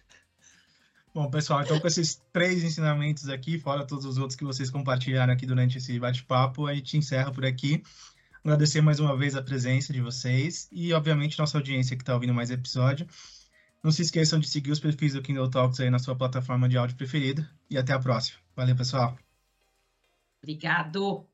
Bom, 1.18 1.28
pessoal, 1.28 1.62
então 1.62 1.80
com 1.80 1.86
esses 1.88 2.22
três 2.32 2.62
ensinamentos 2.62 3.28
aqui, 3.28 3.58
fora 3.58 3.84
todos 3.84 4.04
os 4.04 4.18
outros 4.18 4.36
que 4.36 4.44
vocês 4.44 4.70
compartilharam 4.70 5.32
aqui 5.32 5.44
durante 5.44 5.76
esse 5.76 5.98
bate-papo, 5.98 6.68
a 6.68 6.72
gente 6.72 6.96
encerra 6.96 7.32
por 7.32 7.44
aqui. 7.44 7.82
Agradecer 8.44 8.80
mais 8.80 9.00
uma 9.00 9.16
vez 9.16 9.34
a 9.34 9.42
presença 9.42 9.92
de 9.92 10.00
vocês 10.00 10.68
e, 10.70 10.92
obviamente, 10.92 11.36
nossa 11.36 11.58
audiência 11.58 11.96
que 11.96 12.04
está 12.04 12.14
ouvindo 12.14 12.32
mais 12.32 12.52
episódio. 12.52 13.04
Não 13.82 13.90
se 13.90 14.02
esqueçam 14.02 14.38
de 14.38 14.48
seguir 14.48 14.70
os 14.70 14.78
perfis 14.78 15.14
do 15.14 15.20
Kindle 15.20 15.50
Talks 15.50 15.80
aí 15.80 15.90
na 15.90 15.98
sua 15.98 16.14
plataforma 16.14 16.68
de 16.68 16.78
áudio 16.78 16.96
preferida. 16.96 17.50
E 17.68 17.76
até 17.76 17.92
a 17.92 17.98
próxima. 17.98 18.38
Valeu, 18.54 18.76
pessoal. 18.76 19.18
Obrigado. 20.40 21.26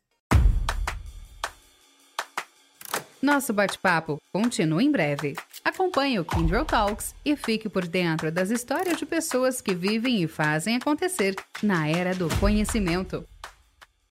Nosso 3.21 3.53
bate-papo 3.53 4.17
continua 4.33 4.83
em 4.83 4.91
breve. 4.91 5.35
Acompanhe 5.67 6.21
o 6.21 6.25
Kindle 6.27 6.67
Talks 6.67 7.15
e 7.25 7.35
fique 7.37 7.71
por 7.71 7.87
dentro 7.87 8.31
das 8.31 8.51
histórias 8.51 8.99
de 8.99 9.07
pessoas 9.07 9.63
que 9.63 9.75
vivem 9.75 10.23
e 10.23 10.29
fazem 10.29 10.77
acontecer 10.77 11.35
na 11.63 11.89
era 11.89 12.15
do 12.15 12.29
conhecimento. 12.39 13.27